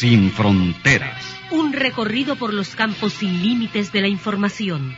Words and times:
Sin 0.00 0.32
fronteras. 0.32 1.36
Un 1.50 1.74
recorrido 1.74 2.34
por 2.36 2.54
los 2.54 2.74
campos 2.74 3.12
sin 3.12 3.42
límites 3.42 3.92
de 3.92 4.00
la 4.00 4.08
información, 4.08 4.96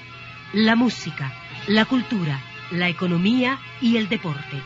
la 0.52 0.76
música, 0.76 1.34
la 1.66 1.86
cultura, 1.86 2.40
la 2.70 2.88
economía 2.88 3.58
y 3.80 3.96
el 3.96 4.08
deporte. 4.08 4.62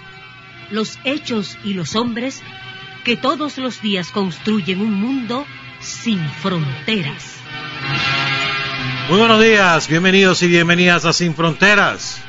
Los 0.71 0.99
hechos 1.05 1.57
y 1.65 1.73
los 1.73 1.97
hombres 1.97 2.43
que 3.03 3.17
todos 3.17 3.57
los 3.57 3.81
días 3.81 4.11
construyen 4.11 4.83
un 4.83 4.93
mundo 4.93 5.47
sin 5.81 6.21
fronteras. 6.29 7.39
Muy 9.09 9.19
buenos 9.19 9.43
días, 9.43 9.89
bienvenidos 9.89 10.43
y 10.43 10.49
bienvenidas 10.49 11.07
a 11.07 11.15
Sin 11.15 11.35
Fronteras. 11.35 12.21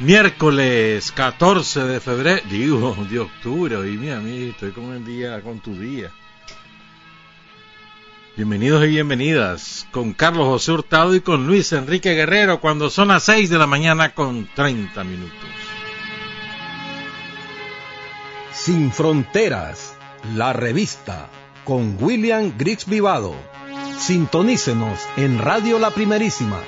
Miércoles 0.00 1.12
14 1.12 1.84
de 1.84 2.00
febrero, 2.00 2.42
digo, 2.50 2.96
de 3.08 3.20
octubre, 3.20 3.76
y 3.88 3.96
mira, 3.96 4.18
mí 4.18 4.48
estoy 4.48 4.72
con 4.72 4.92
el 4.92 5.04
día, 5.04 5.40
con 5.40 5.60
tu 5.60 5.76
día. 5.76 6.10
Bienvenidos 8.34 8.82
y 8.84 8.88
bienvenidas 8.88 9.86
con 9.90 10.14
Carlos 10.14 10.46
José 10.46 10.72
Hurtado 10.72 11.14
y 11.14 11.20
con 11.20 11.46
Luis 11.46 11.70
Enrique 11.74 12.14
Guerrero 12.14 12.62
cuando 12.62 12.88
son 12.88 13.08
las 13.08 13.24
6 13.24 13.50
de 13.50 13.58
la 13.58 13.66
mañana 13.66 14.14
con 14.14 14.48
30 14.54 15.04
minutos. 15.04 15.34
Sin 18.54 18.90
Fronteras, 18.90 19.98
la 20.34 20.54
revista, 20.54 21.28
con 21.64 21.98
William 22.00 22.54
Griggs 22.56 22.86
Vivado. 22.86 23.34
Sintonícenos 23.98 24.98
en 25.18 25.38
Radio 25.38 25.78
La 25.78 25.90
Primerísima, 25.90 26.62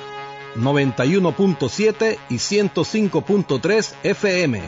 91.7 0.57 2.19
y 2.29 2.35
105.3 2.35 3.93
FM. 4.03 4.61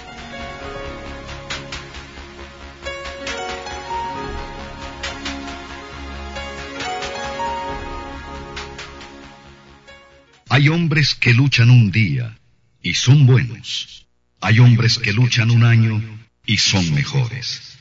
Hay 10.54 10.68
hombres 10.68 11.16
que 11.16 11.34
luchan 11.34 11.68
un 11.68 11.90
día 11.90 12.38
y 12.80 12.94
son 12.94 13.26
buenos. 13.26 14.06
Hay 14.40 14.60
hombres 14.60 15.00
que 15.00 15.12
luchan 15.12 15.50
un 15.50 15.64
año 15.64 16.00
y 16.46 16.58
son 16.58 16.94
mejores. 16.94 17.76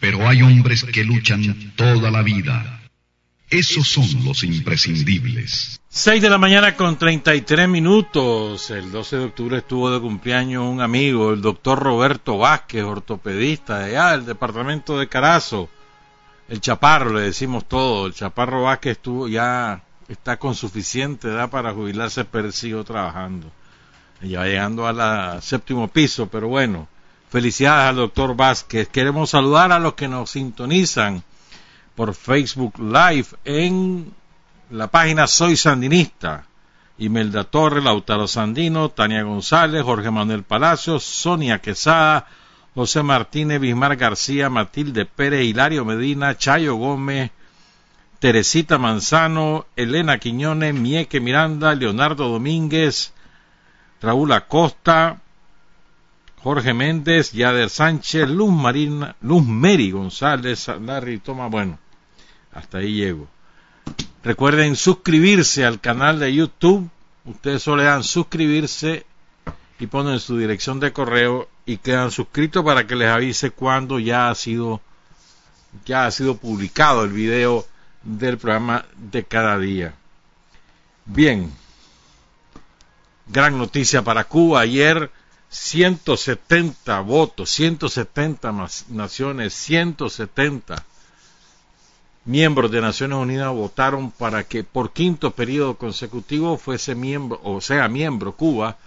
Pero 0.00 0.26
hay 0.28 0.42
hombres 0.42 0.82
que 0.82 1.04
luchan 1.04 1.74
toda 1.76 2.10
la 2.10 2.22
vida. 2.22 2.80
Esos 3.50 3.86
son 3.86 4.24
los 4.24 4.42
imprescindibles. 4.42 5.80
6 5.90 6.20
de 6.20 6.28
la 6.28 6.38
mañana 6.38 6.74
con 6.74 6.98
33 6.98 7.68
minutos. 7.68 8.68
El 8.70 8.90
12 8.90 9.16
de 9.16 9.24
octubre 9.24 9.58
estuvo 9.58 9.88
de 9.88 10.00
cumpleaños 10.00 10.64
un 10.64 10.80
amigo, 10.80 11.32
el 11.32 11.40
doctor 11.40 11.78
Roberto 11.78 12.36
Vázquez, 12.36 12.82
ortopedista 12.82 13.78
de 13.78 13.96
allá 13.96 14.16
del 14.16 14.26
departamento 14.26 14.98
de 14.98 15.06
Carazo. 15.06 15.70
El 16.48 16.60
Chaparro, 16.60 17.12
le 17.12 17.20
decimos 17.20 17.68
todo. 17.68 18.08
El 18.08 18.12
Chaparro 18.12 18.64
Vázquez 18.64 18.96
estuvo 18.96 19.28
ya 19.28 19.84
está 20.08 20.38
con 20.38 20.54
suficiente 20.54 21.28
edad 21.28 21.50
para 21.50 21.74
jubilarse, 21.74 22.24
pero 22.24 22.50
sigo 22.50 22.82
trabajando. 22.84 23.50
Ya 24.20 24.44
llegando 24.44 24.86
al 24.86 25.42
séptimo 25.42 25.88
piso, 25.88 26.28
pero 26.28 26.48
bueno, 26.48 26.88
felicidades 27.30 27.90
al 27.90 27.96
doctor 27.96 28.34
Vázquez. 28.34 28.88
Queremos 28.88 29.30
saludar 29.30 29.70
a 29.70 29.78
los 29.78 29.94
que 29.94 30.08
nos 30.08 30.30
sintonizan 30.30 31.22
por 31.94 32.14
Facebook 32.14 32.78
Live 32.78 33.28
en 33.44 34.12
la 34.70 34.88
página 34.88 35.26
Soy 35.26 35.56
Sandinista. 35.56 36.44
Imelda 37.00 37.44
Torre, 37.44 37.80
Lautaro 37.80 38.26
Sandino, 38.26 38.88
Tania 38.88 39.22
González, 39.22 39.84
Jorge 39.84 40.10
Manuel 40.10 40.42
Palacios, 40.42 41.04
Sonia 41.04 41.60
Quesada, 41.60 42.26
José 42.74 43.04
Martínez, 43.04 43.60
Bismar 43.60 43.94
García, 43.96 44.50
Matilde 44.50 45.06
Pérez, 45.06 45.44
Hilario 45.44 45.84
Medina, 45.84 46.36
Chayo 46.36 46.74
Gómez, 46.74 47.30
Teresita 48.18 48.78
Manzano, 48.78 49.66
Elena 49.76 50.18
Quiñones, 50.18 50.74
Mieque 50.74 51.20
Miranda, 51.20 51.74
Leonardo 51.74 52.28
Domínguez, 52.28 53.12
Raúl 54.00 54.32
Acosta, 54.32 55.20
Jorge 56.42 56.74
Méndez, 56.74 57.32
Yader 57.32 57.70
Sánchez, 57.70 58.28
Luz 58.28 58.52
Marina, 58.52 59.14
Luz 59.20 59.44
Mary 59.44 59.90
González, 59.90 60.68
Larry 60.80 61.18
Toma, 61.18 61.46
bueno, 61.46 61.78
hasta 62.52 62.78
ahí 62.78 62.94
llego. 62.94 63.28
Recuerden 64.24 64.74
suscribirse 64.74 65.64
al 65.64 65.80
canal 65.80 66.18
de 66.18 66.34
YouTube, 66.34 66.90
ustedes 67.24 67.62
solo 67.62 67.78
le 67.78 67.84
dan 67.84 68.02
suscribirse 68.02 69.06
y 69.78 69.86
ponen 69.86 70.18
su 70.18 70.36
dirección 70.36 70.80
de 70.80 70.92
correo 70.92 71.48
y 71.66 71.76
quedan 71.76 72.10
suscritos 72.10 72.64
para 72.64 72.86
que 72.86 72.96
les 72.96 73.08
avise 73.08 73.52
cuando 73.52 74.00
ya 74.00 74.28
ha 74.28 74.34
sido 74.34 74.80
ya 75.84 76.06
ha 76.06 76.10
sido 76.10 76.36
publicado 76.36 77.04
el 77.04 77.12
video 77.12 77.64
del 78.08 78.38
programa 78.38 78.86
de 78.96 79.24
cada 79.24 79.58
día. 79.58 79.94
Bien, 81.04 81.52
gran 83.26 83.58
noticia 83.58 84.02
para 84.02 84.24
Cuba. 84.24 84.60
Ayer 84.60 85.10
170 85.50 87.00
votos, 87.00 87.50
170 87.50 88.52
naciones, 88.88 89.52
170 89.54 90.84
miembros 92.24 92.70
de 92.70 92.80
Naciones 92.80 93.18
Unidas 93.18 93.52
votaron 93.52 94.10
para 94.10 94.44
que 94.44 94.64
por 94.64 94.92
quinto 94.92 95.30
periodo 95.32 95.76
consecutivo 95.76 96.56
fuese 96.56 96.94
miembro, 96.94 97.40
o 97.42 97.60
sea, 97.60 97.88
miembro 97.88 98.32
Cuba 98.32 98.78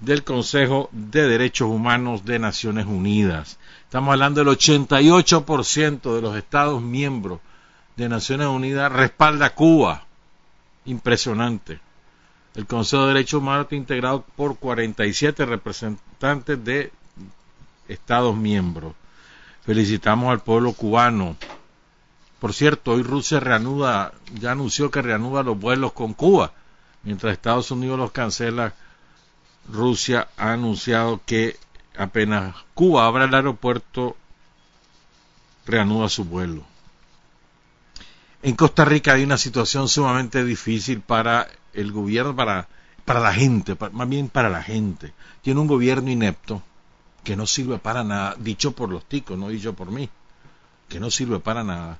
del 0.00 0.24
Consejo 0.24 0.88
de 0.90 1.28
Derechos 1.28 1.68
Humanos 1.68 2.24
de 2.24 2.40
Naciones 2.40 2.86
Unidas. 2.86 3.58
Estamos 3.84 4.12
hablando 4.12 4.44
del 4.44 4.56
88% 4.56 6.14
de 6.14 6.20
los 6.20 6.36
Estados 6.36 6.82
miembros 6.82 7.40
de 7.96 8.08
Naciones 8.08 8.48
Unidas 8.48 8.90
respalda 8.90 9.46
a 9.46 9.54
Cuba. 9.54 10.04
Impresionante. 10.84 11.80
El 12.54 12.66
Consejo 12.66 13.02
de 13.02 13.14
Derechos 13.14 13.40
Humanos 13.40 13.64
está 13.64 13.76
integrado 13.76 14.24
por 14.36 14.56
47 14.56 15.44
representantes 15.46 16.64
de 16.64 16.92
Estados 17.88 18.36
miembros. 18.36 18.94
Felicitamos 19.64 20.30
al 20.30 20.40
pueblo 20.40 20.72
cubano. 20.72 21.36
Por 22.38 22.52
cierto, 22.52 22.92
hoy 22.92 23.02
Rusia 23.02 23.40
reanuda, 23.40 24.12
ya 24.34 24.52
anunció 24.52 24.90
que 24.90 25.02
reanuda 25.02 25.42
los 25.42 25.58
vuelos 25.58 25.92
con 25.92 26.12
Cuba, 26.12 26.52
mientras 27.02 27.32
Estados 27.32 27.70
Unidos 27.70 27.98
los 27.98 28.12
cancela. 28.12 28.74
Rusia 29.66 30.28
ha 30.36 30.52
anunciado 30.52 31.22
que 31.24 31.56
apenas 31.96 32.54
Cuba 32.74 33.06
abra 33.06 33.24
el 33.24 33.34
aeropuerto, 33.34 34.16
reanuda 35.64 36.08
su 36.08 36.24
vuelo. 36.24 36.73
En 38.44 38.56
Costa 38.56 38.84
Rica 38.84 39.14
hay 39.14 39.24
una 39.24 39.38
situación 39.38 39.88
sumamente 39.88 40.44
difícil 40.44 41.00
para 41.00 41.48
el 41.72 41.92
gobierno, 41.92 42.36
para, 42.36 42.68
para 43.06 43.18
la 43.18 43.32
gente, 43.32 43.74
más 43.92 44.06
bien 44.06 44.28
para 44.28 44.50
la 44.50 44.62
gente. 44.62 45.14
Tiene 45.40 45.60
un 45.60 45.66
gobierno 45.66 46.10
inepto 46.10 46.62
que 47.22 47.36
no 47.36 47.46
sirve 47.46 47.78
para 47.78 48.04
nada, 48.04 48.36
dicho 48.38 48.72
por 48.72 48.90
los 48.90 49.06
ticos, 49.06 49.38
no 49.38 49.48
dicho 49.48 49.72
por 49.72 49.90
mí, 49.90 50.10
que 50.90 51.00
no 51.00 51.10
sirve 51.10 51.40
para 51.40 51.64
nada. 51.64 51.98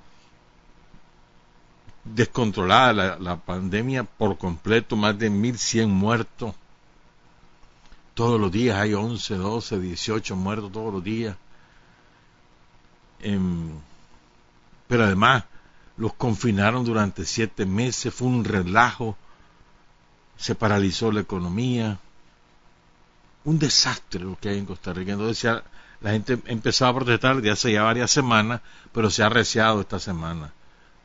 Descontrolada 2.04 2.92
la, 2.92 3.18
la 3.18 3.36
pandemia 3.36 4.04
por 4.04 4.36
completo, 4.36 4.96
más 4.96 5.18
de 5.18 5.30
1.100 5.30 5.88
muertos. 5.88 6.54
Todos 8.12 8.38
los 8.38 8.52
días 8.52 8.76
hay 8.76 8.92
11, 8.92 9.36
12, 9.36 9.80
18 9.80 10.36
muertos 10.36 10.70
todos 10.70 10.92
los 10.92 11.02
días. 11.02 11.38
Em, 13.20 13.70
pero 14.86 15.04
además 15.04 15.44
los 15.96 16.12
confinaron 16.14 16.84
durante 16.84 17.24
siete 17.24 17.66
meses, 17.66 18.12
fue 18.12 18.28
un 18.28 18.44
relajo, 18.44 19.16
se 20.36 20.54
paralizó 20.54 21.12
la 21.12 21.20
economía, 21.20 21.98
un 23.44 23.58
desastre 23.58 24.20
lo 24.20 24.36
que 24.36 24.48
hay 24.48 24.58
en 24.58 24.66
Costa 24.66 24.92
Rica. 24.92 25.12
Entonces 25.12 25.62
la 26.00 26.10
gente 26.10 26.38
empezaba 26.46 26.90
a 26.90 26.94
protestar 26.94 27.36
desde 27.36 27.50
hace 27.50 27.72
ya 27.72 27.82
varias 27.82 28.10
semanas, 28.10 28.60
pero 28.92 29.10
se 29.10 29.22
ha 29.22 29.26
arreciado 29.26 29.80
esta 29.80 30.00
semana. 30.00 30.52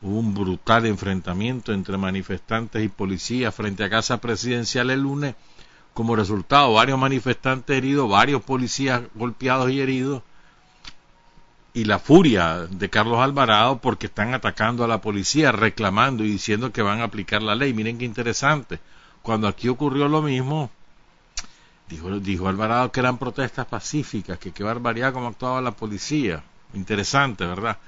Hubo 0.02 0.18
un 0.18 0.34
brutal 0.34 0.86
enfrentamiento 0.86 1.72
entre 1.72 1.98
manifestantes 1.98 2.82
y 2.82 2.88
policías 2.88 3.54
frente 3.54 3.84
a 3.84 3.90
Casa 3.90 4.20
Presidencial 4.20 4.90
el 4.90 5.02
lunes. 5.02 5.34
Como 5.92 6.16
resultado, 6.16 6.72
varios 6.72 6.98
manifestantes 6.98 7.76
heridos, 7.76 8.08
varios 8.08 8.42
policías 8.42 9.02
golpeados 9.14 9.70
y 9.70 9.80
heridos. 9.80 10.22
Y 11.72 11.84
la 11.84 11.98
furia 11.98 12.66
de 12.68 12.90
Carlos 12.90 13.20
Alvarado 13.20 13.78
porque 13.78 14.06
están 14.06 14.34
atacando 14.34 14.84
a 14.84 14.88
la 14.88 15.00
policía, 15.00 15.52
reclamando 15.52 16.24
y 16.24 16.30
diciendo 16.30 16.72
que 16.72 16.82
van 16.82 17.00
a 17.00 17.04
aplicar 17.04 17.42
la 17.42 17.54
ley. 17.54 17.72
Miren 17.72 17.98
qué 17.98 18.04
interesante. 18.04 18.80
Cuando 19.22 19.46
aquí 19.46 19.68
ocurrió 19.68 20.08
lo 20.08 20.22
mismo, 20.22 20.70
Dijo, 21.90 22.08
dijo 22.20 22.46
Alvarado 22.46 22.92
que 22.92 23.00
eran 23.00 23.18
protestas 23.18 23.66
pacíficas, 23.66 24.38
que 24.38 24.52
qué 24.52 24.62
barbaridad 24.62 25.12
cómo 25.12 25.26
actuaba 25.26 25.60
la 25.60 25.72
policía. 25.72 26.44
Interesante, 26.72 27.44
¿verdad? 27.44 27.78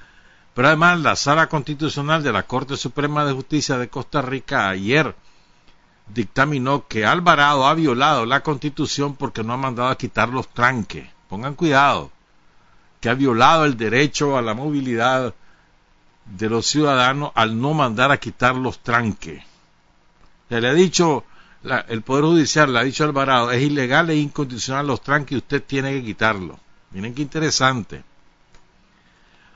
Pero 0.54 0.68
además 0.68 0.98
la 1.00 1.14
Sala 1.14 1.48
Constitucional 1.48 2.22
de 2.24 2.32
la 2.32 2.42
Corte 2.42 2.76
Suprema 2.76 3.24
de 3.24 3.32
Justicia 3.32 3.78
de 3.78 3.88
Costa 3.88 4.20
Rica 4.20 4.68
ayer 4.68 5.14
dictaminó 6.08 6.88
que 6.88 7.06
Alvarado 7.06 7.66
ha 7.66 7.74
violado 7.74 8.26
la 8.26 8.42
Constitución 8.42 9.14
porque 9.14 9.44
no 9.44 9.52
ha 9.52 9.56
mandado 9.56 9.88
a 9.90 9.96
quitar 9.96 10.30
los 10.30 10.48
tranques. 10.48 11.08
Pongan 11.28 11.54
cuidado, 11.54 12.10
que 13.02 13.10
ha 13.10 13.14
violado 13.14 13.64
el 13.64 13.76
derecho 13.76 14.38
a 14.38 14.42
la 14.42 14.54
movilidad 14.54 15.34
de 16.24 16.48
los 16.48 16.66
ciudadanos 16.68 17.32
al 17.34 17.60
no 17.60 17.74
mandar 17.74 18.12
a 18.12 18.16
quitar 18.16 18.54
los 18.54 18.78
tranques. 18.78 19.42
Se 20.48 20.60
le 20.60 20.68
ha 20.68 20.72
dicho 20.72 21.24
el 21.88 22.02
Poder 22.02 22.24
Judicial 22.24 22.72
le 22.72 22.78
ha 22.78 22.84
dicho 22.84 23.04
Alvarado, 23.04 23.50
es 23.50 23.60
ilegal 23.60 24.10
e 24.10 24.16
incondicional 24.16 24.86
los 24.86 25.02
tranques 25.02 25.32
y 25.32 25.36
usted 25.38 25.64
tiene 25.64 25.92
que 25.92 26.04
quitarlo. 26.04 26.58
Miren 26.92 27.12
qué 27.12 27.22
interesante. 27.22 28.04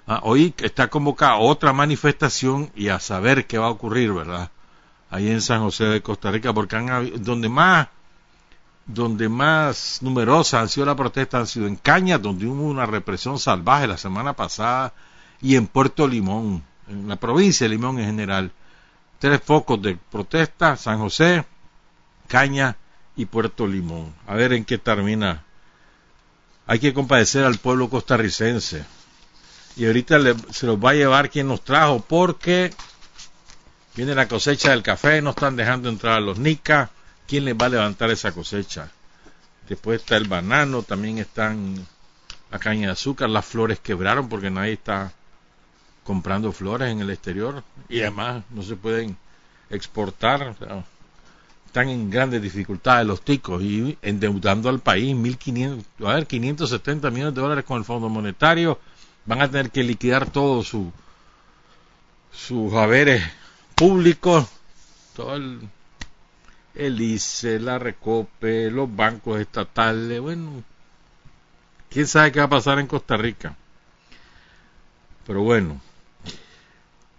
Ah, 0.09 0.21
hoy 0.25 0.53
está 0.59 0.89
convocada 0.89 1.37
otra 1.37 1.73
manifestación 1.73 2.73
y 2.75 2.89
a 2.89 2.99
saber 2.99 3.47
qué 3.47 3.59
va 3.59 3.67
a 3.67 3.71
ocurrir, 3.71 4.13
¿verdad? 4.13 4.51
Ahí 5.09 5.31
en 5.31 5.41
San 5.41 5.61
José 5.61 5.85
de 5.85 6.03
Costa 6.03 6.33
Rica, 6.33 6.53
porque 6.53 6.77
han, 6.77 7.23
donde 7.23 7.49
más 7.49 7.89
donde 8.87 9.29
más 9.29 9.99
numerosas 10.01 10.63
han 10.63 10.69
sido 10.69 10.87
las 10.87 10.95
protestas 10.95 11.41
han 11.41 11.47
sido 11.47 11.67
en 11.67 11.77
Caña, 11.77 12.19
donde 12.19 12.47
hubo 12.47 12.63
una 12.63 12.87
represión 12.87 13.39
salvaje 13.39 13.87
la 13.87 13.99
semana 13.99 14.35
pasada, 14.35 14.95
y 15.41 15.57
en 15.57 15.67
Puerto 15.67 16.07
Limón, 16.07 16.63
en 16.89 17.09
la 17.09 17.17
provincia 17.17 17.65
de 17.65 17.71
Limón 17.71 17.99
en 17.99 18.07
general. 18.07 18.53
Tres 19.19 19.41
focos 19.45 19.83
de 19.83 19.97
protesta, 20.11 20.77
San 20.77 20.99
José, 20.99 21.45
Caña 22.29 22.77
y 23.17 23.27
Puerto 23.27 23.67
Limón. 23.67 24.15
A 24.27 24.35
ver 24.35 24.53
en 24.53 24.65
qué 24.65 24.79
termina. 24.79 25.43
Hay 26.67 26.79
que 26.79 26.95
compadecer 26.95 27.45
al 27.45 27.59
pueblo 27.59 27.89
costarricense. 27.89 28.85
Y 29.77 29.87
ahorita 29.87 30.19
se 30.51 30.67
los 30.67 30.79
va 30.79 30.91
a 30.91 30.95
llevar 30.95 31.31
quien 31.31 31.49
nos 31.49 31.63
trajo 31.63 32.01
porque 32.01 32.73
viene 33.95 34.15
la 34.15 34.29
cosecha 34.29 34.71
del 34.71 34.83
café, 34.83 35.21
no 35.23 35.31
están 35.31 35.57
dejando 35.57 35.89
entrar 35.89 36.15
a 36.15 36.21
los 36.21 36.39
nicas. 36.39 36.91
¿Quién 37.27 37.45
les 37.45 37.55
va 37.55 37.67
a 37.67 37.71
levantar 37.71 38.11
esa 38.11 38.33
cosecha? 38.33 38.91
Después 39.69 40.01
está 40.01 40.17
el 40.17 40.29
banano, 40.29 40.83
también 40.83 41.19
están 41.19 41.87
la 42.51 42.59
caña 42.59 42.87
de 42.87 42.93
azúcar, 42.93 43.29
las 43.29 43.45
flores 43.45 43.81
quebraron 43.81 44.29
porque 44.29 44.51
nadie 44.51 44.75
está 44.75 45.13
comprando 46.05 46.53
flores 46.53 46.91
en 46.91 47.01
el 47.01 47.11
exterior 47.11 47.65
y 47.89 48.01
además 48.01 48.45
no 48.51 48.63
se 48.63 48.77
pueden 48.77 49.17
exportar 49.71 50.55
están 51.77 51.91
en 51.91 52.09
grandes 52.09 52.41
dificultades 52.41 53.07
los 53.07 53.21
ticos 53.21 53.63
y 53.63 53.99
endeudando 54.01 54.71
al 54.71 54.79
país 54.79 55.15
1.500, 55.15 55.85
a 56.07 56.15
ver, 56.15 56.27
570 56.27 57.11
millones 57.11 57.35
de 57.35 57.41
dólares 57.43 57.67
con 57.67 57.77
el 57.77 57.85
Fondo 57.85 58.09
Monetario. 58.09 58.79
Van 59.27 59.43
a 59.43 59.51
tener 59.51 59.71
que 59.71 59.83
liquidar 59.83 60.31
todos 60.31 60.69
su, 60.69 60.91
sus 62.33 62.73
haberes 62.73 63.23
públicos, 63.75 64.47
todo 65.15 65.37
el, 65.37 65.69
el 66.77 67.01
ICE, 67.01 67.59
la 67.59 67.79
Recope, 67.79 68.71
los 68.71 68.95
bancos 68.95 69.41
estatales. 69.41 70.21
Bueno, 70.21 70.63
quién 71.91 72.07
sabe 72.07 72.33
qué 72.33 72.41
va 72.41 72.47
a 72.47 72.51
pasar 72.51 72.79
en 72.79 72.87
Costa 72.87 73.17
Rica. 73.17 73.57
Pero 75.27 75.43
bueno, 75.43 75.81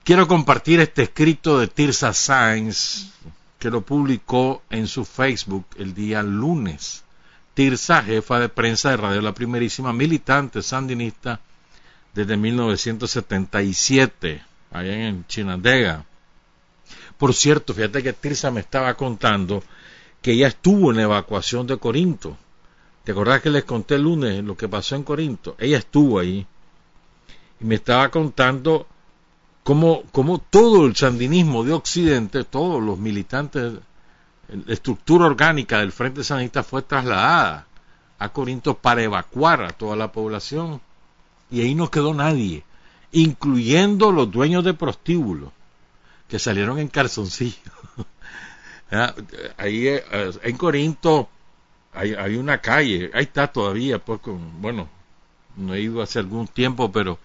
quiero 0.03 0.27
compartir 0.27 0.79
este 0.79 1.03
escrito 1.03 1.59
de 1.59 1.67
Tirsa 1.67 2.13
Sainz 2.13 3.11
que 3.59 3.69
lo 3.69 3.81
publicó 3.81 4.63
en 4.69 4.87
su 4.87 5.03
Facebook 5.03 5.65
el 5.77 5.93
día 5.93 6.23
lunes. 6.23 7.03
Tirsa, 7.53 8.01
jefa 8.03 8.39
de 8.39 8.47
prensa 8.49 8.91
de 8.91 8.97
Radio 8.97 9.21
La 9.21 9.33
Primerísima, 9.33 9.91
militante 9.91 10.61
sandinista 10.61 11.41
desde 12.13 12.37
1977, 12.37 14.41
allá 14.71 15.07
en 15.07 15.25
Chinandega. 15.27 16.05
Por 17.17 17.33
cierto, 17.33 17.73
fíjate 17.73 18.03
que 18.03 18.13
Tirsa 18.13 18.51
me 18.51 18.59
estaba 18.59 18.93
contando 18.95 19.63
que 20.21 20.33
ella 20.33 20.47
estuvo 20.47 20.91
en 20.91 20.97
la 20.97 21.03
evacuación 21.03 21.65
de 21.67 21.77
Corinto. 21.77 22.37
¿Te 23.03 23.11
acordás 23.11 23.41
que 23.41 23.49
les 23.49 23.63
conté 23.63 23.95
el 23.95 24.03
lunes 24.03 24.43
lo 24.43 24.55
que 24.57 24.67
pasó 24.67 24.95
en 24.95 25.03
Corinto? 25.03 25.55
Ella 25.59 25.77
estuvo 25.77 26.19
ahí 26.19 26.45
y 27.59 27.65
me 27.65 27.75
estaba 27.75 28.09
contando 28.09 28.87
como, 29.63 30.39
todo 30.49 30.85
el 30.85 30.95
sandinismo 30.95 31.63
de 31.65 31.73
Occidente, 31.73 32.45
todos 32.45 32.81
los 32.81 32.97
militantes, 32.97 33.73
la 34.47 34.73
estructura 34.73 35.25
orgánica 35.25 35.79
del 35.79 35.91
Frente 35.91 36.23
Sandinista 36.23 36.63
fue 36.63 36.83
trasladada 36.83 37.67
a 38.17 38.29
Corinto 38.29 38.75
para 38.75 39.03
evacuar 39.03 39.63
a 39.63 39.71
toda 39.71 39.97
la 39.97 40.11
población. 40.11 40.79
Y 41.51 41.61
ahí 41.61 41.75
no 41.75 41.91
quedó 41.91 42.13
nadie, 42.13 42.63
incluyendo 43.11 44.13
los 44.13 44.31
dueños 44.31 44.63
de 44.63 44.73
prostíbulos, 44.73 45.51
que 46.27 46.39
salieron 46.39 46.79
en 46.79 46.87
calzoncillo. 46.87 47.55
Ah, 48.89 49.13
ahí 49.57 49.85
eh, 49.85 50.01
en 50.43 50.55
Corinto 50.55 51.27
hay, 51.91 52.13
hay, 52.13 52.37
una 52.37 52.59
calle, 52.59 53.11
ahí 53.13 53.23
está 53.23 53.47
todavía, 53.47 53.99
pues, 53.99 54.21
bueno, 54.23 54.87
no 55.57 55.73
he 55.73 55.81
ido 55.81 56.01
hace 56.01 56.19
algún 56.19 56.47
tiempo, 56.47 56.89
pero 56.89 57.19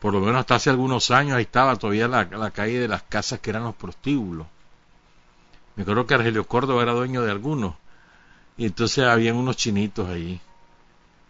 por 0.00 0.12
lo 0.12 0.20
menos 0.20 0.40
hasta 0.40 0.56
hace 0.56 0.70
algunos 0.70 1.10
años 1.10 1.36
ahí 1.36 1.42
estaba 1.44 1.76
todavía 1.76 2.08
la, 2.08 2.50
calle 2.50 2.80
de 2.80 2.88
las 2.88 3.02
casas 3.04 3.40
que 3.40 3.50
eran 3.50 3.64
los 3.64 3.74
prostíbulos. 3.74 4.46
Me 5.74 5.82
acuerdo 5.82 6.06
que 6.06 6.14
Argelio 6.14 6.46
Córdoba 6.46 6.82
era 6.82 6.92
dueño 6.92 7.22
de 7.22 7.30
algunos. 7.30 7.74
Y 8.56 8.66
entonces 8.66 9.04
habían 9.04 9.36
unos 9.36 9.56
chinitos 9.56 10.08
ahí. 10.08 10.40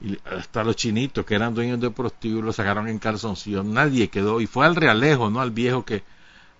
Y 0.00 0.19
hasta 0.25 0.62
los 0.62 0.76
chinitos 0.76 1.25
que 1.25 1.35
eran 1.35 1.55
dueños 1.55 1.81
de 1.81 1.90
prostíbulos 1.90 2.57
sacaron 2.57 2.88
en 2.88 2.99
calzoncillo. 2.99 3.62
Nadie 3.62 4.09
quedó. 4.09 4.40
Y 4.40 4.47
fue 4.47 4.66
al 4.66 4.76
Realejo, 4.76 5.31
no 5.31 5.40
al 5.40 5.50
viejo 5.50 5.85
que 5.85 6.02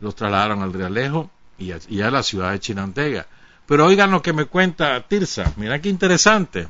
los 0.01 0.15
trasladaron 0.15 0.63
al 0.63 0.73
Realejo 0.73 1.31
y 1.59 1.73
a, 1.73 2.07
a 2.07 2.11
la 2.11 2.23
ciudad 2.23 2.53
de 2.53 2.61
Chinantega. 2.61 3.27
Pero 3.67 3.87
oigan 3.87 4.11
lo 4.11 4.23
que 4.23 4.33
me 4.33 4.45
cuenta 4.45 5.01
Tirsa. 5.09 5.53
Mira 5.57 5.81
qué 5.81 5.89
interesante. 5.89 6.69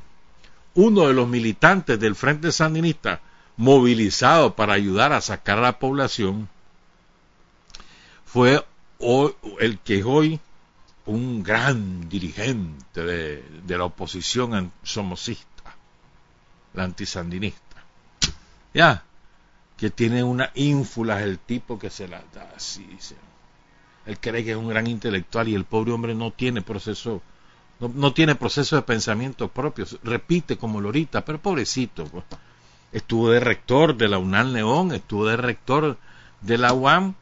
Uno 0.75 1.06
de 1.06 1.14
los 1.14 1.28
militantes 1.28 1.99
del 1.99 2.14
Frente 2.14 2.52
Sandinista 2.52 3.21
movilizado 3.56 4.54
para 4.54 4.75
ayudar 4.75 5.12
a 5.12 5.21
sacar 5.21 5.59
a 5.59 5.62
la 5.62 5.78
población 5.78 6.49
fue 8.25 8.64
el 9.61 9.78
que 9.78 10.04
hoy 10.04 10.40
un 11.06 11.42
gran 11.42 12.09
dirigente 12.09 13.02
de, 13.02 13.78
la 13.78 13.85
oposición 13.85 14.73
somocista, 14.83 15.75
la 16.75 16.85
antisandinista. 16.85 17.62
Ya, 18.75 19.04
que 19.76 19.90
tiene 19.90 20.25
una 20.25 20.50
ínfula, 20.54 21.23
el 21.23 21.38
tipo 21.38 21.78
que 21.78 21.90
se 21.90 22.09
la 22.09 22.23
da 22.35 22.50
así. 22.56 22.87
él 24.06 24.18
cree 24.18 24.45
que 24.45 24.52
es 24.52 24.56
un 24.56 24.68
gran 24.68 24.87
intelectual 24.87 25.49
y 25.49 25.54
el 25.54 25.64
pobre 25.64 25.92
hombre 25.92 26.14
no 26.14 26.30
tiene 26.30 26.62
proceso, 26.62 27.21
no, 27.80 27.90
no 27.95 28.12
tiene 28.12 28.35
proceso 28.35 28.76
de 28.76 28.83
pensamiento 28.83 29.49
propio, 29.49 29.85
repite 30.02 30.56
como 30.56 30.80
lorita, 30.80 31.25
pero 31.25 31.40
pobrecito. 31.40 32.04
Pues 32.06 32.25
estuvo 32.92 33.30
de 33.30 33.40
rector 33.40 33.97
de 33.97 34.09
la 34.09 34.18
UNAL 34.18 34.52
León, 34.52 34.92
estuvo 34.92 35.26
de 35.26 35.37
rector 35.37 35.99
de 36.40 36.59
la 36.59 36.73
UAM, 36.73 37.14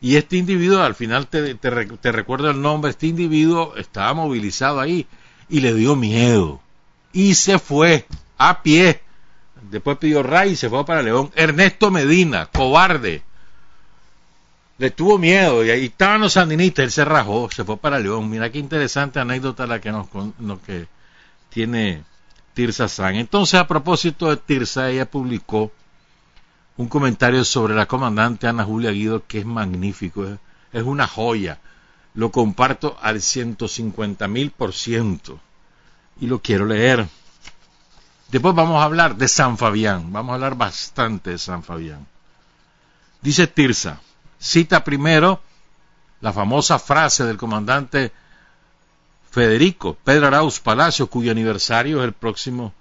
y 0.00 0.16
este 0.16 0.36
individuo, 0.36 0.82
al 0.82 0.94
final 0.94 1.26
te, 1.26 1.54
te, 1.54 2.12
recuerdo 2.12 2.50
el 2.50 2.60
nombre, 2.60 2.90
este 2.90 3.06
individuo 3.06 3.74
estaba 3.76 4.12
movilizado 4.14 4.80
ahí 4.80 5.06
y 5.48 5.60
le 5.60 5.74
dio 5.74 5.96
miedo. 5.96 6.60
Y 7.12 7.34
se 7.34 7.58
fue 7.58 8.06
a 8.36 8.62
pie. 8.62 9.00
Después 9.70 9.98
pidió 9.98 10.22
ray 10.22 10.52
y 10.52 10.56
se 10.56 10.68
fue 10.68 10.84
para 10.84 11.02
León. 11.02 11.30
Ernesto 11.34 11.90
Medina, 11.90 12.46
cobarde. 12.46 13.22
Le 14.78 14.90
tuvo 14.90 15.18
miedo 15.18 15.64
y 15.64 15.70
ahí 15.70 15.86
estaban 15.86 16.20
los 16.20 16.34
sandinistas. 16.34 16.84
Él 16.84 16.90
se 16.90 17.04
rajó, 17.04 17.48
se 17.50 17.64
fue 17.64 17.76
para 17.76 17.98
León. 17.98 18.28
Mira 18.28 18.50
qué 18.50 18.58
interesante 18.58 19.18
anécdota 19.18 19.66
la 19.66 19.80
que 19.80 19.90
nos 19.90 20.08
lo 20.38 20.60
que 20.62 20.86
tiene 21.48 22.04
Tirsa 22.54 22.88
San. 22.88 23.16
Entonces, 23.16 23.58
a 23.58 23.66
propósito 23.66 24.28
de 24.28 24.36
Tirsa, 24.36 24.90
ella 24.90 25.10
publicó 25.10 25.72
un 26.76 26.88
comentario 26.88 27.44
sobre 27.44 27.74
la 27.74 27.86
comandante 27.86 28.46
Ana 28.46 28.64
Julia 28.64 28.90
Guido 28.90 29.24
que 29.26 29.38
es 29.38 29.46
magnífico, 29.46 30.26
es, 30.72 30.82
una 30.82 31.06
joya. 31.06 31.58
Lo 32.14 32.30
comparto 32.30 32.96
al 33.00 33.20
150 33.20 34.28
mil 34.28 34.50
por 34.50 34.72
ciento. 34.72 35.40
y 36.20 36.26
lo 36.26 36.40
quiero 36.40 36.66
leer. 36.66 37.06
Después 38.30 38.54
vamos 38.54 38.80
a 38.80 38.84
hablar 38.84 39.16
de 39.16 39.28
San 39.28 39.56
Fabián, 39.56 40.12
vamos 40.12 40.32
a 40.32 40.34
hablar 40.34 40.56
bastante 40.56 41.30
de 41.30 41.38
San 41.38 41.62
Fabián. 41.62 42.06
Dice 43.22 43.46
Tirsa, 43.46 44.00
cita 44.38 44.82
primero 44.82 45.40
la 46.20 46.32
famosa 46.32 46.78
frase 46.78 47.24
del 47.24 47.36
comandante 47.36 48.12
Federico 49.30 49.96
Pedro 50.02 50.28
Arauz 50.28 50.60
Palacio, 50.60 51.08
cuyo 51.08 51.30
aniversario 51.30 51.98
es 51.98 52.04
el 52.04 52.12
próximo 52.14 52.72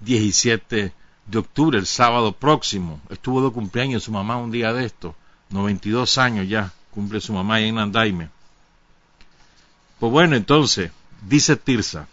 17 0.00 0.92
de 1.26 1.38
octubre, 1.38 1.78
el 1.78 1.86
sábado 1.86 2.32
próximo. 2.32 3.00
Estuvo 3.10 3.44
de 3.44 3.52
cumpleaños 3.52 4.04
su 4.04 4.12
mamá 4.12 4.36
un 4.36 4.50
día 4.50 4.72
de 4.72 4.84
esto, 4.84 5.16
92 5.50 6.18
años 6.18 6.48
ya, 6.48 6.72
cumple 6.92 7.20
su 7.20 7.32
mamá 7.32 7.60
en 7.60 7.78
Andaime. 7.78 8.28
Pues 9.98 10.12
bueno, 10.12 10.36
entonces, 10.36 10.92
dice 11.22 11.56
Tirsa, 11.56 12.06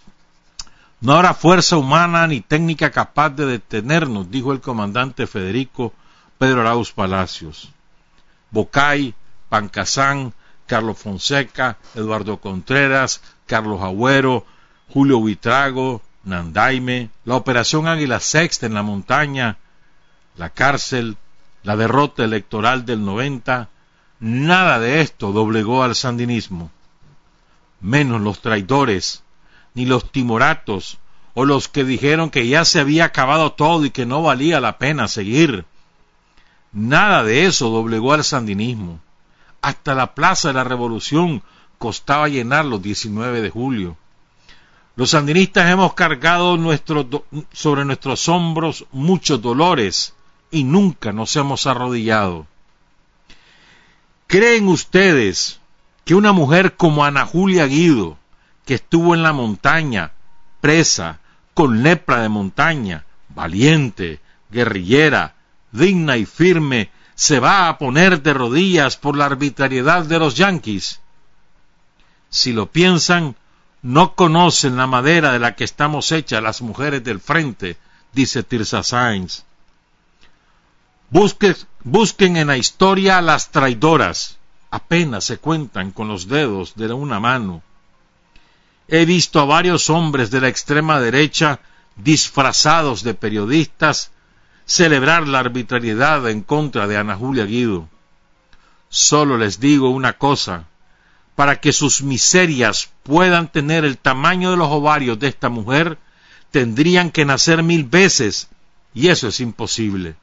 no 1.01 1.13
habrá 1.13 1.34
fuerza 1.34 1.77
humana 1.77 2.27
ni 2.27 2.41
técnica 2.41 2.91
capaz 2.91 3.31
de 3.31 3.48
detenernos, 3.48 4.29
dijo 4.29 4.51
el 4.51 4.62
comandante 4.62 5.25
Federico 5.25 5.93
Pedro 6.38 6.62
Arauz 6.62 6.91
Palacios. 6.91 7.72
Bocay, 8.51 9.15
Pancasán, 9.50 10.34
Carlos 10.67 11.00
Fonseca, 11.00 11.77
Eduardo 11.96 12.38
Contreras, 12.38 13.22
Carlos 13.48 13.81
Agüero, 13.81 14.46
Julio 14.93 15.17
Huitrago, 15.17 16.01
Nandaime, 16.24 17.10
la 17.25 17.36
Operación 17.36 17.88
Águila 17.88 18.20
Sexta 18.20 18.67
en 18.67 18.75
la 18.75 18.84
montaña, 18.84 19.58
la 20.38 20.51
cárcel, 20.51 21.17
la 21.63 21.75
derrota 21.75 22.24
electoral 22.24 22.86
del 22.86 23.03
90, 23.03 23.70
nada 24.20 24.79
de 24.79 25.01
esto 25.01 25.31
doblegó 25.31 25.84
al 25.84 25.96
sandinismo, 25.96 26.70
menos 27.79 28.22
los 28.22 28.39
traidores, 28.41 29.24
ni 29.74 29.86
los 29.86 30.12
timoratos, 30.12 30.98
o 31.34 31.46
los 31.46 31.68
que 31.68 31.84
dijeron 31.84 32.30
que 32.30 32.48
ya 32.48 32.66
se 32.66 32.80
había 32.80 33.06
acabado 33.06 33.54
todo 33.54 33.86
y 33.86 33.92
que 33.92 34.06
no 34.06 34.22
valía 34.22 34.60
la 34.60 34.78
pena 34.78 35.08
seguir. 35.08 35.66
Nada 36.74 37.24
de 37.24 37.46
eso 37.46 37.70
doblegó 37.70 38.13
al 38.13 38.24
sandinismo. 38.24 39.00
Hasta 39.62 39.94
la 39.94 40.13
Plaza 40.13 40.50
de 40.50 40.56
la 40.56 40.63
Revolución 40.63 41.44
costaba 41.78 42.28
llenar 42.28 42.66
los 42.66 42.82
19 42.82 43.42
de 43.42 43.50
julio. 43.50 43.98
Los 44.96 45.12
sandinistas 45.12 45.70
hemos 45.70 45.94
cargado 45.94 46.58
sobre 47.54 47.86
nuestros 47.86 48.30
hombros 48.30 48.86
muchos 48.92 49.42
dolores 49.42 50.13
y 50.51 50.63
nunca 50.63 51.13
nos 51.13 51.36
hemos 51.36 51.66
arrodillado. 51.66 52.46
¿Creen 54.28 54.68
ustedes 54.68 55.60
que 56.06 56.16
una 56.16 56.34
mujer 56.34 56.75
como 56.75 57.04
Ana 57.06 57.25
Julia 57.25 57.66
Guido, 57.68 58.18
que 58.72 58.75
estuvo 58.75 59.13
en 59.13 59.22
la 59.22 59.34
montaña, 59.34 60.13
presa, 60.62 61.20
con 61.54 61.84
lepra 61.84 62.22
de 62.22 62.30
montaña, 62.30 63.04
valiente, 63.28 64.22
guerrillera, 64.50 65.36
digna 65.74 66.16
y 66.16 66.25
firme, 66.25 66.90
se 67.13 67.42
va 67.42 67.68
a 67.68 67.78
poner 67.78 68.22
de 68.22 68.34
rodillas 68.34 68.96
por 68.96 69.18
la 69.18 69.25
arbitrariedad 69.25 70.06
de 70.06 70.20
los 70.20 70.36
yanquis? 70.36 71.01
Si 72.30 72.54
lo 72.54 72.72
piensan, 72.72 73.36
no 73.82 74.16
conocen 74.16 74.78
la 74.78 74.88
madera 74.88 75.34
de 75.34 75.40
la 75.40 75.54
que 75.58 75.66
estamos 75.66 76.13
hechas 76.13 76.42
las 76.42 76.62
mujeres 76.62 77.04
del 77.04 77.20
frente, 77.20 77.75
dice 78.13 78.42
Tirsa 78.42 78.84
Sainz. 78.84 79.44
busquen 81.10 82.38
en 82.38 82.48
la 82.48 82.56
historia 82.56 83.18
a 83.18 83.22
las 83.22 83.51
traidoras. 83.51 84.38
Apenas 84.70 85.25
se 85.25 85.40
cuentan 85.40 85.92
con 85.92 86.08
los 86.08 86.30
dedos 86.30 86.75
de 86.78 86.94
una 86.94 87.20
mano. 87.20 87.63
He 88.93 89.05
visto 89.05 89.39
a 89.39 89.45
varios 89.45 89.89
hombres 89.89 90.31
de 90.31 90.41
la 90.41 90.50
extrema 90.50 91.00
derecha 91.00 91.62
disfrazados 91.95 93.03
de 93.03 93.13
periodistas 93.13 94.12
celebrar 94.65 95.29
la 95.29 95.39
arbitrariedad 95.39 96.29
en 96.29 96.41
contra 96.41 96.88
de 96.88 96.98
Ana 96.98 97.15
Julia 97.15 97.45
Guido. 97.45 97.88
Solo 98.89 99.38
les 99.38 99.62
digo 99.62 99.89
una 99.89 100.17
cosa, 100.17 100.65
para 101.36 101.62
que 101.62 101.71
sus 101.71 102.03
miserias 102.03 102.89
puedan 103.03 103.50
tener 103.50 103.86
el 103.86 103.98
tamaño 103.98 104.51
de 104.51 104.57
los 104.57 104.67
ovarios 104.67 105.17
de 105.17 105.29
esta 105.29 105.48
mujer, 105.48 105.98
tendrían 106.51 107.12
que 107.12 107.24
nacer 107.24 107.63
mil 107.63 107.86
veces, 107.86 108.50
y 108.93 109.07
eso 109.07 109.29
es 109.29 109.39
imposible. 109.39 110.15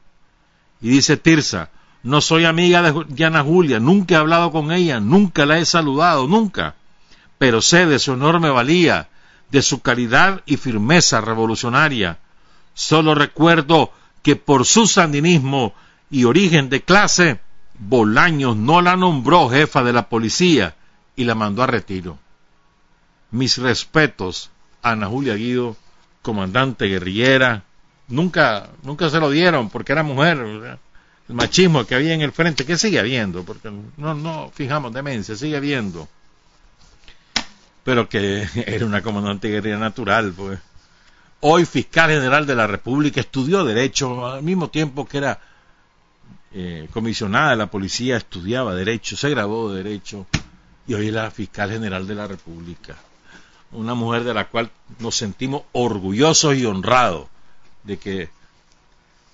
Y 0.83 0.91
dice 0.91 1.17
Tirsa, 1.17 1.71
no 2.03 2.21
soy 2.21 2.45
amiga 2.45 2.83
de 2.83 3.25
Ana 3.25 3.43
Julia, 3.43 3.81
nunca 3.81 4.17
he 4.17 4.19
hablado 4.19 4.53
con 4.53 4.73
ella, 4.73 5.01
nunca 5.01 5.47
la 5.47 5.59
he 5.59 5.65
saludado, 5.65 6.29
nunca, 6.29 6.75
pero 7.39 7.63
sé 7.63 7.87
de 7.87 7.99
su 7.99 8.13
enorme 8.13 8.51
valía, 8.51 9.09
de 9.51 9.63
su 9.63 9.81
caridad 9.81 10.43
y 10.45 10.57
firmeza 10.57 11.21
revolucionaria. 11.21 12.19
Solo 12.75 13.15
recuerdo 13.15 13.93
que 14.23 14.37
por 14.37 14.67
su 14.67 14.87
sandinismo 14.87 15.75
y 16.11 16.25
origen 16.25 16.69
de 16.69 16.83
clase, 16.83 17.41
Bolaños 17.79 18.57
no 18.57 18.83
la 18.83 18.97
nombró 18.97 19.49
jefa 19.49 19.85
de 19.85 19.93
la 19.93 20.09
policía, 20.09 20.75
y 21.19 21.25
la 21.25 21.35
mandó 21.35 21.65
a 21.65 21.67
retiro. 21.67 22.17
Mis 23.33 23.59
respetos 23.59 24.51
a 24.83 24.93
Ana 24.93 25.09
Julia 25.09 25.35
Guido, 25.35 25.77
comandante 26.23 26.87
guerrillera, 26.87 27.65
nunca, 28.07 28.71
nunca 28.85 29.11
se 29.11 29.19
lo 29.19 29.29
dieron 29.29 29.69
porque 29.69 29.93
era 29.93 30.05
mujer. 30.05 30.39
El 31.29 31.35
machismo 31.35 31.85
que 31.85 31.97
había 31.97 32.15
en 32.15 32.23
el 32.23 32.33
frente, 32.33 32.65
que 32.65 32.79
sigue 32.79 33.01
habiendo, 33.01 33.43
porque 33.43 33.69
no, 33.97 34.15
no 34.15 34.51
fijamos 34.55 34.95
demencia, 34.95 35.35
sigue 35.35 35.57
habiendo. 35.57 36.09
Pero 37.89 38.07
que 38.07 38.47
era 38.67 38.85
una 38.85 39.01
comandante 39.01 39.49
guerrillera 39.49 39.81
natural, 39.81 40.35
pues. 40.37 40.59
Hoy 41.41 41.65
fiscal 41.65 42.11
general 42.11 42.45
de 42.45 42.55
la 42.55 42.67
República 42.67 43.21
estudió 43.21 43.65
Derecho 43.65 44.27
al 44.27 44.43
mismo 44.43 44.69
tiempo 44.69 45.09
que 45.09 45.17
era 45.17 45.41
eh, 46.53 46.87
comisionada 46.93 47.53
de 47.53 47.57
la 47.57 47.71
policía, 47.71 48.19
estudiaba 48.19 48.75
Derecho, 48.75 49.17
se 49.17 49.31
graduó 49.31 49.73
de 49.73 49.83
Derecho 49.83 50.27
y 50.87 50.93
hoy 50.93 51.07
es 51.07 51.15
la 51.15 51.31
fiscal 51.31 51.71
general 51.71 52.07
de 52.07 52.15
la 52.15 52.27
República. 52.27 52.95
Una 53.73 53.95
mujer 53.95 54.25
de 54.25 54.35
la 54.35 54.49
cual 54.49 54.71
nos 54.99 55.17
sentimos 55.17 55.63
orgullosos 55.73 56.57
y 56.57 56.67
honrados 56.67 57.29
de 57.85 57.97
que 57.97 58.29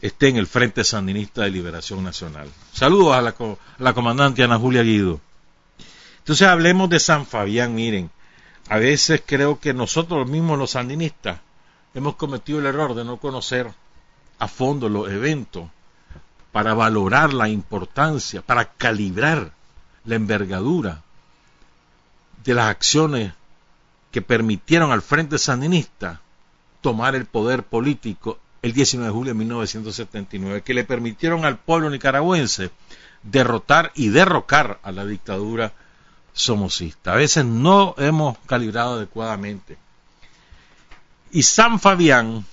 esté 0.01 0.29
en 0.29 0.37
el 0.37 0.47
Frente 0.47 0.85
Sandinista 0.85 1.43
de 1.43 1.51
Liberación 1.51 2.05
Nacional. 2.05 2.49
Saludos 2.73 3.17
a 3.17 3.35
la 3.81 3.95
comandante 3.95 4.45
Ana 4.45 4.59
Julia 4.59 4.85
Guido. 4.85 5.21
Entonces 6.19 6.47
hablemos 6.47 6.89
de 6.89 7.01
San 7.01 7.27
Fabián, 7.27 7.75
miren, 7.75 8.13
a 8.69 8.79
veces 8.79 9.23
creo 9.25 9.61
que 9.61 9.75
nosotros 9.75 10.29
mismos 10.29 10.59
los 10.59 10.73
sandinistas 10.73 11.41
hemos 11.95 12.17
cometido 12.17 12.59
el 12.59 12.67
error 12.67 12.95
de 12.95 13.05
no 13.05 13.19
conocer 13.19 13.71
a 14.39 14.49
fondo 14.49 14.89
los 14.89 15.11
eventos 15.11 15.69
para 16.53 16.75
valorar 16.75 17.35
la 17.35 17.49
importancia, 17.49 18.43
para 18.43 18.73
calibrar 18.73 19.53
la 20.05 20.15
envergadura 20.15 21.03
de 22.45 22.55
las 22.55 22.67
acciones 22.67 23.33
que 24.11 24.23
permitieron 24.23 24.93
al 24.93 25.03
Frente 25.03 25.39
Sandinista 25.39 26.21
tomar 26.81 27.15
el 27.15 27.27
poder 27.27 27.65
político 27.65 28.39
el 28.63 28.73
19 28.73 29.09
de 29.09 29.13
julio 29.13 29.33
de 29.33 29.39
1979, 29.39 30.63
que 30.63 30.75
le 30.75 30.85
permitieron 30.85 31.45
al 31.45 31.59
pueblo 31.59 31.91
nicaragüense 31.91 32.71
derrotar 33.23 33.91
y 33.95 34.09
derrocar 34.09 34.79
a 34.83 34.93
la 34.93 35.05
dictadura 35.05 35.73
somocista. 36.35 37.15
A 37.15 37.17
veces 37.17 37.47
no 37.47 37.95
hemos 37.97 38.37
calibrado 38.47 38.97
adecuadamente. 38.97 39.79
Y 41.31 41.43
San 41.43 41.81
Fabián, 41.81 42.45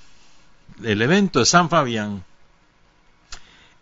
el 0.82 1.02
evento 1.02 1.40
de 1.40 1.46
San 1.46 1.70
Fabián, 1.70 2.24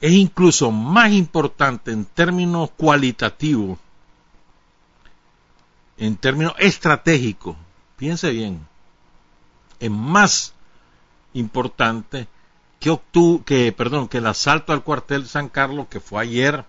es 0.01 0.11
incluso 0.13 0.71
más 0.71 1.11
importante 1.11 1.91
en 1.91 2.05
términos 2.05 2.71
cualitativos 2.75 3.77
en 5.99 6.15
términos 6.15 6.53
estratégicos, 6.57 7.57
piense 7.97 8.31
bien, 8.31 8.65
es 9.79 9.91
más 9.91 10.53
importante 11.33 12.27
que, 12.79 12.97
que, 13.45 13.71
perdón, 13.73 14.07
que 14.07 14.19
el 14.19 14.27
asalto 14.27 14.71
al 14.71 14.83
cuartel 14.83 15.23
de 15.23 15.29
San 15.29 15.49
Carlos 15.49 15.87
que 15.89 15.99
fue 15.99 16.21
ayer 16.21 16.63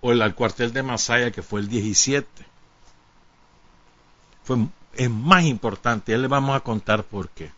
o 0.00 0.12
el 0.12 0.22
al 0.22 0.34
cuartel 0.34 0.72
de 0.72 0.82
Masaya 0.82 1.30
que 1.30 1.42
fue 1.42 1.60
el 1.60 1.68
17. 1.68 2.46
Fue, 4.44 4.66
es 4.94 5.10
más 5.10 5.44
importante, 5.44 6.12
ya 6.12 6.18
le 6.18 6.28
vamos 6.28 6.56
a 6.56 6.60
contar 6.60 7.04
por 7.04 7.28
qué. 7.30 7.52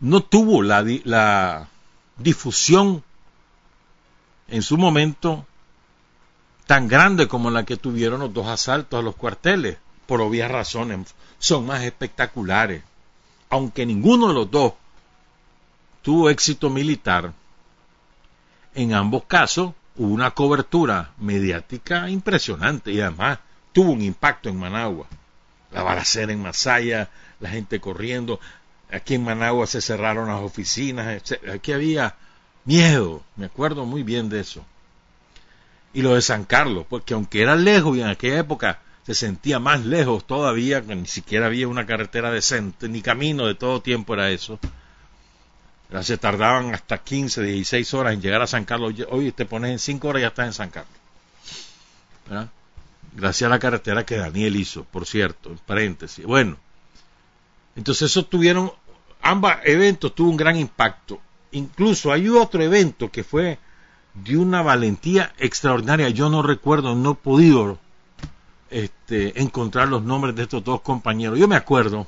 No 0.00 0.20
tuvo 0.20 0.62
la, 0.62 0.84
la 1.04 1.68
difusión 2.16 3.02
en 4.48 4.62
su 4.62 4.76
momento 4.76 5.46
tan 6.66 6.88
grande 6.88 7.28
como 7.28 7.50
la 7.50 7.64
que 7.64 7.76
tuvieron 7.76 8.20
los 8.20 8.32
dos 8.32 8.46
asaltos 8.46 8.98
a 8.98 9.02
los 9.02 9.16
cuarteles, 9.16 9.78
por 10.06 10.20
obvias 10.20 10.50
razones, 10.50 11.14
son 11.38 11.66
más 11.66 11.82
espectaculares. 11.82 12.82
Aunque 13.48 13.86
ninguno 13.86 14.28
de 14.28 14.34
los 14.34 14.50
dos 14.50 14.72
tuvo 16.02 16.30
éxito 16.30 16.70
militar, 16.70 17.32
en 18.74 18.94
ambos 18.94 19.24
casos 19.24 19.72
una 19.96 20.30
cobertura 20.30 21.12
mediática 21.18 22.08
impresionante 22.08 22.92
y 22.92 23.00
además 23.00 23.38
tuvo 23.72 23.92
un 23.92 24.02
impacto 24.02 24.48
en 24.48 24.58
Managua. 24.58 25.06
la 25.70 25.82
balacera 25.82 26.32
en 26.32 26.42
Masaya, 26.42 27.08
la 27.40 27.48
gente 27.48 27.80
corriendo. 27.80 28.40
Aquí 28.90 29.14
en 29.14 29.24
Managua 29.24 29.66
se 29.66 29.80
cerraron 29.80 30.28
las 30.28 30.40
oficinas. 30.40 31.32
Aquí 31.52 31.72
había 31.72 32.14
miedo. 32.64 33.22
Me 33.36 33.46
acuerdo 33.46 33.86
muy 33.86 34.02
bien 34.02 34.28
de 34.28 34.40
eso. 34.40 34.64
Y 35.94 36.02
lo 36.02 36.14
de 36.14 36.22
San 36.22 36.44
Carlos, 36.44 36.86
porque 36.88 37.14
aunque 37.14 37.42
era 37.42 37.56
lejos 37.56 37.96
y 37.96 38.02
en 38.02 38.08
aquella 38.08 38.40
época 38.40 38.80
se 39.04 39.14
sentía 39.14 39.58
más 39.58 39.84
lejos 39.84 40.26
todavía, 40.26 40.80
ni 40.80 41.06
siquiera 41.06 41.46
había 41.46 41.68
una 41.68 41.86
carretera 41.86 42.30
decente, 42.30 42.88
ni 42.88 43.02
camino 43.02 43.46
de 43.46 43.54
todo 43.54 43.82
tiempo 43.82 44.14
era 44.14 44.30
eso. 44.30 44.58
Se 46.00 46.16
tardaban 46.16 46.74
hasta 46.74 46.98
15, 46.98 47.42
16 47.42 47.94
horas 47.94 48.14
en 48.14 48.22
llegar 48.22 48.40
a 48.40 48.46
San 48.46 48.64
Carlos. 48.64 48.94
Hoy 49.10 49.30
te 49.32 49.44
pones 49.44 49.72
en 49.72 49.78
5 49.78 50.08
horas 50.08 50.20
y 50.20 50.22
ya 50.22 50.28
estás 50.28 50.46
en 50.46 50.52
San 50.54 50.70
Carlos. 50.70 50.92
Gracias 53.14 53.46
a 53.46 53.50
la 53.50 53.58
carretera 53.58 54.06
que 54.06 54.16
Daniel 54.16 54.56
hizo, 54.56 54.84
por 54.84 55.06
cierto, 55.06 55.50
en 55.50 55.58
paréntesis. 55.58 56.24
Bueno, 56.24 56.56
entonces 57.76 58.10
eso 58.10 58.24
tuvieron, 58.24 58.72
ambos 59.20 59.52
eventos 59.64 60.14
tuvo 60.14 60.30
un 60.30 60.36
gran 60.36 60.56
impacto. 60.56 61.20
Incluso 61.50 62.10
hay 62.10 62.28
otro 62.28 62.62
evento 62.62 63.10
que 63.10 63.22
fue 63.22 63.58
de 64.14 64.36
una 64.38 64.62
valentía 64.62 65.34
extraordinaria. 65.36 66.08
Yo 66.08 66.30
no 66.30 66.42
recuerdo, 66.42 66.94
no 66.94 67.12
he 67.12 67.14
podido 67.16 67.78
este, 68.70 69.38
encontrar 69.38 69.88
los 69.88 70.02
nombres 70.02 70.34
de 70.34 70.44
estos 70.44 70.64
dos 70.64 70.80
compañeros. 70.80 71.38
Yo 71.38 71.48
me 71.48 71.56
acuerdo 71.56 72.06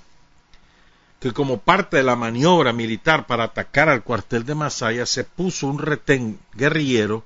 que 1.25 1.33
como 1.33 1.57
parte 1.57 1.97
de 1.97 2.03
la 2.03 2.17
maniobra 2.17 2.75
militar 2.75 3.27
para 3.27 3.45
atacar 3.45 3.89
al 3.89 4.03
cuartel 4.03 4.45
de 4.45 4.55
Masaya 4.55 5.07
se 5.07 5.25
puso 5.25 5.67
un 5.69 5.79
retén 5.79 6.39
guerrillero 6.53 7.25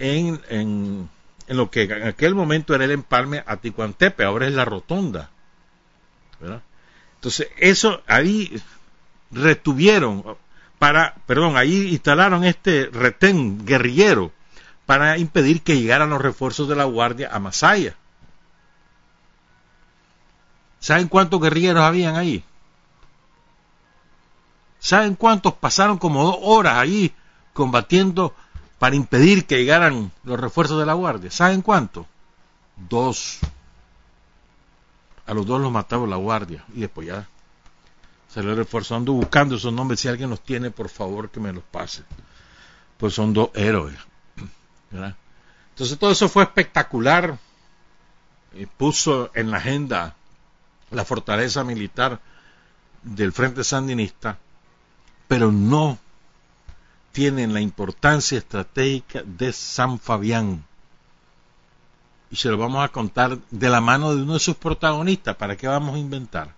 en, 0.00 0.40
en, 0.48 1.08
lo 1.46 1.70
que 1.70 1.82
en 1.84 2.08
aquel 2.08 2.34
momento 2.34 2.74
era 2.74 2.84
el 2.84 2.90
empalme 2.90 3.44
a 3.46 3.58
Ticuantepe, 3.58 4.24
ahora 4.24 4.48
es 4.48 4.52
la 4.52 4.64
rotonda. 4.64 5.30
Entonces, 7.14 7.50
eso 7.58 8.02
ahí 8.08 8.60
retuvieron 9.30 10.36
para, 10.80 11.14
perdón, 11.28 11.56
ahí 11.56 11.90
instalaron 11.90 12.42
este 12.42 12.90
retén 12.92 13.64
guerrillero 13.64 14.32
para 14.86 15.18
impedir 15.18 15.62
que 15.62 15.80
llegaran 15.80 16.10
los 16.10 16.20
refuerzos 16.20 16.68
de 16.68 16.74
la 16.74 16.82
Guardia 16.82 17.30
a 17.32 17.38
Masaya. 17.38 17.94
¿Saben 20.80 21.06
cuántos 21.06 21.40
guerrilleros 21.40 21.84
habían 21.84 22.16
ahí? 22.16 22.42
¿Saben 24.84 25.14
cuántos 25.14 25.54
pasaron 25.54 25.96
como 25.96 26.22
dos 26.24 26.36
horas 26.42 26.76
ahí 26.76 27.14
combatiendo 27.54 28.34
para 28.78 28.94
impedir 28.94 29.46
que 29.46 29.56
llegaran 29.56 30.12
los 30.24 30.38
refuerzos 30.38 30.78
de 30.78 30.84
la 30.84 30.92
Guardia? 30.92 31.30
¿Saben 31.30 31.62
cuántos? 31.62 32.04
Dos. 32.76 33.38
A 35.24 35.32
los 35.32 35.46
dos 35.46 35.58
los 35.58 35.72
mataba 35.72 36.06
la 36.06 36.16
Guardia 36.16 36.66
y 36.74 36.80
después 36.80 37.06
ya 37.06 37.26
salió 38.28 38.54
reforzando 38.54 39.14
buscando 39.14 39.54
esos 39.54 39.72
nombres. 39.72 40.00
Si 40.00 40.08
alguien 40.08 40.28
los 40.28 40.42
tiene, 40.42 40.70
por 40.70 40.90
favor 40.90 41.30
que 41.30 41.40
me 41.40 41.50
los 41.50 41.64
pase. 41.64 42.02
Pues 42.98 43.14
son 43.14 43.32
dos 43.32 43.52
héroes. 43.54 43.96
Entonces 44.90 45.98
todo 45.98 46.10
eso 46.10 46.28
fue 46.28 46.42
espectacular. 46.42 47.38
Y 48.52 48.66
puso 48.66 49.30
en 49.34 49.50
la 49.50 49.56
agenda 49.56 50.14
la 50.90 51.06
fortaleza 51.06 51.64
militar 51.64 52.20
del 53.02 53.32
Frente 53.32 53.64
Sandinista, 53.64 54.38
pero 55.28 55.52
no 55.52 55.98
tienen 57.12 57.54
la 57.54 57.60
importancia 57.60 58.38
estratégica 58.38 59.22
de 59.24 59.52
San 59.52 59.98
Fabián. 59.98 60.64
Y 62.30 62.36
se 62.36 62.48
lo 62.48 62.58
vamos 62.58 62.84
a 62.84 62.88
contar 62.88 63.38
de 63.50 63.68
la 63.68 63.80
mano 63.80 64.14
de 64.14 64.22
uno 64.22 64.34
de 64.34 64.40
sus 64.40 64.56
protagonistas. 64.56 65.36
¿Para 65.36 65.56
qué 65.56 65.68
vamos 65.68 65.94
a 65.94 65.98
inventar? 65.98 66.52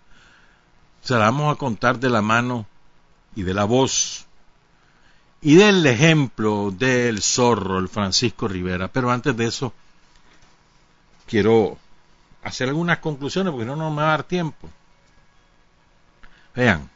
Se 1.03 1.15
lo 1.15 1.21
vamos 1.21 1.55
a 1.55 1.59
contar 1.59 1.99
de 1.99 2.09
la 2.09 2.23
mano 2.23 2.67
y 3.35 3.43
de 3.43 3.53
la 3.53 3.65
voz 3.65 4.27
y 5.43 5.55
del 5.55 5.87
ejemplo 5.87 6.73
del 6.77 7.23
zorro, 7.23 7.79
el 7.79 7.89
Francisco 7.89 8.49
Rivera. 8.49 8.89
Pero 8.89 9.11
antes 9.11 9.37
de 9.37 9.47
eso, 9.47 9.73
quiero 11.27 11.79
hacer 12.43 12.69
algunas 12.69 12.99
conclusiones 12.99 13.53
porque 13.53 13.67
no 13.67 13.77
nos 13.77 13.97
va 13.97 14.05
a 14.05 14.09
dar 14.09 14.25
tiempo. 14.25 14.69
Vean, 16.55 16.89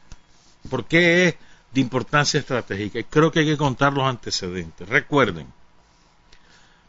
¿por 0.69 0.85
qué 0.85 1.27
es 1.27 1.35
de 1.71 1.81
importancia 1.81 2.39
estratégica? 2.39 3.01
Creo 3.09 3.31
que 3.31 3.39
hay 3.39 3.45
que 3.45 3.57
contar 3.57 3.93
los 3.93 4.03
antecedentes. 4.03 4.87
Recuerden, 4.87 5.47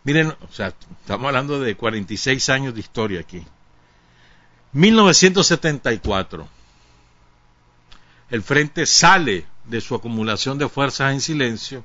miren, 0.04 0.34
estamos 0.50 1.26
hablando 1.26 1.60
de 1.60 1.76
46 1.76 2.48
años 2.48 2.74
de 2.74 2.80
historia 2.80 3.20
aquí. 3.20 3.44
1974, 4.72 6.48
el 8.30 8.42
frente 8.42 8.86
sale 8.86 9.46
de 9.64 9.80
su 9.80 9.94
acumulación 9.94 10.58
de 10.58 10.68
fuerzas 10.68 11.12
en 11.12 11.20
silencio 11.20 11.84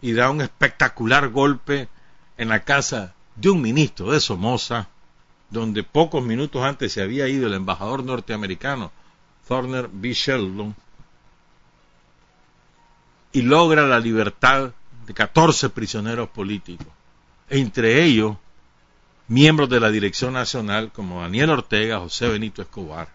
y 0.00 0.12
da 0.12 0.30
un 0.30 0.40
espectacular 0.40 1.28
golpe 1.28 1.88
en 2.36 2.48
la 2.48 2.62
casa 2.64 3.14
de 3.36 3.50
un 3.50 3.60
ministro 3.60 4.12
de 4.12 4.20
Somoza, 4.20 4.88
donde 5.50 5.82
pocos 5.82 6.24
minutos 6.24 6.62
antes 6.62 6.92
se 6.92 7.02
había 7.02 7.28
ido 7.28 7.46
el 7.46 7.54
embajador 7.54 8.04
norteamericano 8.04 8.90
Thorner 9.46 9.88
B. 9.92 10.12
Sheldon, 10.12 10.74
y 13.32 13.42
logra 13.42 13.86
la 13.86 14.00
libertad 14.00 14.72
de 15.06 15.14
14 15.14 15.70
prisioneros 15.70 16.28
políticos, 16.28 16.86
entre 17.48 18.02
ellos 18.02 18.36
miembros 19.28 19.68
de 19.68 19.80
la 19.80 19.90
Dirección 19.90 20.34
Nacional 20.34 20.92
como 20.92 21.22
Daniel 21.22 21.50
Ortega, 21.50 21.98
José 21.98 22.28
Benito 22.28 22.62
Escobar, 22.62 23.08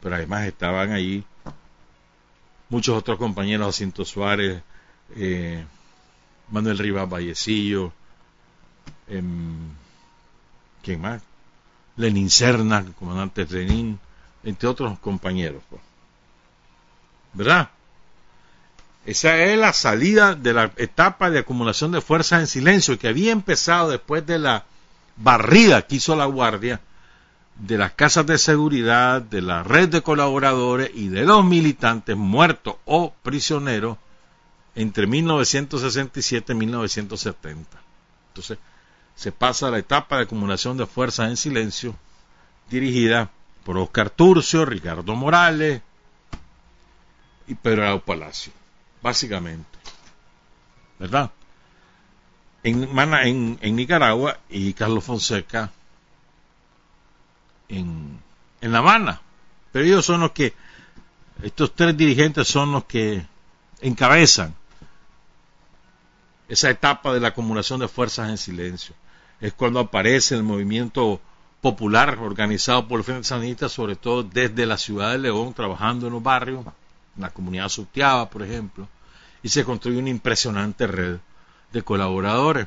pero 0.00 0.14
además 0.14 0.46
estaban 0.46 0.92
ahí 0.92 1.24
muchos 2.68 2.96
otros 2.96 3.18
compañeros, 3.18 3.66
Jacinto 3.66 4.04
Suárez, 4.04 4.62
eh, 5.16 5.64
Manuel 6.50 6.78
Rivas 6.78 7.08
Vallecillo, 7.08 7.92
Em, 9.10 9.74
¿quién 10.82 11.00
más? 11.00 11.20
Lenin 11.96 12.30
Serna, 12.30 12.84
comandante 12.98 13.44
Lenin, 13.44 13.98
entre 14.44 14.68
otros 14.68 14.98
compañeros. 15.00 15.62
Pues. 15.68 15.82
¿Verdad? 17.34 17.70
Esa 19.06 19.36
es 19.38 19.58
la 19.58 19.72
salida 19.72 20.34
de 20.34 20.52
la 20.52 20.72
etapa 20.76 21.30
de 21.30 21.38
acumulación 21.38 21.90
de 21.92 22.00
fuerzas 22.00 22.40
en 22.40 22.46
silencio 22.46 22.98
que 22.98 23.08
había 23.08 23.32
empezado 23.32 23.90
después 23.90 24.26
de 24.26 24.38
la 24.38 24.64
barrida 25.16 25.82
que 25.82 25.96
hizo 25.96 26.14
la 26.16 26.26
Guardia 26.26 26.80
de 27.60 27.76
las 27.76 27.92
casas 27.92 28.26
de 28.26 28.38
seguridad, 28.38 29.20
de 29.20 29.42
la 29.42 29.62
red 29.62 29.88
de 29.88 30.02
colaboradores 30.02 30.90
y 30.94 31.08
de 31.08 31.24
los 31.24 31.44
militantes 31.44 32.16
muertos 32.16 32.76
o 32.86 33.12
prisioneros 33.22 33.98
entre 34.74 35.06
1967 35.06 36.52
y 36.52 36.56
1970. 36.56 37.78
Entonces, 38.28 38.58
se 39.14 39.32
pasa 39.32 39.68
a 39.68 39.70
la 39.70 39.78
etapa 39.78 40.16
de 40.16 40.22
acumulación 40.22 40.76
de 40.78 40.86
fuerzas 40.86 41.28
en 41.28 41.36
silencio, 41.36 41.94
dirigida 42.70 43.30
por 43.64 43.76
Oscar 43.76 44.08
Turcio, 44.08 44.64
Ricardo 44.64 45.14
Morales 45.14 45.82
y 47.46 47.54
Pedro 47.54 48.00
Palacio, 48.02 48.52
básicamente. 49.02 49.78
¿Verdad? 50.98 51.30
En, 52.62 53.58
en, 53.60 53.76
Nicaragua 53.76 54.38
y 54.50 54.74
Carlos 54.74 55.04
Fonseca 55.04 55.70
en, 57.68 58.20
en 58.60 58.72
La 58.72 58.78
Habana. 58.78 59.20
Pero 59.72 59.84
ellos 59.84 60.04
son 60.04 60.20
los 60.20 60.32
que, 60.32 60.54
estos 61.42 61.74
tres 61.74 61.96
dirigentes 61.96 62.48
son 62.48 62.72
los 62.72 62.84
que 62.84 63.24
encabezan 63.80 64.54
esa 66.48 66.68
etapa 66.68 67.14
de 67.14 67.20
la 67.20 67.28
acumulación 67.28 67.80
de 67.80 67.88
fuerzas 67.88 68.28
en 68.28 68.36
silencio 68.36 68.94
es 69.40 69.54
cuando 69.54 69.80
aparece 69.80 70.34
el 70.34 70.42
movimiento 70.42 71.20
popular 71.60 72.18
organizado 72.20 72.86
por 72.86 73.00
el 73.00 73.04
Frente 73.04 73.24
Sandinista, 73.24 73.68
sobre 73.68 73.96
todo 73.96 74.22
desde 74.22 74.66
la 74.66 74.76
ciudad 74.76 75.12
de 75.12 75.18
León, 75.18 75.54
trabajando 75.54 76.06
en 76.06 76.12
los 76.12 76.22
barrios, 76.22 76.64
en 76.66 76.72
la 77.16 77.30
comunidad 77.30 77.68
Sutiaba, 77.68 78.30
por 78.30 78.42
ejemplo, 78.42 78.88
y 79.42 79.48
se 79.48 79.64
construye 79.64 79.98
una 79.98 80.10
impresionante 80.10 80.86
red 80.86 81.18
de 81.72 81.82
colaboradores. 81.82 82.66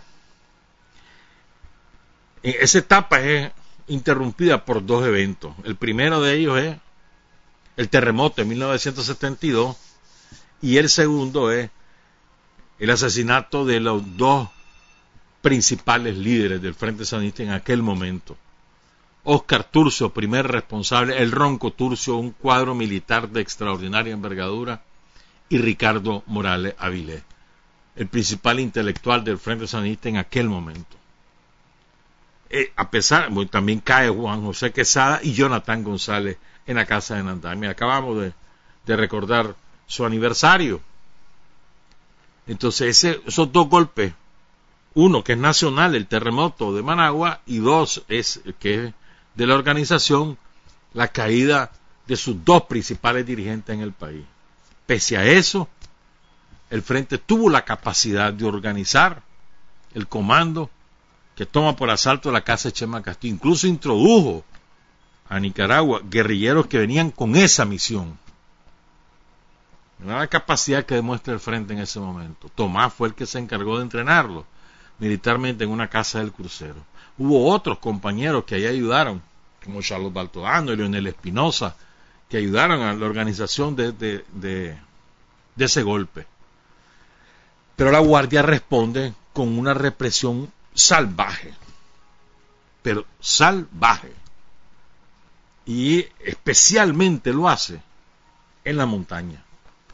Esa 2.42 2.80
etapa 2.80 3.22
es 3.22 3.52
interrumpida 3.88 4.66
por 4.66 4.86
dos 4.86 5.06
eventos. 5.06 5.54
El 5.64 5.76
primero 5.76 6.22
de 6.22 6.36
ellos 6.36 6.60
es 6.60 6.78
el 7.78 7.90
terremoto 7.90 8.42
de 8.42 8.46
1972 8.46 9.78
y 10.62 10.78
el 10.78 10.90
segundo 10.90 11.52
es 11.52 11.70
el 12.80 12.90
asesinato 12.90 13.66
de 13.66 13.80
los 13.80 14.18
dos 14.18 14.50
principales 15.42 16.18
líderes 16.18 16.62
del 16.62 16.74
Frente 16.74 17.06
Sandinista 17.06 17.44
en 17.44 17.52
aquel 17.52 17.82
momento. 17.82 18.38
Oscar 19.26 19.64
Turcio, 19.64 20.14
primer 20.14 20.48
responsable, 20.48 21.18
el 21.22 21.32
Ronco 21.32 21.72
Turcio, 21.72 22.18
un 22.18 22.32
cuadro 22.32 22.76
militar 22.76 23.30
de 23.30 23.42
extraordinaria 23.42 24.14
envergadura, 24.14 24.84
y 25.48 25.58
Ricardo 25.60 26.24
Morales 26.28 26.76
Avilés, 26.78 27.24
el 27.96 28.08
principal 28.08 28.60
intelectual 28.60 29.24
del 29.24 29.38
Frente 29.38 29.68
Sandinista 29.68 30.10
en 30.10 30.18
aquel 30.18 30.50
momento. 30.50 30.98
eh, 32.50 32.72
a 32.76 32.90
pesar, 32.92 33.30
también 33.50 33.80
cae 33.80 34.10
Juan 34.10 34.44
José 34.44 34.72
Quesada 34.72 35.20
y 35.24 35.34
Jonathan 35.34 35.84
González 35.84 36.38
en 36.68 36.76
la 36.76 36.86
casa 36.86 37.16
de 37.16 37.24
Nandami. 37.24 37.68
Acabamos 37.68 38.32
de, 38.86 38.96
recordar 38.96 39.56
su 39.88 40.06
aniversario. 40.06 40.82
Entonces, 42.46 43.04
esos 43.04 43.52
dos 43.52 43.70
golpes, 43.70 44.14
uno 44.94 45.24
que 45.24 45.34
es 45.34 45.40
nacional, 45.40 45.96
el 45.96 46.08
terremoto 46.08 46.76
de 46.76 46.84
Managua, 46.84 47.42
y 47.46 47.58
dos 47.58 48.04
es 48.08 48.42
que 48.60 48.86
es 48.86 48.94
de 49.36 49.48
la 49.48 49.56
organización, 49.56 50.38
la 50.94 51.08
caída 51.08 51.72
de 52.08 52.16
sus 52.16 52.44
dos 52.44 52.64
principales 52.64 53.26
dirigentes 53.26 53.74
en 53.74 53.82
el 53.82 53.94
país. 53.94 54.24
Pese 54.86 55.18
a 55.18 55.26
eso, 55.26 55.70
el 56.70 56.82
Frente 56.82 57.18
tuvo 57.18 57.50
la 57.50 57.66
capacidad 57.66 58.34
de 58.34 58.46
organizar 58.46 59.22
el 59.94 60.08
comando 60.08 60.70
que 61.36 61.46
toma 61.46 61.76
por 61.76 61.90
asalto 61.90 62.32
la 62.32 62.44
casa 62.44 62.70
de 62.70 62.74
Chema 62.74 63.02
Castillo. 63.02 63.36
Incluso 63.36 63.68
introdujo 63.68 64.44
a 65.30 65.40
Nicaragua 65.40 66.02
guerrilleros 66.04 66.68
que 66.68 66.78
venían 66.78 67.12
con 67.12 67.36
esa 67.36 67.66
misión. 67.66 68.18
La 70.06 70.28
capacidad 70.28 70.86
que 70.86 70.96
demuestra 70.96 71.34
el 71.34 71.40
frente 71.40 71.74
en 71.74 71.80
ese 71.80 72.00
momento. 72.00 72.50
Tomás 72.50 72.94
fue 72.94 73.08
el 73.08 73.16
que 73.16 73.26
se 73.26 73.40
encargó 73.40 73.78
de 73.78 73.84
entrenarlo 73.84 74.46
militarmente 75.00 75.64
en 75.64 75.72
una 75.72 75.90
casa 75.90 76.20
del 76.20 76.32
crucero. 76.32 76.76
Hubo 77.18 77.52
otros 77.52 77.80
compañeros 77.80 78.44
que 78.46 78.56
ahí 78.56 78.66
ayudaron, 78.66 79.22
como 79.64 79.82
Charles 79.82 80.12
Baltodano 80.12 80.74
y 80.74 80.78
Leonel 80.78 81.08
Espinosa, 81.08 81.76
que 82.30 82.38
ayudaron 82.38 82.82
a 82.82 82.94
la 82.94 83.06
organización 83.06 83.76
de, 83.76 83.92
de, 83.92 84.26
de, 84.34 84.78
de 85.56 85.66
ese 85.66 85.84
golpe. 85.84 86.26
Pero 87.76 87.92
la 87.92 88.00
Guardia 88.00 88.42
responde 88.42 89.14
con 89.34 89.58
una 89.58 89.74
represión 89.74 90.52
salvaje, 90.74 91.54
pero 92.82 93.06
salvaje. 93.20 94.12
Y 95.66 96.06
especialmente 96.20 97.32
lo 97.32 97.48
hace 97.48 97.82
en 98.64 98.78
la 98.78 98.86
montaña 98.86 99.44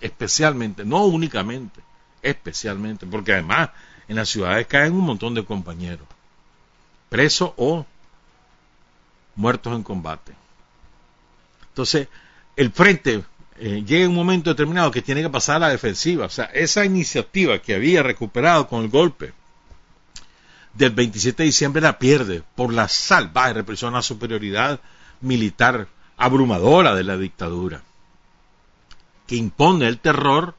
especialmente, 0.01 0.86
no 0.86 1.05
únicamente, 1.05 1.82
especialmente, 2.21 3.05
porque 3.05 3.34
además 3.34 3.69
en 4.08 4.15
las 4.15 4.29
ciudades 4.29 4.67
caen 4.67 4.93
un 4.93 5.05
montón 5.05 5.34
de 5.34 5.45
compañeros, 5.45 6.08
presos 7.09 7.51
o 7.57 7.85
muertos 9.35 9.75
en 9.75 9.83
combate. 9.83 10.33
Entonces, 11.69 12.07
el 12.55 12.71
frente 12.71 13.23
eh, 13.57 13.83
llega 13.85 14.07
un 14.07 14.15
momento 14.15 14.49
determinado 14.49 14.91
que 14.91 15.01
tiene 15.01 15.21
que 15.21 15.29
pasar 15.29 15.57
a 15.57 15.59
la 15.59 15.69
defensiva. 15.69 16.25
O 16.25 16.29
sea, 16.29 16.45
esa 16.45 16.85
iniciativa 16.85 17.59
que 17.59 17.75
había 17.75 18.03
recuperado 18.03 18.67
con 18.67 18.83
el 18.83 18.89
golpe 18.89 19.33
del 20.73 20.91
27 20.91 21.43
de 21.43 21.47
diciembre 21.47 21.81
la 21.81 21.99
pierde 21.99 22.43
por 22.55 22.73
la 22.73 22.87
salvaje 22.87 23.53
represión 23.53 23.93
a 23.93 23.97
la 23.97 24.03
superioridad 24.03 24.79
militar 25.21 25.87
abrumadora 26.17 26.95
de 26.95 27.03
la 27.03 27.17
dictadura 27.17 27.81
que 29.29 29.35
impone 29.35 29.87
el 29.87 29.99
terror, 29.99 30.55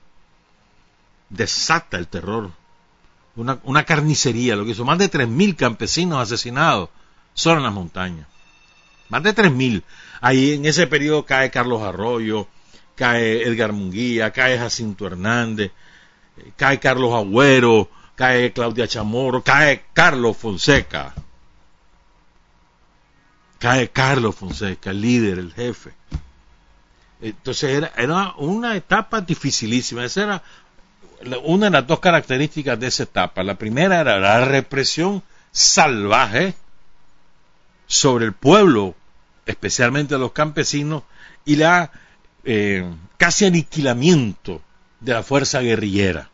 desata 1.28 1.98
el 1.98 2.06
terror. 2.06 2.52
Una, 3.36 3.84
carnicería, 3.84 4.56
lo 4.56 4.64
que 4.64 4.72
hizo 4.72 4.84
más 4.84 4.98
de 4.98 5.10
3.000 5.10 5.56
campesinos 5.56 6.20
asesinados 6.20 6.90
solo 7.32 7.58
en 7.58 7.64
las 7.64 7.72
montañas. 7.72 8.26
Más 9.08 9.22
de 9.22 9.34
3.000. 9.34 9.82
Ahí 10.20 10.52
en 10.54 10.66
ese 10.66 10.86
periodo 10.86 11.24
cae 11.24 11.50
Carlos 11.50 11.82
Arroyo, 11.82 12.48
cae 12.96 13.42
Edgar 13.44 13.72
Munguía, 13.72 14.30
cae 14.32 14.58
Jacinto 14.58 15.06
Hernández, 15.06 15.72
cae 16.56 16.78
Carlos 16.78 17.14
Agüero, 17.14 17.88
cae 18.14 18.52
Claudia 18.52 18.86
Chamorro, 18.86 19.42
cae 19.42 19.86
Carlos 19.94 20.36
Fonseca. 20.36 21.14
Cae 23.58 23.90
Carlos 23.90 24.34
Fonseca, 24.34 24.90
el 24.90 25.00
líder, 25.00 25.38
el 25.38 25.52
jefe. 25.52 25.92
Entonces 27.22 27.70
era, 27.70 27.92
era 27.96 28.34
una 28.38 28.76
etapa 28.76 29.20
dificilísima. 29.20 30.04
Esa 30.04 30.22
era 30.22 30.42
una 31.44 31.66
de 31.66 31.70
las 31.70 31.86
dos 31.86 32.00
características 32.00 32.78
de 32.78 32.86
esa 32.86 33.04
etapa. 33.04 33.42
La 33.42 33.56
primera 33.56 34.00
era 34.00 34.18
la 34.18 34.44
represión 34.44 35.22
salvaje 35.52 36.54
sobre 37.86 38.24
el 38.24 38.32
pueblo, 38.32 38.94
especialmente 39.46 40.16
los 40.18 40.32
campesinos, 40.32 41.02
y 41.44 41.56
la 41.56 41.90
eh, 42.44 42.88
casi 43.16 43.46
aniquilamiento 43.46 44.62
de 45.00 45.12
la 45.12 45.22
fuerza 45.22 45.60
guerrillera 45.60 46.30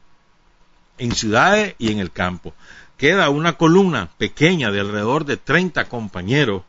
en 0.99 1.13
ciudades 1.13 1.75
y 1.79 1.93
en 1.93 1.99
el 1.99 2.13
campo. 2.13 2.55
Queda 2.97 3.29
una 3.29 3.55
columna 3.55 4.11
pequeña 4.19 4.71
de 4.71 4.81
alrededor 4.81 5.25
de 5.25 5.37
30 5.37 5.87
compañeros 5.87 6.63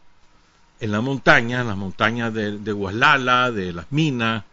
en 0.79 0.91
la 0.91 1.01
montaña, 1.01 1.61
en 1.61 1.67
las 1.67 1.77
montañas 1.77 2.33
de, 2.33 2.57
de 2.57 2.71
Guaslala, 2.71 3.51
de 3.51 3.73
Las 3.73 3.91
Minas, 3.91 4.43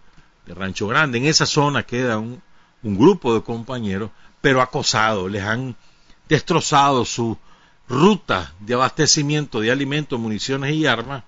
de 0.46 0.54
Rancho 0.54 0.86
Grande, 0.86 1.18
en 1.18 1.26
esa 1.26 1.46
zona 1.46 1.82
queda 1.82 2.18
un, 2.18 2.40
un 2.84 2.96
grupo 2.96 3.34
de 3.34 3.42
compañeros, 3.42 4.10
pero 4.40 4.62
acosados, 4.62 5.30
les 5.30 5.42
han 5.42 5.74
destrozado 6.28 7.04
su 7.04 7.36
ruta 7.88 8.52
de 8.60 8.74
abastecimiento 8.74 9.60
de 9.60 9.72
alimentos, 9.72 10.20
municiones 10.20 10.74
y 10.74 10.86
armas, 10.86 11.24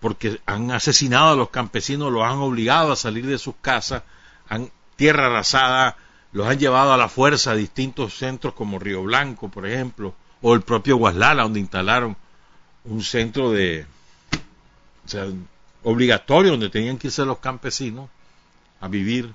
porque 0.00 0.40
han 0.46 0.70
asesinado 0.72 1.30
a 1.32 1.36
los 1.36 1.50
campesinos, 1.50 2.12
los 2.12 2.24
han 2.24 2.38
obligado 2.38 2.92
a 2.92 2.96
salir 2.96 3.26
de 3.26 3.38
sus 3.38 3.54
casas, 3.60 4.02
han 4.48 4.70
tierra 4.96 5.26
arrasada, 5.26 5.96
los 6.32 6.46
han 6.46 6.58
llevado 6.58 6.92
a 6.92 6.96
la 6.96 7.08
fuerza 7.08 7.52
a 7.52 7.54
distintos 7.54 8.16
centros 8.16 8.54
como 8.54 8.78
Río 8.78 9.02
Blanco, 9.02 9.48
por 9.48 9.66
ejemplo, 9.66 10.14
o 10.40 10.54
el 10.54 10.62
propio 10.62 10.96
Guaslala, 10.96 11.44
donde 11.44 11.60
instalaron 11.60 12.16
un 12.84 13.02
centro 13.02 13.50
de, 13.50 13.86
o 15.04 15.08
sea, 15.08 15.26
obligatorio 15.84 16.52
donde 16.52 16.70
tenían 16.70 16.98
que 16.98 17.08
irse 17.08 17.24
los 17.24 17.38
campesinos 17.38 18.08
a 18.80 18.88
vivir. 18.88 19.32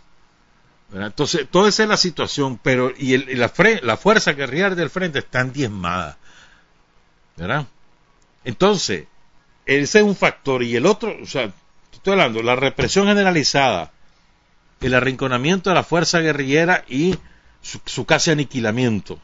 Entonces, 0.94 1.48
toda 1.52 1.70
esa 1.70 1.84
es 1.84 1.90
la 1.90 1.98
situación, 1.98 2.60
pero 2.62 2.92
y, 2.98 3.18
la, 3.36 3.52
la, 3.82 3.98
fuerza 3.98 4.34
guerrillera 4.34 4.74
del 4.74 4.90
frente 4.90 5.20
están 5.20 5.52
diezmada. 5.52 6.18
¿Verdad? 7.36 7.68
Entonces, 8.46 9.06
ese 9.66 10.00
es 10.00 10.06
un 10.06 10.16
factor. 10.16 10.64
Y 10.64 10.76
el 10.76 10.86
otro, 10.86 11.16
o 11.22 11.26
sea, 11.26 11.52
estoy 11.92 12.14
hablando, 12.14 12.42
la 12.42 12.56
represión 12.56 13.08
generalizada, 13.08 13.92
el 14.80 14.94
arrinconamiento 14.94 15.70
de 15.70 15.76
la 15.76 15.84
fuerza 15.84 16.20
guerrillera 16.20 16.86
y 16.88 17.16
su, 17.62 17.82
su 17.86 18.06
casi 18.06 18.32
aniquilamiento. 18.32 19.20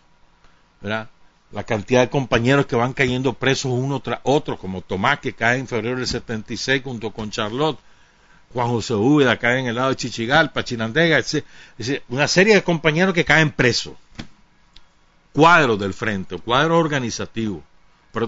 ¿verdad? 0.82 1.10
la 1.54 1.64
cantidad 1.64 2.02
de 2.02 2.10
compañeros 2.10 2.66
que 2.66 2.76
van 2.76 2.94
cayendo 2.94 3.34
presos 3.34 3.72
uno 3.72 4.00
tras 4.00 4.20
otro, 4.24 4.58
como 4.58 4.82
Tomás 4.82 5.20
que 5.20 5.34
cae 5.34 5.60
en 5.60 5.68
febrero 5.68 5.98
del 5.98 6.08
76 6.08 6.82
junto 6.84 7.12
con 7.12 7.30
Charlotte, 7.30 7.80
Juan 8.54 8.68
José 8.70 8.94
Úbeda 8.94 9.38
cae 9.38 9.60
en 9.60 9.68
el 9.68 9.76
lado 9.76 9.90
de 9.90 9.96
Chichigalpa, 9.96 10.64
Chinandega, 10.64 11.18
etc. 11.18 11.44
una 12.10 12.28
serie 12.28 12.54
de 12.54 12.64
compañeros 12.64 13.14
que 13.14 13.26
caen 13.26 13.52
presos. 13.52 13.94
Cuadros 15.34 15.80
del 15.80 15.94
frente, 15.94 16.38
cuadros 16.38 16.78
organizativos, 16.78 17.64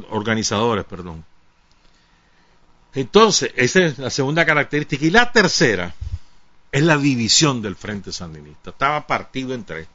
organizadores, 0.09 0.85
perdón. 0.85 1.23
Entonces, 2.95 3.51
esa 3.55 3.85
es 3.85 3.99
la 3.99 4.09
segunda 4.09 4.45
característica. 4.45 5.05
Y 5.05 5.11
la 5.11 5.31
tercera 5.31 5.93
es 6.71 6.81
la 6.81 6.97
división 6.97 7.61
del 7.61 7.75
frente 7.75 8.11
sandinista. 8.11 8.71
Estaba 8.71 9.05
partido 9.05 9.53
en 9.53 9.63
tres. 9.63 9.87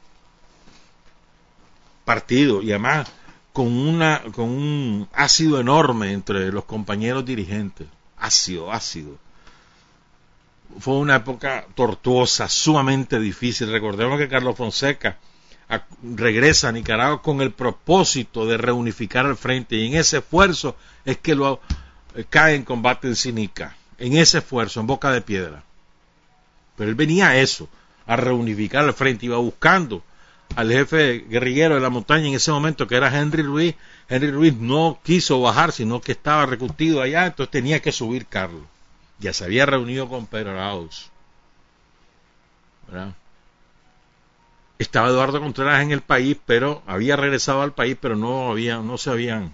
Partido, 2.05 2.61
y 2.61 2.71
además 2.71 3.11
con, 3.51 3.67
una, 3.67 4.21
con 4.33 4.49
un 4.49 5.09
ácido 5.13 5.59
enorme 5.59 6.13
entre 6.13 6.51
los 6.51 6.65
compañeros 6.65 7.25
dirigentes. 7.25 7.87
Ácido, 8.17 8.71
ácido. 8.71 9.17
Fue 10.79 10.95
una 10.95 11.17
época 11.17 11.65
tortuosa, 11.75 12.47
sumamente 12.49 13.19
difícil. 13.19 13.71
Recordemos 13.71 14.17
que 14.17 14.27
Carlos 14.27 14.55
Fonseca 14.55 15.17
regresa 16.03 16.69
a 16.69 16.71
Nicaragua 16.71 17.21
con 17.21 17.41
el 17.41 17.51
propósito 17.51 18.45
de 18.45 18.57
reunificar 18.57 19.25
al 19.25 19.37
frente 19.37 19.75
y 19.77 19.87
en 19.87 19.95
ese 19.95 20.17
esfuerzo 20.17 20.75
es 21.05 21.17
que 21.17 21.35
lo 21.35 21.61
eh, 22.15 22.25
cae 22.29 22.55
en 22.55 22.63
combate 22.63 23.07
en 23.07 23.15
Sinica, 23.15 23.77
en 23.97 24.17
ese 24.17 24.39
esfuerzo, 24.39 24.81
en 24.81 24.87
boca 24.87 25.11
de 25.11 25.21
piedra. 25.21 25.63
Pero 26.75 26.89
él 26.89 26.95
venía 26.95 27.29
a 27.29 27.37
eso, 27.37 27.69
a 28.05 28.15
reunificar 28.15 28.83
al 28.83 28.93
frente, 28.93 29.27
iba 29.27 29.37
buscando 29.37 30.03
al 30.55 30.71
jefe 30.71 31.25
guerrillero 31.29 31.75
de 31.75 31.81
la 31.81 31.89
montaña 31.89 32.27
en 32.27 32.33
ese 32.33 32.51
momento, 32.51 32.87
que 32.87 32.95
era 32.95 33.17
Henry 33.17 33.43
Ruiz. 33.43 33.75
Henry 34.09 34.31
Ruiz 34.31 34.55
no 34.55 34.99
quiso 35.03 35.39
bajar, 35.41 35.71
sino 35.71 36.01
que 36.01 36.11
estaba 36.11 36.45
recutido 36.45 37.01
allá, 37.01 37.27
entonces 37.27 37.51
tenía 37.51 37.81
que 37.81 37.91
subir 37.91 38.25
Carlos. 38.25 38.63
Ya 39.21 39.33
se 39.33 39.45
había 39.45 39.65
reunido 39.65 40.09
con 40.09 40.25
Pedro 40.25 40.51
Arauz. 40.51 41.09
Estaba 44.79 45.09
Eduardo 45.09 45.39
Contreras 45.39 45.83
en 45.83 45.91
el 45.91 46.01
país, 46.01 46.35
pero 46.45 46.81
había 46.87 47.15
regresado 47.15 47.61
al 47.61 47.73
país, 47.73 47.95
pero 48.01 48.15
no, 48.15 48.49
había, 48.49 48.79
no 48.79 48.97
se 48.97 49.11
habían 49.11 49.51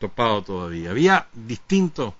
topado 0.00 0.42
todavía. 0.42 0.90
Había 0.90 1.28
distintos 1.32 2.14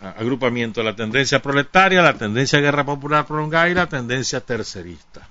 agrupamientos, 0.00 0.84
la 0.84 0.96
tendencia 0.96 1.42
proletaria, 1.42 2.00
la 2.00 2.16
tendencia 2.16 2.58
guerra 2.60 2.84
popular 2.84 3.26
prolongada 3.26 3.68
y 3.68 3.74
la 3.74 3.88
tendencia 3.88 4.40
tercerista. 4.40 5.28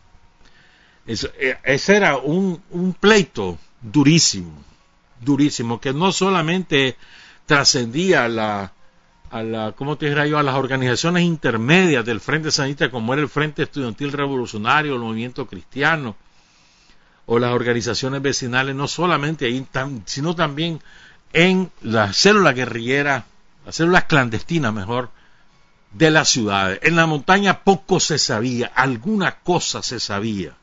Eh, 1.07 1.57
ese 1.63 1.95
era 1.95 2.17
un, 2.17 2.61
pleito 2.99 3.57
durísimo, 3.81 4.63
durísimo, 5.19 5.79
que 5.79 5.93
no 5.93 6.11
solamente 6.11 6.95
trascendía 7.45 8.27
la, 8.27 8.73
a 9.29 9.43
la, 9.43 9.71
¿cómo 9.73 9.97
te 9.97 10.07
diría 10.07 10.25
yo? 10.25 10.37
a 10.37 10.43
las 10.43 10.55
organizaciones 10.55 11.23
intermedias 11.23 12.05
del 12.05 12.19
Frente 12.19 12.51
Sanista, 12.51 12.89
como 12.89 13.13
era 13.13 13.21
el 13.21 13.29
Frente 13.29 13.63
Estudiantil 13.63 14.11
Revolucionario, 14.11 14.93
el 14.93 15.01
Movimiento 15.01 15.45
Cristiano, 15.47 16.15
o 17.25 17.39
las 17.39 17.51
organizaciones 17.51 18.21
vecinales, 18.21 18.75
no 18.75 18.87
solamente 18.87 19.45
ahí, 19.45 19.65
sino 20.05 20.35
también 20.35 20.81
en 21.33 21.71
la 21.81 22.13
célula 22.13 22.53
guerrillera, 22.53 23.25
las 23.65 23.75
células 23.75 24.05
clandestinas 24.05 24.73
mejor, 24.73 25.09
de 25.91 26.11
las 26.11 26.29
ciudades. 26.29 26.79
En 26.83 26.95
la 26.95 27.05
montaña 27.05 27.63
poco 27.63 27.99
se 27.99 28.17
sabía, 28.17 28.71
alguna 28.75 29.39
cosa 29.39 29.83
se 29.83 29.99
sabía, 29.99 30.55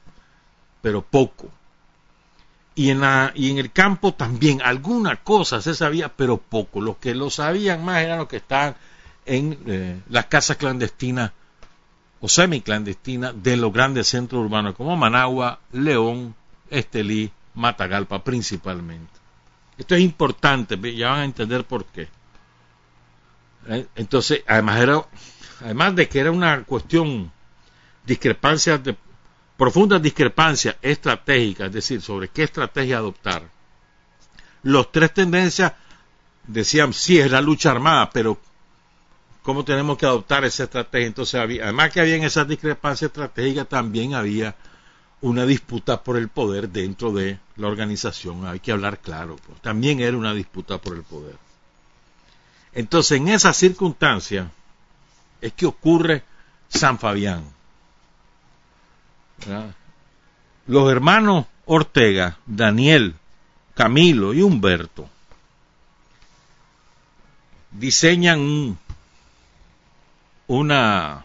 pero 0.80 1.02
poco. 1.02 1.50
Y 2.76 2.90
en, 2.90 3.00
la, 3.00 3.32
y 3.34 3.50
en 3.50 3.58
el 3.58 3.70
campo 3.70 4.14
también, 4.14 4.60
alguna 4.62 5.16
cosa 5.16 5.62
se 5.62 5.74
sabía, 5.74 6.08
pero 6.08 6.38
poco. 6.38 6.80
Los 6.80 6.96
que 6.96 7.14
lo 7.14 7.30
sabían 7.30 7.84
más 7.84 8.02
eran 8.02 8.18
los 8.18 8.28
que 8.28 8.38
estaban 8.38 8.74
en 9.26 9.58
eh, 9.66 10.00
las 10.08 10.26
casas 10.26 10.56
clandestinas 10.56 11.30
o 12.20 12.28
semiclandestinas 12.28 13.34
de 13.42 13.56
los 13.56 13.72
grandes 13.72 14.08
centros 14.08 14.44
urbanos 14.44 14.74
como 14.74 14.96
Managua, 14.96 15.60
León, 15.72 16.34
Estelí, 16.70 17.30
Matagalpa 17.54 18.24
principalmente. 18.24 19.12
Esto 19.76 19.94
es 19.94 20.00
importante, 20.00 20.76
ya 20.96 21.10
van 21.10 21.20
a 21.20 21.24
entender 21.24 21.64
por 21.64 21.84
qué. 21.84 22.08
¿Eh? 23.68 23.86
Entonces, 23.96 24.42
además, 24.46 24.80
era, 24.80 25.06
además 25.60 25.96
de 25.96 26.08
que 26.08 26.20
era 26.20 26.30
una 26.30 26.62
cuestión, 26.64 27.30
discrepancias 28.04 28.82
de, 28.82 28.96
profundas 29.56 30.02
discrepancias 30.02 30.76
estratégicas, 30.82 31.68
es 31.68 31.72
decir, 31.72 32.02
sobre 32.02 32.28
qué 32.28 32.44
estrategia 32.44 32.98
adoptar. 32.98 33.42
Los 34.62 34.90
tres 34.90 35.12
tendencias 35.14 35.72
decían, 36.46 36.92
sí, 36.92 37.18
es 37.18 37.30
la 37.30 37.40
lucha 37.40 37.70
armada, 37.70 38.10
pero 38.10 38.38
¿cómo 39.42 39.64
tenemos 39.64 39.98
que 39.98 40.06
adoptar 40.06 40.44
esa 40.44 40.64
estrategia? 40.64 41.06
Entonces, 41.06 41.40
había, 41.40 41.64
además 41.64 41.92
que 41.92 42.00
había 42.00 42.16
en 42.16 42.24
esas 42.24 42.48
discrepancias 42.48 43.10
estratégicas, 43.10 43.68
también 43.68 44.14
había 44.14 44.54
una 45.20 45.46
disputa 45.46 46.02
por 46.02 46.16
el 46.16 46.28
poder 46.28 46.68
dentro 46.68 47.12
de 47.12 47.38
la 47.56 47.68
organización. 47.68 48.46
Hay 48.46 48.60
que 48.60 48.72
hablar 48.72 48.98
claro. 48.98 49.36
Pues. 49.36 49.60
También 49.62 50.00
era 50.00 50.16
una 50.16 50.34
disputa 50.34 50.78
por 50.78 50.94
el 50.96 51.02
poder. 51.02 51.36
Entonces, 52.72 53.18
en 53.18 53.28
esa 53.28 53.52
circunstancia 53.52 54.50
es 55.40 55.52
que 55.52 55.66
ocurre 55.66 56.24
San 56.68 56.98
Fabián. 56.98 57.53
Los 60.66 60.90
hermanos 60.90 61.46
Ortega, 61.66 62.38
Daniel, 62.46 63.14
Camilo 63.74 64.32
y 64.32 64.42
Humberto 64.42 65.08
diseñan 67.74 68.78
una, 70.46 71.24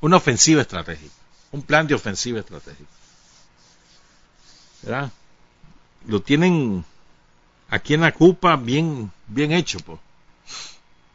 una 0.00 0.16
ofensiva 0.16 0.62
estratégica, 0.62 1.14
un 1.52 1.62
plan 1.62 1.86
de 1.86 1.94
ofensiva 1.94 2.40
estratégica. 2.40 2.90
Lo 6.06 6.22
tienen 6.22 6.84
aquí 7.68 7.94
en 7.94 8.00
la 8.00 8.12
Cupa 8.12 8.56
bien, 8.56 9.12
bien 9.26 9.52
hecho. 9.52 9.78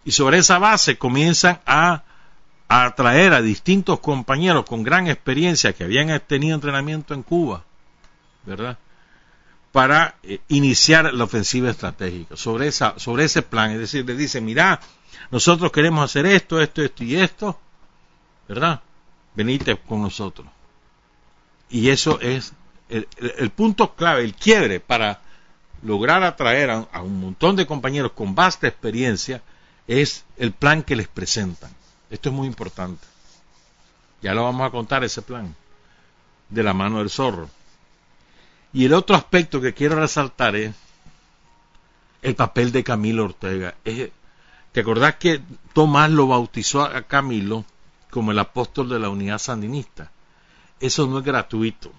Y 0.03 0.11
sobre 0.11 0.37
esa 0.37 0.59
base 0.59 0.97
comienzan 0.97 1.59
a, 1.65 2.03
atraer 2.67 3.33
a 3.33 3.41
distintos 3.41 3.99
compañeros 3.99 4.65
con 4.65 4.83
gran 4.83 5.07
experiencia 5.07 5.73
que 5.73 5.83
habían 5.83 6.19
tenido 6.21 6.55
entrenamiento 6.55 7.13
en 7.13 7.23
Cuba, 7.23 7.63
¿verdad? 8.45 8.77
Para 9.71 10.15
eh, 10.23 10.39
iniciar 10.47 11.13
la 11.13 11.25
ofensiva 11.25 11.69
estratégica 11.69 12.35
sobre, 12.37 12.67
esa, 12.67 12.97
sobre 12.97 13.25
ese 13.25 13.41
plan. 13.41 13.71
Es 13.71 13.79
decir, 13.79 14.05
le 14.05 14.15
dicen, 14.15 14.45
mira, 14.45 14.79
nosotros 15.31 15.71
queremos 15.71 16.03
hacer 16.03 16.25
esto, 16.25 16.61
esto, 16.61 16.81
esto 16.81 17.03
y 17.03 17.15
esto, 17.15 17.59
¿verdad? 18.47 18.81
Venite 19.35 19.75
con 19.77 20.01
nosotros. 20.01 20.47
Y 21.69 21.89
eso 21.89 22.19
es 22.21 22.53
el, 22.89 23.49
punto 23.49 23.95
clave, 23.95 24.23
el 24.23 24.33
quiebre 24.35 24.79
para 24.79 25.21
lograr 25.81 26.23
atraer 26.23 26.69
a, 26.69 27.01
un 27.01 27.19
montón 27.19 27.55
de 27.55 27.65
compañeros 27.65 28.11
con 28.13 28.35
vasta 28.35 28.67
experiencia 28.67 29.41
es 29.87 30.23
el 30.37 30.51
plan 30.51 30.83
que 30.83 30.95
les 30.95 31.07
presentan. 31.07 31.71
Esto 32.09 32.29
es 32.29 32.35
muy 32.35 32.47
importante. 32.47 33.05
Ya 34.21 34.33
lo 34.33 34.43
vamos 34.43 34.67
a 34.67 34.71
contar 34.71 35.03
ese 35.03 35.21
plan 35.21 35.55
de 36.49 36.63
la 36.63 36.73
mano 36.73 36.99
del 36.99 37.09
zorro. 37.09 37.49
Y 38.73 38.85
el 38.85 38.93
otro 38.93 39.15
aspecto 39.15 39.61
que 39.61 39.73
quiero 39.73 39.95
resaltar 39.95 40.55
es 40.55 40.75
el 42.21 42.35
papel 42.35 42.71
de 42.71 42.83
Camilo 42.83 43.25
Ortega. 43.25 43.75
¿Te 43.83 44.81
acordás 44.81 45.15
que 45.15 45.41
Tomás 45.73 46.09
lo 46.09 46.27
bautizó 46.27 46.83
a 46.83 47.03
Camilo 47.03 47.65
como 48.09 48.31
el 48.31 48.39
apóstol 48.39 48.89
de 48.89 48.99
la 48.99 49.09
unidad 49.09 49.37
sandinista? 49.37 50.11
Eso 50.79 51.07
no 51.07 51.19
es 51.19 51.23
gratuito. 51.23 51.91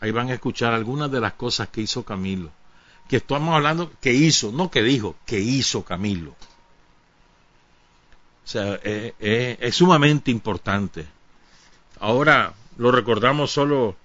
Ahí 0.00 0.10
van 0.10 0.30
a 0.30 0.34
escuchar 0.34 0.72
algunas 0.72 1.10
de 1.10 1.20
las 1.20 1.34
cosas 1.34 1.68
que 1.68 1.82
hizo 1.82 2.04
Camilo. 2.04 2.50
Que 3.08 3.18
estamos 3.18 3.54
hablando 3.54 3.92
que 4.00 4.12
hizo, 4.12 4.50
no 4.50 4.70
que 4.70 4.82
dijo, 4.82 5.14
que 5.26 5.38
hizo 5.38 5.84
Camilo. 5.84 6.34
O 8.44 8.48
sea, 8.48 8.80
eh, 8.82 9.14
eh, 9.20 9.56
es 9.60 9.76
sumamente 9.76 10.30
importante. 10.30 11.06
Ahora 12.00 12.54
lo 12.78 12.90
recordamos 12.90 13.50
solo 13.50 13.96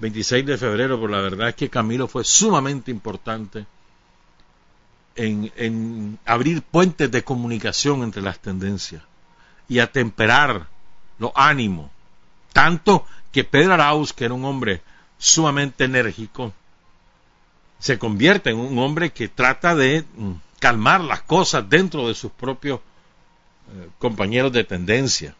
26 0.00 0.46
de 0.46 0.58
febrero, 0.58 1.00
pero 1.00 1.12
la 1.12 1.20
verdad 1.20 1.48
es 1.50 1.54
que 1.54 1.68
Camilo 1.68 2.08
fue 2.08 2.24
sumamente 2.24 2.90
importante 2.90 3.66
en, 5.16 5.52
en 5.56 6.18
abrir 6.24 6.62
puentes 6.62 7.10
de 7.10 7.24
comunicación 7.24 8.02
entre 8.02 8.22
las 8.22 8.38
tendencias 8.38 9.02
y 9.68 9.80
atemperar 9.80 10.66
los 11.18 11.32
ánimos. 11.34 11.90
Tanto 12.52 13.04
que 13.32 13.44
Pedro 13.44 13.74
Arauz, 13.74 14.12
que 14.12 14.24
era 14.24 14.34
un 14.34 14.44
hombre 14.44 14.82
sumamente 15.18 15.84
enérgico, 15.84 16.52
se 17.78 17.98
convierte 17.98 18.50
en 18.50 18.58
un 18.58 18.78
hombre 18.78 19.10
que 19.10 19.28
trata 19.28 19.74
de 19.74 20.04
mm, 20.16 20.32
calmar 20.58 21.00
las 21.00 21.22
cosas 21.22 21.68
dentro 21.68 22.08
de 22.08 22.14
sus 22.14 22.30
propios 22.32 22.80
compañeros 23.98 24.52
de 24.52 24.64
tendencia. 24.64 25.34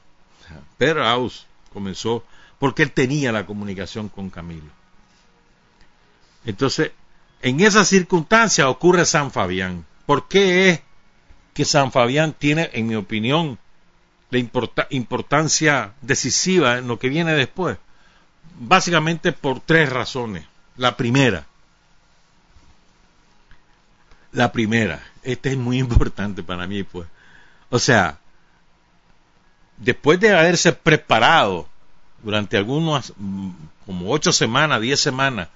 Pedro 0.79 1.07
Aus 1.07 1.47
comenzó 1.73 2.25
porque 2.59 2.83
él 2.83 2.93
tenía 2.93 3.33
la 3.33 3.47
comunicación 3.47 4.09
con 4.09 4.31
Camilo. 4.31 4.71
Entonces, 6.45 6.93
en 7.43 7.61
esa 7.61 7.85
circunstancia 7.85 8.69
ocurre 8.69 9.05
San 9.05 9.31
Fabián. 9.31 9.87
¿Por 10.07 10.29
qué 10.29 10.71
es 10.71 10.81
que 11.55 11.65
San 11.65 11.93
Fabián 11.93 12.35
tiene, 12.39 12.71
en 12.73 12.87
mi 12.87 12.97
opinión, 12.97 13.59
la 14.31 14.39
importancia 14.91 15.95
decisiva 16.03 16.79
en 16.79 16.89
lo 16.89 16.99
que 16.99 17.09
viene 17.09 17.33
después? 17.33 17.79
Básicamente 18.59 19.33
por 19.33 19.61
tres 19.61 19.89
razones. 19.89 20.45
La 20.77 20.97
primera, 20.97 21.47
la 24.33 24.53
primera, 24.53 25.03
esta 25.23 25.51
es 25.51 25.57
muy 25.57 25.79
importante 25.81 26.43
para 26.43 26.67
mí, 26.67 26.83
pues. 26.83 27.07
O 27.71 27.79
sea, 27.79 28.19
después 29.81 30.21
de 30.21 30.31
haberse 30.37 30.73
preparado 30.73 31.67
durante 32.23 32.57
algunas, 32.57 33.13
mm, 33.17 33.51
como 33.87 34.13
ocho 34.13 34.31
semanas, 34.31 34.81
diez 34.81 35.01
semanas, 35.01 35.49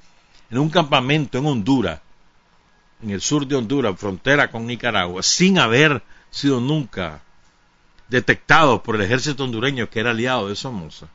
en 0.51 0.59
un 0.59 0.71
campamento 0.71 1.39
en 1.39 1.47
Honduras, 1.47 2.01
en 3.03 3.11
el 3.11 3.21
sur 3.21 3.47
de 3.47 3.55
Honduras, 3.55 3.99
frontera 3.99 4.51
con 4.51 4.67
Nicaragua, 4.67 5.23
sin 5.23 5.59
haber 5.59 6.03
sido 6.31 6.59
nunca 6.59 7.21
detectado 8.09 8.83
por 8.83 8.97
el 8.97 9.03
ejército 9.03 9.45
hondureño 9.45 9.89
que 9.91 10.01
era 10.01 10.11
aliado 10.11 10.49
de 10.49 10.57
Somoza, 10.57 11.07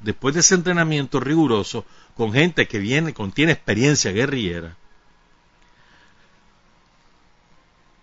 después 0.00 0.34
de 0.34 0.40
ese 0.40 0.56
entrenamiento 0.56 1.20
riguroso 1.20 1.84
con 2.16 2.32
gente 2.32 2.66
que 2.66 2.78
viene, 2.78 3.14
contiene 3.14 3.52
experiencia 3.52 4.12
guerrillera, 4.12 4.76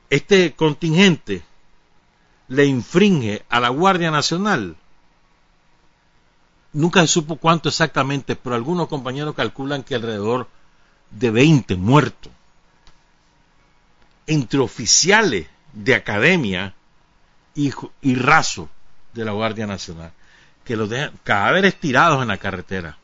este 0.09 0.53
contingente 0.53 1.41
le 2.51 2.65
infringe 2.65 3.45
a 3.49 3.61
la 3.61 3.69
Guardia 3.69 4.11
Nacional. 4.11 4.75
Nunca 6.73 6.99
se 6.99 7.07
supo 7.07 7.37
cuánto 7.37 7.69
exactamente, 7.69 8.35
pero 8.35 8.55
algunos 8.55 8.89
compañeros 8.89 9.35
calculan 9.35 9.83
que 9.83 9.95
alrededor 9.95 10.49
de 11.11 11.31
20 11.31 11.77
muertos. 11.77 12.31
Entre 14.27 14.59
oficiales 14.59 15.47
de 15.71 15.95
academia 15.95 16.75
y, 17.55 17.71
raso 18.15 18.67
de 19.13 19.23
la 19.23 19.31
Guardia 19.31 19.65
Nacional, 19.65 20.11
que 20.65 20.75
los 20.75 20.89
dejan 20.89 21.13
cadáveres 21.23 21.79
tirados 21.79 22.21
en 22.21 22.27
la 22.27 22.37
carretera. 22.37 22.97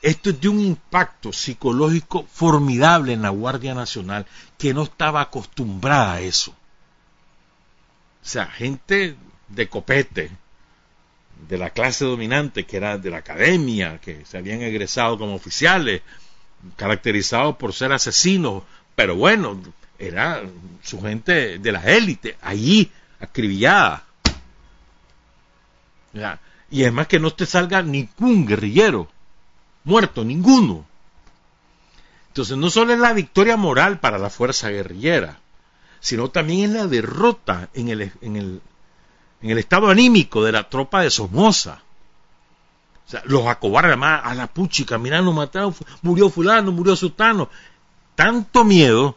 Esto 0.00 0.30
es 0.30 0.40
de 0.40 0.48
un 0.48 0.58
impacto 0.58 1.32
psicológico 1.32 2.26
formidable 2.32 3.12
en 3.12 3.22
la 3.22 3.30
Guardia 3.30 3.72
Nacional, 3.72 4.26
que 4.58 4.74
no 4.74 4.82
estaba 4.82 5.20
acostumbrada 5.20 6.14
a 6.14 6.20
eso. 6.22 6.56
O 8.22 8.26
sea, 8.26 8.46
gente 8.46 9.16
de 9.48 9.68
copete, 9.68 10.30
de 11.48 11.58
la 11.58 11.70
clase 11.70 12.04
dominante, 12.04 12.64
que 12.64 12.76
era 12.76 12.98
de 12.98 13.10
la 13.10 13.18
academia, 13.18 13.98
que 13.98 14.24
se 14.24 14.38
habían 14.38 14.62
egresado 14.62 15.18
como 15.18 15.34
oficiales, 15.34 16.02
caracterizados 16.76 17.56
por 17.56 17.72
ser 17.72 17.92
asesinos, 17.92 18.62
pero 18.94 19.16
bueno, 19.16 19.60
era 19.98 20.42
su 20.82 21.00
gente 21.00 21.58
de 21.58 21.72
la 21.72 21.82
élite, 21.82 22.36
allí, 22.40 22.90
acribillada. 23.20 24.04
Y 26.70 26.82
además 26.82 27.08
que 27.08 27.18
no 27.18 27.32
te 27.32 27.46
salga 27.46 27.82
ningún 27.82 28.46
guerrillero 28.46 29.08
muerto, 29.84 30.24
ninguno. 30.24 30.86
Entonces 32.28 32.56
no 32.56 32.70
solo 32.70 32.94
es 32.94 32.98
la 32.98 33.12
victoria 33.12 33.56
moral 33.56 34.00
para 34.00 34.18
la 34.18 34.30
fuerza 34.30 34.70
guerrillera, 34.70 35.40
sino 36.02 36.30
también 36.30 36.64
es 36.64 36.70
la 36.76 36.86
derrota 36.88 37.68
en 37.74 37.88
el, 37.88 38.12
en 38.20 38.36
el, 38.36 38.60
en 39.40 39.50
el 39.50 39.58
estado 39.58 39.88
anímico 39.88 40.42
de 40.44 40.50
la 40.50 40.68
tropa 40.68 41.00
de 41.00 41.10
Somoza. 41.10 41.80
O 43.06 43.10
sea, 43.10 43.22
los 43.24 43.46
acobardan 43.46 44.00
más 44.00 44.20
a 44.24 44.34
la 44.34 44.48
puchica, 44.48 44.98
mirando, 44.98 45.32
mataron, 45.32 45.72
murió 46.02 46.28
fulano, 46.28 46.72
murió 46.72 46.96
sultano. 46.96 47.48
Tanto 48.16 48.64
miedo 48.64 49.16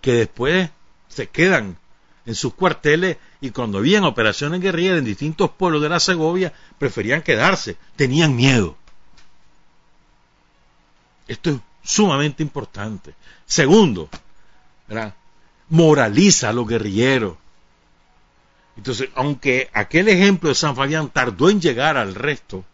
que 0.00 0.12
después 0.12 0.70
se 1.08 1.28
quedan 1.28 1.76
en 2.24 2.34
sus 2.34 2.54
cuarteles 2.54 3.18
y 3.42 3.50
cuando 3.50 3.76
habían 3.76 4.04
operaciones 4.04 4.62
guerrilleras 4.62 5.00
en 5.00 5.04
distintos 5.04 5.50
pueblos 5.50 5.82
de 5.82 5.90
la 5.90 6.00
Segovia, 6.00 6.54
preferían 6.78 7.20
quedarse, 7.20 7.76
tenían 7.94 8.34
miedo. 8.34 8.74
Esto 11.28 11.50
es 11.50 11.56
sumamente 11.84 12.42
importante. 12.42 13.14
Segundo, 13.44 14.08
moraliza 15.68 16.50
a 16.50 16.52
los 16.52 16.66
guerrilleros. 16.66 17.36
Entonces, 18.76 19.08
aunque 19.14 19.70
aquel 19.72 20.08
ejemplo 20.08 20.48
de 20.48 20.54
San 20.54 20.76
Fabián 20.76 21.08
tardó 21.08 21.48
en 21.48 21.60
llegar 21.60 21.96
al 21.96 22.14
resto, 22.14 22.64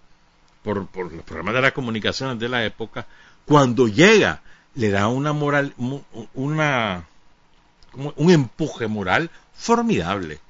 por, 0.63 0.87
por 0.89 1.13
los 1.13 1.23
programas 1.23 1.55
de 1.55 1.63
las 1.63 1.73
comunicaciones 1.73 2.39
de 2.39 2.49
la 2.49 2.65
época, 2.65 3.07
cuando 3.45 3.89
llega, 3.89 4.43
le 4.75 4.91
da 4.91 5.09
una 5.09 5.33
moral, 5.33 5.75
una, 6.35 7.07
un 7.95 8.31
empuje 8.31 8.87
moral 8.87 9.31
formidable. 9.55 10.41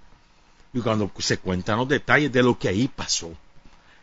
Y 0.72 0.80
cuando 0.80 1.10
se 1.18 1.38
cuentan 1.38 1.78
los 1.78 1.88
detalles 1.88 2.32
de 2.32 2.42
lo 2.42 2.58
que 2.58 2.68
ahí 2.68 2.88
pasó. 2.88 3.32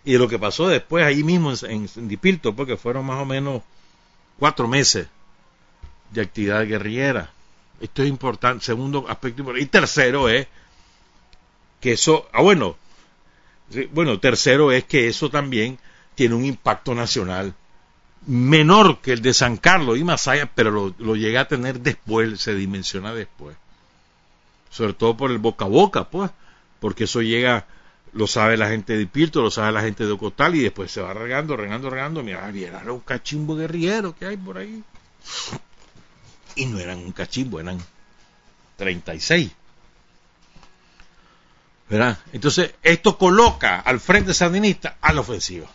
Y 0.06 0.14
de 0.14 0.20
lo 0.20 0.28
que 0.28 0.38
pasó 0.38 0.68
después 0.68 1.04
ahí 1.04 1.24
mismo 1.24 1.52
en, 1.64 1.90
en 1.96 2.08
Dipilto, 2.08 2.56
porque 2.56 2.78
fueron 2.78 3.06
más 3.06 3.22
o 3.22 3.26
menos 3.26 3.64
cuatro 4.38 4.68
meses 4.68 5.08
de 6.12 6.22
actividad 6.22 6.66
guerrillera. 6.66 7.32
Esto 7.82 8.04
es 8.04 8.10
importante. 8.10 8.66
Segundo 8.66 9.06
aspecto 9.08 9.42
importante. 9.42 9.64
Y 9.64 9.68
tercero 9.68 10.30
es 10.30 10.48
que 11.80 11.94
eso, 11.94 12.28
ah 12.34 12.42
bueno, 12.42 12.76
bueno, 13.92 14.20
tercero 14.20 14.72
es 14.72 14.84
que 14.84 15.08
eso 15.08 15.30
también 15.30 15.78
tiene 16.16 16.36
un 16.36 16.46
impacto 16.46 16.94
nacional 16.94 17.54
menor 18.26 19.00
que 19.00 19.14
el 19.14 19.22
de 19.22 19.34
San 19.34 19.58
Carlos 19.58 19.98
y 19.98 20.04
Masaya, 20.04 20.52
pero 20.54 20.94
lo, 20.98 21.16
llega 21.16 21.42
a 21.42 21.48
tener 21.48 21.80
después, 21.80 22.40
se 22.40 22.54
dimensiona 22.54 23.14
después. 23.14 23.56
Sobre 24.70 24.94
todo 24.94 25.16
por 25.16 25.32
el 25.32 25.38
boca 25.38 25.66
a 25.66 25.70
boca, 25.70 26.10
pues, 26.10 26.30
porque 26.80 27.06
eso 27.06 27.22
llega 27.22 27.66
lo 28.12 28.28
sabe 28.28 28.58
la 28.58 28.70
gente 28.70 28.98
de 28.98 29.06
Pirto, 29.06 29.42
lo 29.42 29.52
sabe 29.52 29.72
la 29.72 29.82
gente 29.82 30.06
de 30.06 30.12
Ocotal 30.12 30.56
y 30.56 30.64
después 30.64 30.92
se 30.92 31.02
va 31.02 31.14
regando, 31.14 31.56
regando, 31.56 31.90
regando. 31.90 32.24
Mira, 32.24 32.50
viera 32.52 32.82
un 32.92 33.02
cachimbo 33.02 33.56
guerrillero 33.56 34.16
que 34.16 34.26
hay 34.26 34.38
por 34.38 34.58
ahí. 34.58 34.84
Y 36.60 36.66
no 36.66 36.78
eran 36.78 36.98
un 37.00 37.14
cachimbo, 37.14 37.62
eran 37.62 37.78
36. 38.76 39.50
¿Verdad? 41.90 42.20
Entonces, 42.34 42.76
esto 42.84 43.18
coloca 43.18 43.80
al 43.80 44.02
frente 44.02 44.34
sandinista 44.34 44.98
a 45.00 45.14
la 45.14 45.22
ofensiva. 45.22 45.68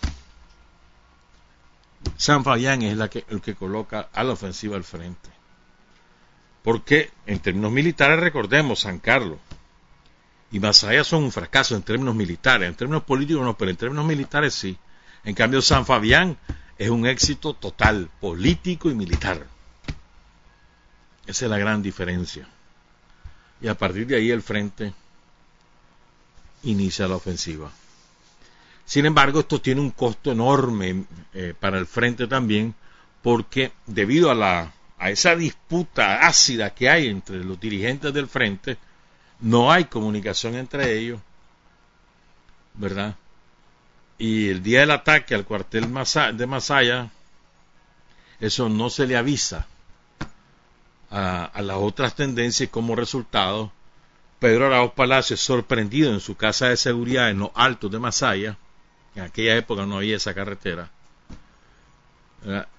San 2.18 2.44
Fabián 2.44 2.82
es 2.82 2.98
el 3.28 3.40
que 3.40 3.54
coloca 3.54 4.10
a 4.12 4.22
la 4.24 4.34
ofensiva 4.34 4.76
al 4.76 4.84
frente. 4.84 5.30
Porque 6.62 7.10
en 7.24 7.38
términos 7.38 7.72
militares, 7.72 8.20
recordemos, 8.20 8.80
San 8.80 8.98
Carlos, 8.98 9.38
y 10.52 10.60
Masaya 10.60 11.02
son 11.02 11.24
un 11.24 11.32
fracaso 11.32 11.74
en 11.76 11.82
términos 11.82 12.14
militares, 12.14 12.68
en 12.68 12.74
términos 12.74 13.04
políticos 13.04 13.42
no, 13.42 13.56
pero 13.56 13.70
en 13.70 13.78
términos 13.78 14.04
militares 14.04 14.52
sí. 14.52 14.76
En 15.24 15.34
cambio, 15.34 15.62
San 15.62 15.86
Fabián 15.86 16.36
es 16.76 16.90
un 16.90 17.06
éxito 17.06 17.54
total, 17.54 18.10
político 18.20 18.90
y 18.90 18.94
militar. 18.94 19.53
Esa 21.26 21.46
es 21.46 21.50
la 21.50 21.58
gran 21.58 21.82
diferencia. 21.82 22.46
Y 23.60 23.68
a 23.68 23.74
partir 23.74 24.06
de 24.06 24.16
ahí 24.16 24.30
el 24.30 24.42
frente 24.42 24.92
inicia 26.64 27.08
la 27.08 27.16
ofensiva. 27.16 27.70
Sin 28.84 29.06
embargo, 29.06 29.40
esto 29.40 29.60
tiene 29.60 29.80
un 29.80 29.90
costo 29.90 30.32
enorme 30.32 31.04
eh, 31.32 31.54
para 31.58 31.78
el 31.78 31.86
frente 31.86 32.26
también, 32.26 32.74
porque 33.22 33.72
debido 33.86 34.30
a, 34.30 34.34
la, 34.34 34.72
a 34.98 35.10
esa 35.10 35.34
disputa 35.34 36.26
ácida 36.26 36.74
que 36.74 36.90
hay 36.90 37.06
entre 37.06 37.42
los 37.42 37.58
dirigentes 37.58 38.12
del 38.12 38.28
frente, 38.28 38.76
no 39.40 39.72
hay 39.72 39.86
comunicación 39.86 40.54
entre 40.56 40.98
ellos, 40.98 41.20
¿verdad? 42.74 43.16
Y 44.18 44.50
el 44.50 44.62
día 44.62 44.80
del 44.80 44.90
ataque 44.90 45.34
al 45.34 45.46
cuartel 45.46 45.92
de 46.34 46.46
Masaya, 46.46 47.10
eso 48.40 48.68
no 48.68 48.90
se 48.90 49.06
le 49.06 49.16
avisa 49.16 49.66
a, 51.14 51.62
las 51.62 51.76
otras 51.76 52.16
tendencias 52.16 52.68
y 52.68 52.70
como 52.70 52.96
resultado, 52.96 53.70
Pedro 54.40 54.66
Arauz 54.66 54.92
Palacio 54.92 55.34
es 55.34 55.40
sorprendido 55.40 56.12
en 56.12 56.18
su 56.18 56.36
casa 56.36 56.68
de 56.68 56.76
seguridad 56.76 57.30
en 57.30 57.38
los 57.38 57.50
altos 57.54 57.90
de 57.92 58.00
Masaya, 58.00 58.58
en 59.14 59.22
aquella 59.22 59.56
época 59.56 59.86
no 59.86 59.98
había 59.98 60.16
esa 60.16 60.34
carretera, 60.34 60.90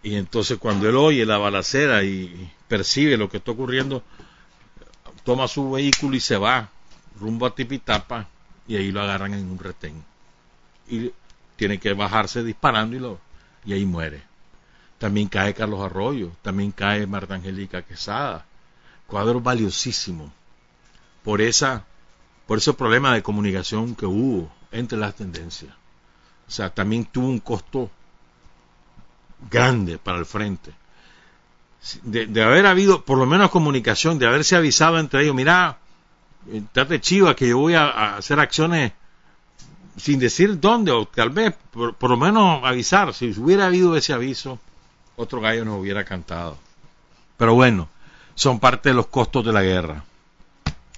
y 0.03 0.15
entonces 0.15 0.59
cuando 0.59 0.87
él 0.89 0.97
oye 0.97 1.25
la 1.25 1.37
balacera 1.37 2.03
y 2.03 2.51
percibe 2.67 3.17
lo 3.17 3.29
que 3.29 3.37
está 3.37 3.51
ocurriendo, 3.51 4.03
toma 5.23 5.47
su 5.47 5.71
vehículo 5.71 6.15
y 6.15 6.19
se 6.19 6.37
va 6.37 6.69
rumbo 7.19 7.45
a 7.45 7.55
Tipitapa 7.55 8.27
y 8.67 8.75
ahí 8.75 8.91
lo 8.91 9.01
agarran 9.01 9.33
en 9.33 9.49
un 9.49 9.57
retén. 9.57 10.03
Y 10.87 11.11
tiene 11.55 11.79
que 11.79 11.93
bajarse 11.93 12.43
disparando 12.43 12.95
y, 12.95 12.99
lo, 12.99 13.19
y 13.65 13.73
ahí 13.73 13.85
muere. 13.85 14.21
También 14.97 15.27
cae 15.27 15.53
Carlos 15.53 15.81
Arroyo, 15.81 16.31
también 16.41 16.71
cae 16.71 17.05
Marta 17.05 17.35
Angélica 17.35 17.81
Quesada. 17.81 18.45
Cuadro 19.07 19.41
valiosísimo 19.41 20.31
por 21.23 21.41
esa 21.41 21.85
por 22.47 22.59
ese 22.59 22.73
problema 22.73 23.13
de 23.13 23.23
comunicación 23.23 23.95
que 23.95 24.05
hubo 24.05 24.51
entre 24.71 24.99
las 24.99 25.15
tendencias. 25.15 25.73
O 26.47 26.51
sea, 26.51 26.69
también 26.69 27.05
tuvo 27.05 27.27
un 27.27 27.39
costo 27.39 27.89
grande 29.49 29.97
para 29.97 30.19
el 30.19 30.25
frente 30.25 30.73
de, 32.03 32.43
haber 32.43 32.65
habido 32.65 33.03
por 33.03 33.17
lo 33.17 33.25
menos 33.25 33.51
comunicación, 33.51 34.17
de 34.17 34.27
haberse 34.27 34.55
avisado 34.55 34.99
entre 34.99 35.23
ellos, 35.23 35.35
mira, 35.35 35.77
trate 36.71 36.99
chiva 36.99 37.35
que 37.35 37.49
yo 37.49 37.59
voy 37.59 37.75
a, 37.75 38.17
hacer 38.17 38.39
acciones 38.39 38.93
sin 39.97 40.19
decir 40.19 40.59
dónde, 40.59 40.91
o 40.91 41.07
tal 41.07 41.29
vez 41.29 41.53
por, 41.71 42.09
lo 42.09 42.17
menos 42.17 42.63
avisar, 42.63 43.13
si 43.13 43.29
hubiera 43.39 43.67
habido 43.67 43.95
ese 43.95 44.13
aviso, 44.13 44.59
otro 45.15 45.41
gallo 45.41 45.65
nos 45.65 45.79
hubiera 45.79 46.03
cantado. 46.03 46.57
Pero 47.37 47.53
bueno, 47.53 47.89
son 48.35 48.59
parte 48.59 48.89
de 48.89 48.95
los 48.95 49.07
costos 49.07 49.45
de 49.45 49.53
la 49.53 49.63
guerra. 49.63 50.03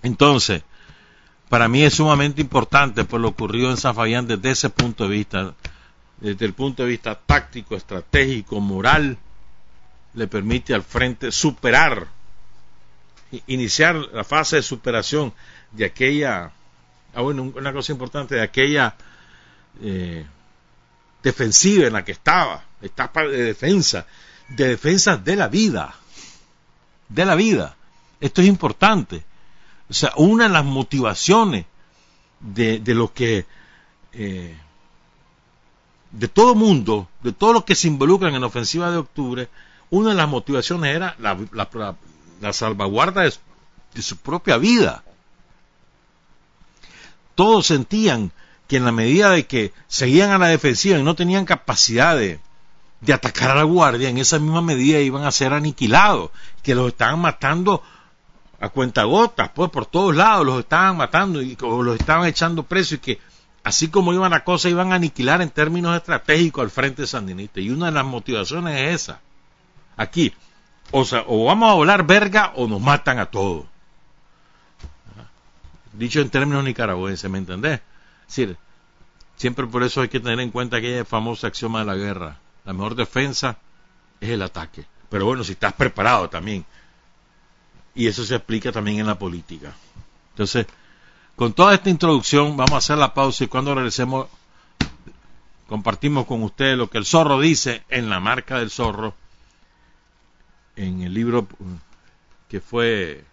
Entonces, 0.03 0.63
para 1.49 1.67
mí 1.67 1.83
es 1.83 1.95
sumamente 1.95 2.41
importante 2.41 3.05
por 3.05 3.21
lo 3.21 3.29
ocurrido 3.29 3.69
en 3.69 3.77
San 3.77 3.95
Fabián 3.95 4.27
desde 4.27 4.51
ese 4.51 4.69
punto 4.69 5.05
de 5.05 5.09
vista, 5.09 5.53
desde 6.19 6.45
el 6.45 6.53
punto 6.53 6.83
de 6.83 6.89
vista 6.89 7.15
táctico, 7.15 7.75
estratégico, 7.75 8.59
moral, 8.59 9.17
le 10.13 10.27
permite 10.27 10.73
al 10.73 10.83
frente 10.83 11.31
superar, 11.31 12.07
iniciar 13.45 13.95
la 13.95 14.23
fase 14.23 14.57
de 14.57 14.63
superación 14.63 15.33
de 15.71 15.85
aquella, 15.85 16.51
ah, 17.13 17.21
bueno, 17.21 17.43
una 17.55 17.71
cosa 17.71 17.91
importante, 17.91 18.35
de 18.35 18.41
aquella 18.41 18.95
eh, 19.81 20.25
defensiva 21.23 21.87
en 21.87 21.93
la 21.93 22.05
que 22.05 22.13
estaba, 22.13 22.63
etapa 22.81 23.23
de 23.23 23.43
defensa, 23.43 24.05
de 24.49 24.69
defensa 24.69 25.17
de 25.17 25.35
la 25.35 25.47
vida, 25.47 25.93
de 27.09 27.25
la 27.25 27.35
vida. 27.35 27.75
Esto 28.19 28.41
es 28.41 28.47
importante. 28.47 29.23
O 29.89 29.93
sea, 29.93 30.11
una 30.17 30.45
de 30.45 30.49
las 30.49 30.65
motivaciones 30.65 31.65
de, 32.39 32.79
de 32.79 32.93
lo 32.95 33.13
que 33.13 33.45
eh, 34.13 34.57
de 36.11 36.27
todo 36.27 36.55
mundo, 36.55 37.07
de 37.21 37.33
todos 37.33 37.53
los 37.53 37.63
que 37.63 37.75
se 37.75 37.87
involucran 37.87 38.33
en 38.33 38.41
la 38.41 38.47
ofensiva 38.47 38.89
de 38.89 38.97
octubre, 38.97 39.49
una 39.89 40.09
de 40.09 40.15
las 40.15 40.27
motivaciones 40.27 40.95
era 40.95 41.15
la, 41.19 42.53
salvaguarda 42.53 43.23
de, 43.23 44.01
su 44.01 44.17
propia 44.17 44.57
vida. 44.57 45.03
Todos 47.35 47.67
sentían 47.67 48.31
que 48.67 48.77
en 48.77 48.85
la 48.85 48.91
medida 48.91 49.29
de 49.31 49.45
que 49.45 49.73
seguían 49.87 50.31
a 50.31 50.37
la 50.37 50.47
defensiva 50.47 50.97
y 50.97 51.03
no 51.03 51.15
tenían 51.15 51.45
capacidad 51.45 52.17
de, 52.17 52.39
atacar 53.13 53.51
a 53.51 53.55
la 53.55 53.63
guardia, 53.63 54.09
en 54.09 54.17
esa 54.17 54.39
misma 54.39 54.61
medida 54.61 54.99
iban 54.99 55.23
a 55.23 55.31
ser 55.31 55.53
aniquilados, 55.53 56.31
que 56.63 56.75
los 56.75 56.87
estaban 56.87 57.19
matando 57.19 57.81
a 58.59 58.69
cuentagotas, 58.69 59.49
pues 59.53 59.69
por 59.69 59.85
todos 59.85 60.15
lados 60.15 60.45
los 60.45 60.59
estaban 60.59 60.97
matando 60.97 61.41
y 61.41 61.55
los 61.55 61.99
estaban 61.99 62.27
echando 62.27 62.63
presos 62.63 62.93
y 62.93 62.97
que 62.97 63.19
así 63.63 63.87
como 63.89 64.13
iban 64.13 64.31
las 64.31 64.41
cosas 64.41 64.71
iban 64.71 64.91
a 64.91 64.95
aniquilar 64.95 65.41
en 65.41 65.49
términos 65.49 65.95
estratégicos 65.95 66.63
al 66.63 66.71
frente 66.71 67.05
sandinista. 67.05 67.59
Y 67.59 67.69
una 67.69 67.87
de 67.87 67.91
las 67.91 68.05
motivaciones 68.05 68.75
es 68.81 69.03
esa 69.03 69.21
aquí, 69.97 70.33
o 70.91 71.03
sea, 71.03 71.25
o 71.27 71.45
vamos 71.45 71.71
a 71.71 71.73
volar 71.73 72.05
verga 72.05 72.53
o 72.55 72.67
nos 72.67 72.79
matan 72.79 73.19
a 73.19 73.25
todos. 73.25 73.65
Dicho 75.91 76.21
en 76.21 76.29
términos 76.29 76.63
nicaragüenses, 76.63 77.29
¿me 77.29 77.39
entendés? 77.39 77.81
Es 78.27 78.35
decir, 78.35 78.57
siempre 79.35 79.65
por 79.67 79.83
eso 79.83 80.01
hay 80.01 80.09
que 80.09 80.19
tener 80.19 80.39
en 80.39 80.51
cuenta 80.51 80.77
aquella 80.77 81.05
famosa 81.05 81.47
axioma 81.47 81.79
de 81.79 81.85
la 81.85 81.95
guerra. 81.95 82.39
La 82.65 82.73
mejor 82.73 82.95
defensa 82.95 83.57
es 84.19 84.29
el 84.29 84.41
ataque. 84.41 84.85
Pero 85.09 85.25
bueno, 85.25 85.43
si 85.43 85.53
estás 85.53 85.73
preparado 85.73 86.29
también. 86.29 86.65
Y 87.95 88.07
eso 88.07 88.23
se 88.25 88.35
aplica 88.35 88.71
también 88.71 88.99
en 88.99 89.07
la 89.07 89.17
política. 89.17 89.73
Entonces, 90.31 90.67
con 91.35 91.53
toda 91.53 91.73
esta 91.73 91.89
introducción, 91.89 92.57
vamos 92.57 92.73
a 92.73 92.77
hacer 92.77 92.97
la 92.97 93.13
pausa 93.13 93.43
y 93.43 93.47
cuando 93.47 93.73
regresemos, 93.73 94.27
compartimos 95.67 96.25
con 96.25 96.43
ustedes 96.43 96.77
lo 96.77 96.89
que 96.89 96.97
el 96.97 97.05
zorro 97.05 97.39
dice 97.39 97.83
en 97.89 98.09
la 98.09 98.19
marca 98.19 98.59
del 98.59 98.69
zorro, 98.69 99.15
en 100.75 101.01
el 101.01 101.13
libro 101.13 101.47
que 102.49 102.61
fue 102.61 103.23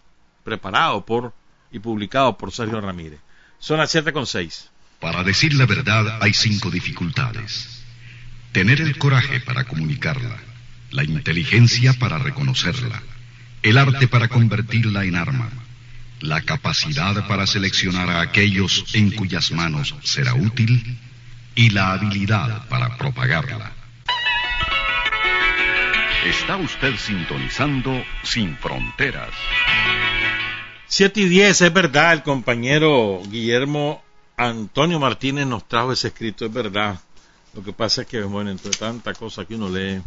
preparado 0.45 1.05
por 1.05 1.33
y 1.71 1.79
publicado 1.79 2.37
por 2.37 2.53
Sergio 2.53 2.81
Ramírez. 2.81 3.21
Son 3.59 3.79
las 3.79 3.91
siete 3.91 4.13
con 4.13 4.27
seis. 4.27 4.71
Para 5.05 5.23
decir 5.23 5.53
la 5.53 5.67
verdad 5.67 6.17
hay 6.23 6.33
cinco 6.33 6.71
dificultades. 6.71 7.85
Tener 8.53 8.81
el 8.81 8.97
coraje 8.97 9.39
para 9.39 9.65
comunicarla, 9.65 10.39
la 10.93 11.05
inteligencia 11.05 11.93
para 11.93 12.17
reconocerla, 12.17 13.03
el 13.63 13.77
arte 13.77 14.09
para 14.09 14.29
convertirla 14.29 15.05
en 15.05 15.17
arma, 15.17 15.51
la 16.21 16.41
capacidad 16.41 17.29
para 17.29 17.47
seleccionar 17.47 18.09
a 18.09 18.23
aquellos 18.23 18.87
en 18.95 19.11
cuyas 19.11 19.53
manos 19.53 19.95
será 20.05 20.33
útil 20.33 20.97
y 21.55 21.69
la 21.69 21.93
habilidad 21.93 22.67
para 22.69 22.97
propagarla. 22.97 23.73
Está 26.25 26.57
usted 26.57 26.97
sintonizando 26.97 28.03
Sin 28.23 28.57
Fronteras. 28.57 29.35
7 30.87 31.21
y 31.21 31.29
10, 31.29 31.61
es 31.61 31.73
verdad, 31.75 32.15
el 32.15 32.23
compañero 32.23 33.21
Guillermo 33.29 34.04
Antonio 34.37 34.99
Martínez 34.99 35.47
nos 35.47 35.67
trajo 35.69 35.93
ese 35.93 36.09
escrito, 36.09 36.45
es 36.47 36.53
verdad. 36.53 36.99
Lo 37.55 37.63
que 37.63 37.73
pasa 37.73 38.03
es 38.03 38.09
que, 38.09 38.23
bueno, 38.23 38.51
entre 38.51 38.73
tanta 38.73 39.15
cosa 39.15 39.45
que 39.45 39.55
uno 39.55 39.69
lee. 39.69 40.03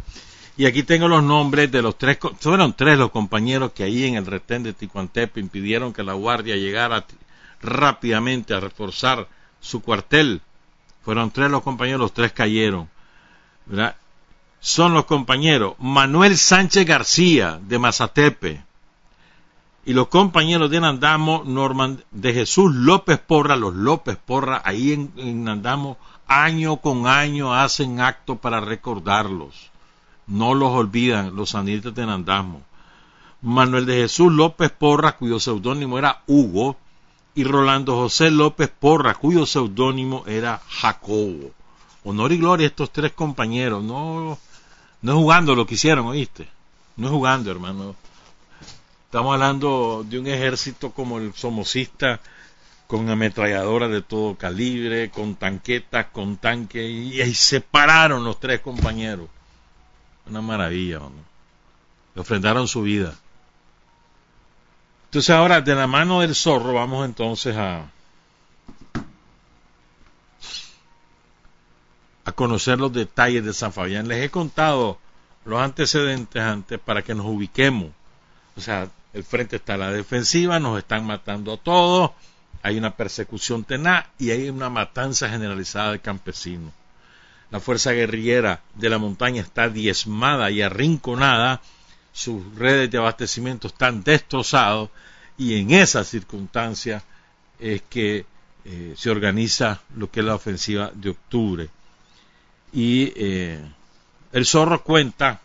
Y 0.56 0.66
aquí 0.66 0.82
tengo 0.82 1.08
los 1.08 1.22
nombres 1.22 1.70
de 1.70 1.82
los 1.82 1.96
tres, 1.96 2.18
fueron 2.40 2.74
tres 2.74 2.98
los 2.98 3.10
compañeros 3.10 3.72
que 3.72 3.84
ahí 3.84 4.04
en 4.04 4.16
el 4.16 4.26
retén 4.26 4.64
de 4.64 4.72
Ticuantepe 4.72 5.40
impidieron 5.40 5.92
que 5.92 6.02
la 6.02 6.14
guardia 6.14 6.56
llegara 6.56 7.06
rápidamente 7.62 8.54
a 8.54 8.60
reforzar 8.60 9.28
su 9.60 9.80
cuartel. 9.80 10.42
Fueron 11.04 11.30
tres 11.30 11.50
los 11.50 11.62
compañeros, 11.62 12.00
los 12.00 12.12
tres 12.12 12.32
cayeron. 12.32 12.88
¿verdad? 13.66 13.96
Son 14.60 14.92
los 14.94 15.04
compañeros 15.04 15.74
Manuel 15.78 16.36
Sánchez 16.36 16.84
García 16.84 17.60
de 17.62 17.78
Mazatepe 17.78 18.64
y 19.88 19.94
los 19.94 20.08
compañeros 20.08 20.70
de 20.70 20.80
Nandamo, 20.80 21.42
Norman, 21.46 22.04
de 22.10 22.34
Jesús 22.34 22.74
López 22.74 23.18
Porra, 23.18 23.56
los 23.56 23.74
López 23.74 24.18
Porra, 24.18 24.60
ahí 24.62 24.92
en, 24.92 25.44
Nandamo, 25.44 25.96
año 26.26 26.76
con 26.76 27.06
año 27.06 27.54
hacen 27.54 28.00
acto 28.00 28.36
para 28.36 28.60
recordarlos 28.60 29.70
no 30.28 30.54
los 30.54 30.70
olvidan 30.72 31.34
los 31.34 31.50
sanitas 31.50 31.94
de 31.94 32.06
Nandasmo. 32.06 32.60
Manuel 33.40 33.86
de 33.86 34.02
Jesús 34.02 34.30
López 34.30 34.70
Porra, 34.70 35.16
cuyo 35.16 35.40
seudónimo 35.40 35.98
era 35.98 36.22
Hugo, 36.26 36.76
y 37.34 37.44
Rolando 37.44 37.96
José 37.96 38.30
López 38.30 38.68
Porra, 38.68 39.14
cuyo 39.14 39.46
seudónimo 39.46 40.24
era 40.26 40.60
Jacobo. 40.68 41.50
Honor 42.04 42.32
y 42.32 42.36
gloria 42.36 42.66
a 42.66 42.68
estos 42.68 42.90
tres 42.90 43.12
compañeros. 43.12 43.82
No, 43.82 44.38
no 45.00 45.14
jugando 45.14 45.54
lo 45.54 45.66
que 45.66 45.74
hicieron, 45.74 46.06
¿oíste? 46.06 46.46
No 46.96 47.08
jugando, 47.08 47.50
hermano. 47.50 47.94
Estamos 49.08 49.32
hablando 49.32 50.04
de 50.06 50.18
un 50.18 50.26
ejército 50.26 50.90
como 50.90 51.16
el 51.16 51.32
somocista, 51.32 52.20
con 52.86 53.08
ametralladoras 53.08 53.90
de 53.90 54.02
todo 54.02 54.36
calibre, 54.36 55.08
con 55.08 55.34
tanquetas, 55.34 56.08
con 56.12 56.36
tanques, 56.36 56.82
y 56.82 57.22
ahí 57.22 57.32
se 57.32 57.62
pararon 57.62 58.22
los 58.22 58.38
tres 58.38 58.60
compañeros. 58.60 59.30
Una 60.26 60.42
maravilla, 60.42 61.00
Le 62.14 62.20
ofrendaron 62.20 62.68
su 62.68 62.82
vida. 62.82 63.14
Entonces 65.06 65.30
ahora, 65.30 65.62
de 65.62 65.74
la 65.74 65.86
mano 65.86 66.20
del 66.20 66.34
zorro, 66.34 66.74
vamos 66.74 67.06
entonces 67.06 67.56
a, 67.56 67.90
a 72.26 72.32
conocer 72.32 72.78
los 72.78 72.92
detalles 72.92 73.42
de 73.42 73.54
San 73.54 73.72
Fabián. 73.72 74.06
Les 74.06 74.22
he 74.22 74.30
contado 74.30 74.98
los 75.46 75.62
antecedentes 75.62 76.42
antes 76.42 76.78
para 76.78 77.00
que 77.00 77.14
nos 77.14 77.24
ubiquemos. 77.24 77.90
O 78.54 78.60
sea, 78.60 78.90
el 79.18 79.24
frente 79.24 79.56
está 79.56 79.74
a 79.74 79.78
la 79.78 79.92
defensiva, 79.92 80.58
nos 80.58 80.78
están 80.78 81.06
matando 81.06 81.52
a 81.52 81.56
todos, 81.56 82.12
hay 82.62 82.78
una 82.78 82.96
persecución 82.96 83.64
tenaz 83.64 84.06
y 84.18 84.30
hay 84.30 84.48
una 84.48 84.70
matanza 84.70 85.28
generalizada 85.28 85.92
de 85.92 86.00
campesinos 86.00 86.72
la 87.50 87.60
fuerza 87.60 87.92
guerrillera 87.92 88.62
de 88.74 88.90
la 88.90 88.98
montaña 88.98 89.42
está 89.42 89.68
diezmada 89.68 90.50
y 90.50 90.62
arrinconada, 90.62 91.60
sus 92.12 92.54
redes 92.56 92.90
de 92.90 92.98
abastecimiento 92.98 93.68
están 93.68 94.02
destrozados 94.02 94.90
y 95.36 95.58
en 95.58 95.70
esa 95.70 96.04
circunstancia 96.04 97.02
es 97.58 97.82
que 97.88 98.26
eh, 98.64 98.94
se 98.96 99.10
organiza 99.10 99.80
lo 99.96 100.10
que 100.10 100.20
es 100.20 100.26
la 100.26 100.34
ofensiva 100.34 100.90
de 100.94 101.10
octubre. 101.10 101.68
Y 102.72 103.12
eh, 103.16 103.64
el 104.32 104.44
zorro 104.44 104.82
cuenta 104.82 105.40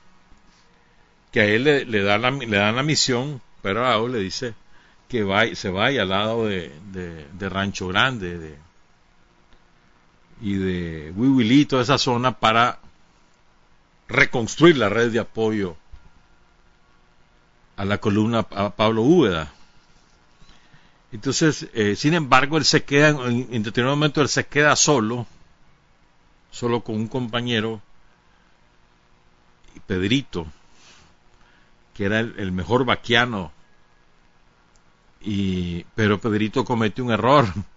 que 1.32 1.42
a 1.42 1.46
él 1.46 1.64
le, 1.64 1.86
le, 1.86 2.04
da 2.04 2.18
la, 2.18 2.32
le 2.32 2.58
dan 2.58 2.76
la 2.76 2.84
misión, 2.84 3.42
pero 3.64 3.88
a 3.88 4.10
le 4.10 4.20
dice 4.20 4.54
que 5.08 5.56
se 5.56 5.70
vaya 5.70 6.02
al 6.02 6.10
lado 6.10 6.48
de, 6.48 7.26
Rancho 7.40 7.88
Grande, 7.88 8.38
de, 8.38 8.58
y 10.42 10.56
de 10.56 11.14
Wiwili, 11.16 11.66
toda 11.66 11.82
esa 11.82 11.98
zona 11.98 12.38
para 12.40 12.80
reconstruir 14.10 14.78
la 14.78 14.90
red 14.90 15.12
de 15.12 15.20
apoyo 15.20 15.78
a 17.78 17.86
la 17.86 18.00
columna 18.00 18.40
a 18.52 18.70
Pablo 18.72 19.04
Úbeda. 19.04 19.54
Entonces, 21.14 21.70
eh, 21.74 21.96
sin 21.96 22.16
embargo, 22.16 22.58
él 22.58 22.66
se 22.66 22.84
queda, 22.84 23.10
en, 23.10 23.48
en, 23.50 23.64
determinado 23.64 23.96
momento, 23.96 24.22
él 24.22 24.28
se 24.28 24.46
queda 24.46 24.76
solo, 24.76 25.26
solo 26.52 26.82
con 26.82 26.96
un 26.96 27.08
compañero, 27.08 27.82
Pedrito, 29.88 30.48
que 31.94 32.06
era 32.06 32.20
el, 32.20 32.52
mejor 32.52 32.86
vaquiano, 32.86 33.52
y, 35.22 35.86
pero 35.96 36.20
Pedrito 36.20 36.66
comete 36.66 37.02
un 37.02 37.12
error 37.12 37.46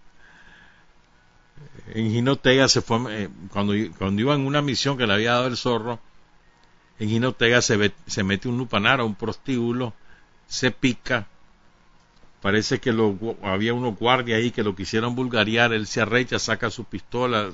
en 1.95 2.11
Ginotega 2.11 2.69
se 2.69 2.83
fue, 2.83 3.25
eh, 3.25 3.29
cuando, 3.51 3.75
cuando 3.99 4.21
iba 4.21 4.35
en 4.35 4.47
una 4.47 4.63
misión 4.63 4.99
que 4.99 5.07
le 5.07 5.15
había 5.15 5.33
dado 5.33 5.47
el 5.47 5.57
zorro, 5.57 6.01
en 6.99 7.09
Ginotega 7.09 7.63
se, 7.63 7.93
se 8.07 8.25
mete 8.25 8.49
un 8.49 8.59
lupanar 8.59 9.01
a 9.01 9.05
un 9.05 9.15
prostíbulo, 9.15 9.93
se 10.47 10.71
pica, 10.71 11.27
parece 12.41 12.81
que 12.81 12.95
había 13.43 13.75
unos 13.75 13.99
guardias 13.99 14.39
ahí 14.39 14.51
que 14.51 14.63
lo 14.63 14.75
quisieron 14.75 15.15
vulgariar, 15.15 15.73
él 15.73 15.87
se 15.87 16.01
arrecha, 16.01 16.39
saca 16.39 16.71
su 16.71 16.85
pistola, 16.85 17.51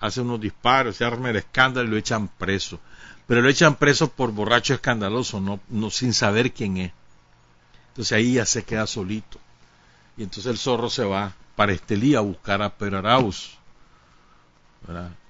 hace 0.00 0.20
unos 0.20 0.40
disparos, 0.40 0.96
se 0.96 1.04
arma 1.04 1.30
el 1.30 1.36
escándalo 1.36 1.88
y 1.88 1.90
lo 1.90 1.96
echan 1.96 2.28
preso. 2.28 2.80
Pero 3.28 3.42
lo 3.42 3.48
echan 3.50 3.76
preso 3.76 4.10
por 4.10 4.32
borracho 4.32 4.74
escandaloso, 4.74 5.40
no, 5.40 5.60
no 5.68 5.90
sin 5.90 6.14
saber 6.14 6.52
quién 6.52 6.78
es. 6.78 6.92
Entonces 7.90 8.12
ahí 8.12 8.32
ya 8.34 8.46
se 8.46 8.64
queda 8.64 8.86
solito. 8.86 9.38
Y 10.16 10.22
entonces 10.22 10.46
el 10.46 10.58
zorro 10.58 10.88
se 10.88 11.04
va 11.04 11.34
para 11.54 11.72
Estelí 11.72 12.14
a 12.14 12.20
buscar 12.20 12.62
a 12.62 12.70
Peraraus. 12.70 13.58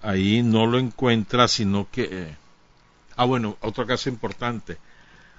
Ahí 0.00 0.42
no 0.42 0.66
lo 0.66 0.78
encuentra, 0.78 1.48
sino 1.48 1.88
que... 1.90 2.08
Eh, 2.10 2.36
ah, 3.16 3.24
bueno, 3.24 3.56
otro 3.62 3.84
caso 3.84 4.08
importante. 4.08 4.78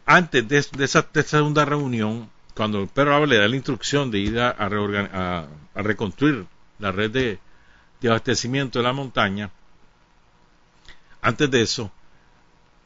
Antes 0.06 0.48
de, 0.48 0.58
esa, 0.84 1.08
segunda 1.26 1.64
reunión, 1.64 2.30
cuando 2.56 2.86
Pedro 2.88 3.26
le 3.26 3.38
da 3.38 3.48
la 3.48 3.56
instrucción 3.56 4.12
de 4.12 4.20
ir 4.20 4.40
a, 4.40 4.50
a, 4.50 5.48
reconstruir 5.76 6.46
la 6.80 6.92
red 6.92 7.12
de, 7.12 7.40
abastecimiento 8.10 8.80
de 8.80 8.84
la 8.84 8.92
montaña, 8.92 9.52
antes 11.22 11.50
de 11.50 11.62
eso, 11.62 11.92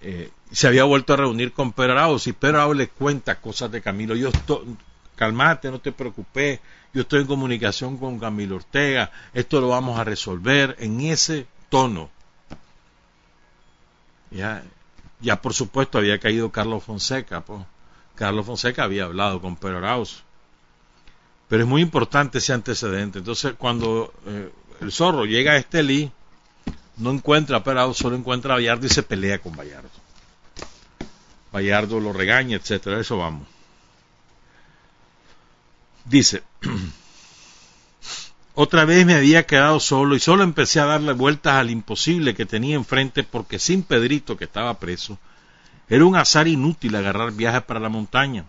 eh, 0.03 0.29
se 0.51 0.67
había 0.67 0.83
vuelto 0.83 1.13
a 1.13 1.17
reunir 1.17 1.53
con 1.53 1.71
Pedro 1.71 1.93
Arauz 1.93 2.27
y 2.27 2.33
Pedro 2.33 2.57
Arauz 2.57 2.75
le 2.75 2.89
cuenta 2.89 3.39
cosas 3.39 3.71
de 3.71 3.81
Camilo. 3.81 4.15
Yo 4.15 4.29
estoy, 4.29 4.75
calmate, 5.15 5.71
no 5.71 5.79
te 5.79 5.93
preocupes, 5.93 6.59
yo 6.93 7.01
estoy 7.01 7.21
en 7.21 7.27
comunicación 7.27 7.97
con 7.97 8.19
Camilo 8.19 8.57
Ortega, 8.57 9.11
esto 9.33 9.61
lo 9.61 9.69
vamos 9.69 9.97
a 9.97 10.03
resolver 10.03 10.75
en 10.79 10.99
ese 11.01 11.47
tono. 11.69 12.09
Ya, 14.29 14.63
ya 15.21 15.41
por 15.41 15.53
supuesto 15.53 15.97
había 15.97 16.19
caído 16.19 16.51
Carlos 16.51 16.83
Fonseca. 16.83 17.43
Carlos 18.15 18.45
Fonseca 18.45 18.83
había 18.83 19.05
hablado 19.05 19.39
con 19.39 19.55
Pedro 19.55 19.77
Arauz. 19.77 20.23
Pero 21.47 21.63
es 21.63 21.69
muy 21.69 21.81
importante 21.81 22.39
ese 22.39 22.51
antecedente. 22.51 23.19
Entonces, 23.19 23.53
cuando 23.57 24.13
eh, 24.25 24.51
el 24.81 24.91
zorro 24.91 25.25
llega 25.25 25.53
a 25.53 25.57
Estelí, 25.57 26.11
no 26.97 27.11
encuentra 27.11 27.57
a 27.57 27.69
Arauz, 27.69 27.97
solo 27.97 28.15
encuentra 28.15 28.53
a 28.53 28.57
Bayardo 28.57 28.85
y 28.85 28.89
se 28.89 29.03
pelea 29.03 29.39
con 29.39 29.55
Bayardo. 29.55 29.89
Bayardo 31.51 31.99
lo 31.99 32.13
regaña, 32.13 32.57
etcétera. 32.57 32.99
Eso 32.99 33.17
vamos. 33.17 33.47
Dice, 36.05 36.43
otra 38.55 38.85
vez 38.85 39.05
me 39.05 39.15
había 39.15 39.45
quedado 39.45 39.79
solo 39.79 40.15
y 40.15 40.19
solo 40.19 40.43
empecé 40.43 40.79
a 40.79 40.85
darle 40.85 41.13
vueltas 41.13 41.53
al 41.53 41.69
imposible 41.69 42.35
que 42.35 42.45
tenía 42.45 42.75
enfrente 42.75 43.23
porque 43.23 43.59
sin 43.59 43.83
Pedrito, 43.83 44.35
que 44.35 44.45
estaba 44.45 44.79
preso, 44.79 45.17
era 45.87 46.05
un 46.05 46.15
azar 46.15 46.47
inútil 46.47 46.95
agarrar 46.95 47.31
viajes 47.33 47.63
para 47.63 47.79
la 47.79 47.89
montaña. 47.89 48.45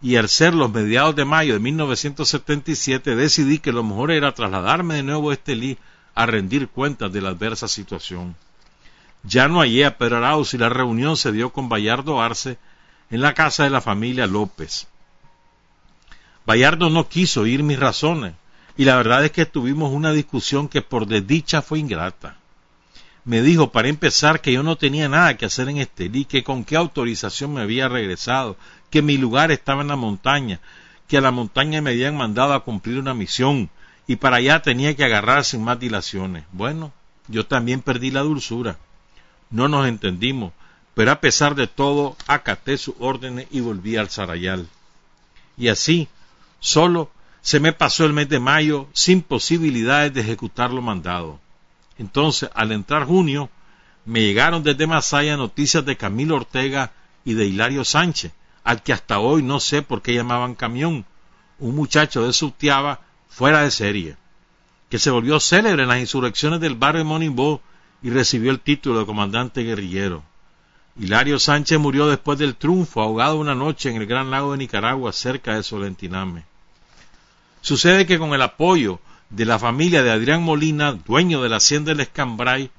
Y 0.00 0.16
al 0.16 0.28
ser 0.28 0.54
los 0.54 0.72
mediados 0.72 1.14
de 1.14 1.24
mayo 1.24 1.52
de 1.52 1.60
1977 1.60 3.14
decidí 3.14 3.58
que 3.60 3.72
lo 3.72 3.84
mejor 3.84 4.10
era 4.10 4.34
trasladarme 4.34 4.96
de 4.96 5.02
nuevo 5.04 5.30
a 5.30 5.34
Estelí 5.34 5.78
a 6.14 6.26
rendir 6.26 6.68
cuentas 6.68 7.12
de 7.12 7.20
la 7.20 7.30
adversa 7.30 7.68
situación. 7.68 8.36
Ya 9.24 9.48
no 9.48 9.60
hallé 9.60 9.86
a 9.86 9.98
Pedro 9.98 10.18
Arauz 10.18 10.54
y 10.54 10.58
la 10.58 10.68
reunión 10.68 11.16
se 11.16 11.32
dio 11.32 11.52
con 11.52 11.68
Bayardo 11.68 12.20
Arce 12.20 12.58
en 13.10 13.20
la 13.20 13.34
casa 13.34 13.64
de 13.64 13.70
la 13.70 13.80
familia 13.80 14.26
López. 14.26 14.88
Bayardo 16.44 16.90
no 16.90 17.08
quiso 17.08 17.42
oír 17.42 17.62
mis 17.62 17.78
razones 17.78 18.34
y 18.76 18.84
la 18.84 18.96
verdad 18.96 19.24
es 19.24 19.30
que 19.30 19.46
tuvimos 19.46 19.92
una 19.92 20.12
discusión 20.12 20.68
que 20.68 20.82
por 20.82 21.06
desdicha 21.06 21.62
fue 21.62 21.78
ingrata. 21.78 22.36
Me 23.24 23.40
dijo 23.40 23.70
para 23.70 23.88
empezar 23.88 24.40
que 24.40 24.52
yo 24.52 24.64
no 24.64 24.76
tenía 24.76 25.08
nada 25.08 25.36
que 25.36 25.46
hacer 25.46 25.68
en 25.68 25.78
Estelí, 25.78 26.24
que 26.24 26.42
con 26.42 26.64
qué 26.64 26.76
autorización 26.76 27.54
me 27.54 27.60
había 27.60 27.88
regresado, 27.88 28.56
que 28.90 29.02
mi 29.02 29.16
lugar 29.16 29.52
estaba 29.52 29.82
en 29.82 29.88
la 29.88 29.96
montaña, 29.96 30.58
que 31.06 31.18
a 31.18 31.20
la 31.20 31.30
montaña 31.30 31.80
me 31.80 31.90
habían 31.90 32.16
mandado 32.16 32.54
a 32.54 32.64
cumplir 32.64 32.98
una 32.98 33.14
misión 33.14 33.70
y 34.06 34.16
para 34.16 34.36
allá 34.36 34.62
tenía 34.62 34.94
que 34.96 35.04
agarrar 35.04 35.44
sin 35.44 35.62
más 35.62 35.78
dilaciones. 35.78 36.44
Bueno, 36.52 36.92
yo 37.28 37.46
también 37.46 37.80
perdí 37.80 38.10
la 38.10 38.20
dulzura. 38.20 38.78
No 39.50 39.68
nos 39.68 39.86
entendimos, 39.86 40.52
pero 40.94 41.12
a 41.12 41.20
pesar 41.20 41.54
de 41.54 41.66
todo 41.66 42.16
acaté 42.26 42.78
sus 42.78 42.94
órdenes 42.98 43.46
y 43.50 43.60
volví 43.60 43.96
al 43.96 44.10
Sarayal. 44.10 44.68
Y 45.56 45.68
así, 45.68 46.08
Solo 46.62 47.10
se 47.40 47.58
me 47.58 47.72
pasó 47.72 48.04
el 48.06 48.12
mes 48.12 48.28
de 48.28 48.38
mayo 48.38 48.86
sin 48.92 49.20
posibilidades 49.20 50.14
de 50.14 50.20
ejecutar 50.20 50.72
lo 50.72 50.80
mandado. 50.80 51.40
Entonces, 51.98 52.48
al 52.54 52.70
entrar 52.70 53.04
junio, 53.04 53.50
me 54.04 54.20
llegaron 54.20 54.62
desde 54.62 54.86
Masaya 54.86 55.36
noticias 55.36 55.84
de 55.84 55.96
Camilo 55.96 56.36
Ortega 56.36 56.92
y 57.24 57.34
de 57.34 57.46
Hilario 57.46 57.84
Sánchez, 57.84 58.30
al 58.62 58.84
que 58.84 58.92
hasta 58.92 59.18
hoy 59.18 59.42
no 59.42 59.58
sé 59.58 59.82
por 59.82 60.02
qué 60.02 60.14
llamaban 60.14 60.54
camión, 60.54 61.04
un 61.58 61.74
muchacho 61.74 62.24
de 62.24 62.32
Sutiaba 62.32 63.00
fuera 63.32 63.62
de 63.62 63.70
serie, 63.70 64.16
que 64.90 64.98
se 64.98 65.10
volvió 65.10 65.40
célebre 65.40 65.84
en 65.84 65.88
las 65.88 66.00
insurrecciones 66.00 66.60
del 66.60 66.74
barrio 66.74 67.04
Monimbo 67.04 67.62
y 68.02 68.10
recibió 68.10 68.50
el 68.50 68.60
título 68.60 69.00
de 69.00 69.06
comandante 69.06 69.62
guerrillero. 69.62 70.22
Hilario 71.00 71.38
Sánchez 71.38 71.78
murió 71.78 72.08
después 72.08 72.38
del 72.38 72.56
triunfo, 72.56 73.00
ahogado 73.00 73.38
una 73.38 73.54
noche 73.54 73.88
en 73.88 73.96
el 73.96 74.06
Gran 74.06 74.30
Lago 74.30 74.52
de 74.52 74.58
Nicaragua, 74.58 75.12
cerca 75.12 75.54
de 75.54 75.62
Solentiname. 75.62 76.44
Sucede 77.62 78.04
que 78.04 78.18
con 78.18 78.34
el 78.34 78.42
apoyo 78.42 79.00
de 79.30 79.46
la 79.46 79.58
familia 79.58 80.02
de 80.02 80.10
Adrián 80.10 80.42
Molina, 80.42 80.92
dueño 80.92 81.40
de 81.40 81.48
la 81.48 81.56
hacienda 81.56 81.92
del 81.92 82.00
Escambray, 82.00 82.70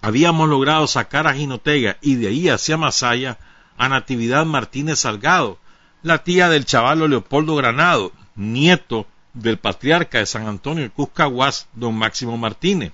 habíamos 0.00 0.48
logrado 0.48 0.86
sacar 0.86 1.26
a 1.26 1.34
Ginotega 1.34 1.96
y 2.00 2.14
de 2.14 2.28
ahí 2.28 2.48
hacia 2.48 2.76
Masaya 2.76 3.38
a 3.76 3.88
Natividad 3.88 4.46
Martínez 4.46 5.00
Salgado, 5.00 5.58
la 6.04 6.22
tía 6.22 6.48
del 6.48 6.66
chavalo 6.66 7.08
Leopoldo 7.08 7.56
Granado, 7.56 8.12
nieto 8.36 9.08
del 9.36 9.58
patriarca 9.58 10.18
de 10.18 10.26
San 10.26 10.48
Antonio 10.48 10.84
de 10.84 10.90
Cuscahuas, 10.90 11.68
don 11.74 11.94
Máximo 11.94 12.38
Martínez, 12.38 12.92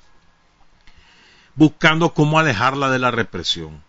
buscando 1.55 2.13
cómo 2.13 2.39
alejarla 2.39 2.91
de 2.91 2.99
la 2.99 3.11
represión. 3.11 3.83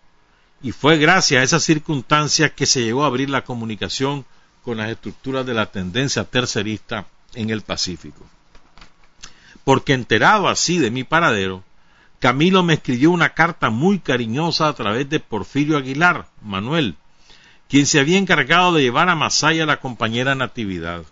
Y 0.62 0.72
fue 0.72 0.96
gracias 0.96 1.40
a 1.40 1.44
esa 1.44 1.60
circunstancia 1.60 2.54
que 2.54 2.66
se 2.66 2.82
llegó 2.82 3.04
a 3.04 3.08
abrir 3.08 3.28
la 3.28 3.44
comunicación 3.44 4.24
con 4.62 4.78
las 4.78 4.88
estructuras 4.88 5.44
de 5.44 5.52
la 5.52 5.66
tendencia 5.66 6.24
tercerista 6.24 7.06
en 7.34 7.50
el 7.50 7.62
Pacífico. 7.62 8.24
Porque 9.64 9.92
enterado 9.92 10.48
así 10.48 10.78
de 10.78 10.90
mi 10.90 11.04
paradero, 11.04 11.64
Camilo 12.20 12.62
me 12.62 12.74
escribió 12.74 13.10
una 13.10 13.30
carta 13.30 13.68
muy 13.68 13.98
cariñosa 13.98 14.68
a 14.68 14.72
través 14.74 15.10
de 15.10 15.20
Porfirio 15.20 15.76
Aguilar, 15.76 16.28
Manuel, 16.40 16.96
quien 17.68 17.86
se 17.86 17.98
había 17.98 18.16
encargado 18.16 18.72
de 18.72 18.82
llevar 18.82 19.08
a 19.08 19.16
Masaya 19.16 19.66
la 19.66 19.80
compañera 19.80 20.34
Natividad. 20.34 21.04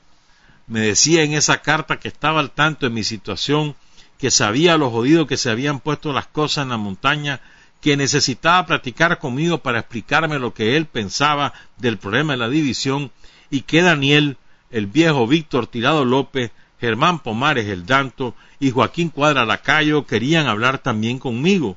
Me 0.73 0.81
decía 0.81 1.23
en 1.23 1.35
esa 1.35 1.61
carta 1.61 2.01
que 2.01 2.09
estaba 2.09 2.41
al 2.41 2.51
tanto 2.51 2.87
de 2.87 2.95
mi 2.95 3.05
situación, 3.05 3.77
que 4.17 4.31
sabía 4.31 4.79
lo 4.79 4.91
jodido 4.91 5.27
que 5.27 5.37
se 5.37 5.51
habían 5.51 5.81
puesto 5.81 6.15
las 6.15 6.29
cosas 6.29 6.63
en 6.63 6.71
la 6.71 6.79
montaña, 6.79 7.43
que 7.83 7.99
necesitaba 7.99 8.65
platicar 8.65 9.19
conmigo 9.19 9.59
para 9.59 9.81
explicarme 9.81 10.39
lo 10.39 10.55
que 10.55 10.79
él 10.79 10.87
pensaba 10.87 11.53
del 11.77 11.99
problema 11.99 12.33
de 12.33 12.39
la 12.39 12.49
división 12.49 13.11
y 13.51 13.61
que 13.61 13.83
Daniel, 13.83 14.39
el 14.71 14.87
viejo 14.87 15.27
Víctor 15.27 15.67
Tirado 15.67 16.07
López, 16.07 16.53
Germán 16.81 17.19
Pomares 17.19 17.67
el 17.67 17.85
Danto 17.85 18.35
y 18.59 18.71
Joaquín 18.71 19.11
Cuadra 19.11 19.45
Lacayo 19.45 20.07
querían 20.07 20.47
hablar 20.47 20.79
también 20.79 21.19
conmigo, 21.19 21.77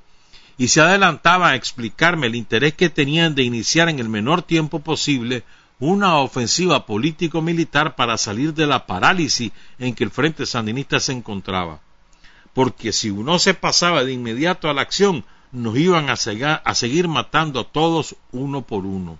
y 0.57 0.69
se 0.69 0.79
adelantaba 0.79 1.49
a 1.49 1.55
explicarme 1.55 2.27
el 2.27 2.35
interés 2.35 2.75
que 2.75 2.89
tenían 2.89 3.35
de 3.35 3.43
iniciar 3.43 3.89
en 3.89 3.99
el 3.99 4.07
menor 4.07 4.41
tiempo 4.41 4.79
posible 4.79 5.43
una 5.79 6.17
ofensiva 6.17 6.85
político-militar 6.85 7.95
para 7.95 8.17
salir 8.17 8.53
de 8.53 8.65
la 8.65 8.85
parálisis 8.85 9.51
en 9.77 9.93
que 9.93 10.03
el 10.03 10.11
Frente 10.11 10.45
Sandinista 10.45 10.99
se 10.99 11.11
encontraba. 11.11 11.79
Porque 12.53 12.93
si 12.93 13.09
uno 13.09 13.39
se 13.39 13.53
pasaba 13.53 14.03
de 14.03 14.13
inmediato 14.13 14.69
a 14.69 14.73
la 14.73 14.81
acción, 14.81 15.25
nos 15.51 15.77
iban 15.77 16.09
a, 16.09 16.15
seguir 16.15 17.07
matando 17.07 17.59
a 17.59 17.63
todos 17.65 18.15
uno 18.31 18.61
por 18.61 18.85
uno 18.85 19.19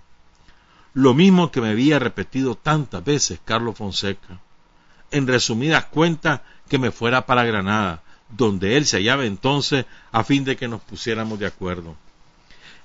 lo 0.96 1.12
mismo 1.12 1.50
que 1.50 1.60
me 1.60 1.68
había 1.68 1.98
repetido 1.98 2.54
tantas 2.54 3.04
veces 3.04 3.38
Carlos 3.44 3.76
Fonseca. 3.76 4.40
En 5.10 5.26
resumidas 5.26 5.84
cuentas, 5.84 6.40
que 6.70 6.78
me 6.78 6.90
fuera 6.90 7.26
para 7.26 7.44
Granada, 7.44 8.02
donde 8.30 8.78
él 8.78 8.86
se 8.86 8.96
hallaba 8.96 9.26
entonces, 9.26 9.84
a 10.10 10.24
fin 10.24 10.44
de 10.44 10.56
que 10.56 10.68
nos 10.68 10.80
pusiéramos 10.80 11.38
de 11.38 11.48
acuerdo. 11.48 11.96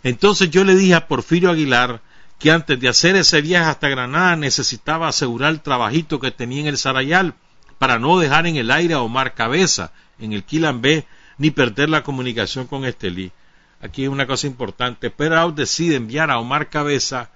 Entonces 0.03 0.51
yo 0.51 0.65
le 0.65 0.75
dije 0.75 0.93
a 0.93 1.07
Porfirio 1.07 1.51
Aguilar 1.51 2.01
que 2.41 2.49
antes 2.49 2.79
de 2.79 2.89
hacer 2.89 3.15
ese 3.15 3.39
viaje 3.41 3.69
hasta 3.69 3.87
Granada 3.87 4.35
necesitaba 4.35 5.07
asegurar 5.07 5.51
el 5.51 5.61
trabajito 5.61 6.19
que 6.19 6.31
tenía 6.31 6.61
en 6.61 6.67
el 6.67 6.77
Sarayal 6.79 7.35
para 7.77 7.99
no 7.99 8.17
dejar 8.17 8.47
en 8.47 8.55
el 8.55 8.71
aire 8.71 8.95
a 8.95 9.01
Omar 9.01 9.35
Cabeza 9.35 9.91
en 10.17 10.33
el 10.33 10.43
Quilambé 10.43 11.05
ni 11.37 11.51
perder 11.51 11.89
la 11.89 12.01
comunicación 12.01 12.65
con 12.65 12.83
Estelí. 12.83 13.31
Aquí 13.79 14.03
hay 14.03 14.07
una 14.07 14.25
cosa 14.25 14.47
importante. 14.47 15.11
Pero 15.11 15.51
decide 15.51 15.95
enviar 15.95 16.31
a 16.31 16.39
Omar 16.39 16.69
Cabeza 16.69 17.29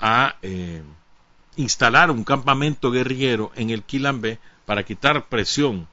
a 0.00 0.36
eh, 0.42 0.82
instalar 1.56 2.10
un 2.10 2.24
campamento 2.24 2.90
guerrillero 2.90 3.52
en 3.54 3.70
el 3.70 3.84
Quilambé 3.84 4.40
para 4.66 4.82
quitar 4.82 5.28
presión 5.28 5.86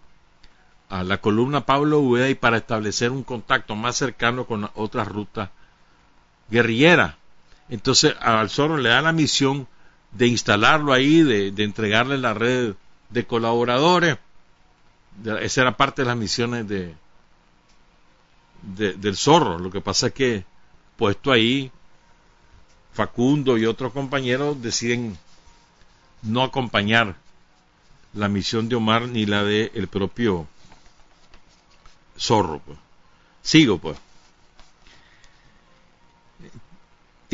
a 0.89 1.03
la 1.03 1.18
columna 1.18 1.68
Pablo 1.68 1.99
Ueda 1.99 2.30
y 2.30 2.36
para 2.36 2.57
establecer 2.57 3.11
un 3.11 3.24
contacto 3.24 3.76
más 3.76 3.95
cercano 3.95 4.45
con 4.45 4.70
otras 4.74 5.07
rutas 5.07 5.49
guerrilleras. 6.49 7.16
Entonces 7.70 8.16
al 8.20 8.49
Zorro 8.49 8.78
le 8.78 8.89
da 8.89 9.01
la 9.01 9.11
misión 9.11 9.68
de 10.11 10.28
instalarlo 10.28 10.93
ahí, 10.93 11.24
de, 11.24 11.63
entregarle 11.63 12.18
la 12.18 12.34
red 12.34 12.74
de 13.09 13.26
colaboradores. 13.26 14.18
esa 15.41 15.61
era 15.61 15.78
parte 15.78 16.03
de 16.03 16.07
las 16.07 16.18
misiones 16.18 16.68
de, 16.68 16.95
del 18.61 19.18
Zorro. 19.18 19.59
Lo 19.59 19.72
que 19.72 19.82
pasa 19.82 20.07
es 20.07 20.13
que 20.13 20.45
puesto 20.97 21.32
ahí 21.32 21.72
Facundo 22.93 23.57
y 23.57 23.66
otros 23.66 23.91
compañeros 23.91 24.61
deciden 24.61 25.18
no 26.22 26.43
acompañar 26.43 27.16
la 28.13 28.30
misión 28.30 28.70
de 28.70 28.78
Omar 28.78 29.09
ni 29.09 29.26
la 29.26 29.43
de 29.43 29.72
el 29.76 29.89
propio 29.89 30.47
Zorro. 32.18 32.59
Pues. 32.59 32.78
Sigo, 33.41 33.78
pues. 33.78 33.97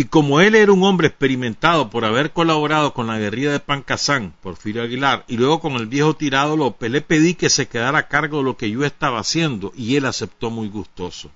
Y 0.01 0.05
como 0.05 0.41
él 0.41 0.55
era 0.55 0.71
un 0.71 0.81
hombre 0.81 1.09
experimentado 1.09 1.91
por 1.91 2.05
haber 2.05 2.31
colaborado 2.31 2.91
con 2.91 3.05
la 3.05 3.19
guerrilla 3.19 3.51
de 3.51 3.59
Pancasán, 3.59 4.33
Porfirio 4.41 4.81
Aguilar, 4.81 5.23
y 5.27 5.37
luego 5.37 5.59
con 5.59 5.73
el 5.73 5.85
viejo 5.85 6.15
tirado 6.15 6.57
López, 6.57 6.89
le 6.89 7.01
pedí 7.01 7.35
que 7.35 7.51
se 7.51 7.67
quedara 7.67 7.99
a 7.99 8.07
cargo 8.07 8.39
de 8.39 8.45
lo 8.45 8.57
que 8.57 8.71
yo 8.71 8.83
estaba 8.83 9.19
haciendo, 9.19 9.71
y 9.77 9.97
él 9.97 10.07
aceptó 10.07 10.49
muy 10.49 10.69
gustoso. 10.69 11.29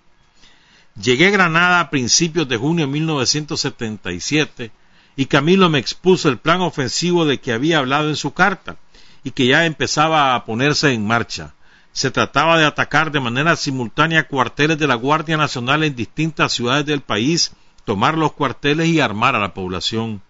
Llegué 0.99 1.27
a 1.27 1.29
Granada 1.29 1.79
a 1.79 1.91
principios 1.91 2.47
de 2.47 2.57
junio 2.57 2.87
de 2.87 2.91
1977 2.93 4.71
y 5.15 5.27
Camilo 5.27 5.69
me 5.69 5.77
expuso 5.77 6.27
el 6.27 6.39
plan 6.39 6.61
ofensivo 6.61 7.23
de 7.23 7.39
que 7.39 7.53
había 7.53 7.77
hablado 7.77 8.09
en 8.09 8.15
su 8.15 8.33
carta 8.33 8.77
y 9.23 9.29
que 9.29 9.45
ya 9.45 9.67
empezaba 9.67 10.33
a 10.33 10.43
ponerse 10.43 10.91
en 10.91 11.05
marcha. 11.05 11.53
Se 11.91 12.09
trataba 12.09 12.57
de 12.57 12.65
atacar 12.65 13.11
de 13.11 13.19
manera 13.19 13.55
simultánea 13.57 14.27
cuarteles 14.27 14.79
de 14.79 14.87
la 14.87 14.95
Guardia 14.95 15.37
Nacional 15.37 15.83
en 15.83 15.95
distintas 15.95 16.53
ciudades 16.53 16.87
del 16.87 17.01
país, 17.01 17.51
tomar 17.85 18.17
los 18.17 18.33
cuarteles 18.33 18.87
y 18.87 18.99
armar 18.99 19.35
a 19.35 19.39
la 19.39 19.53
población. 19.53 20.21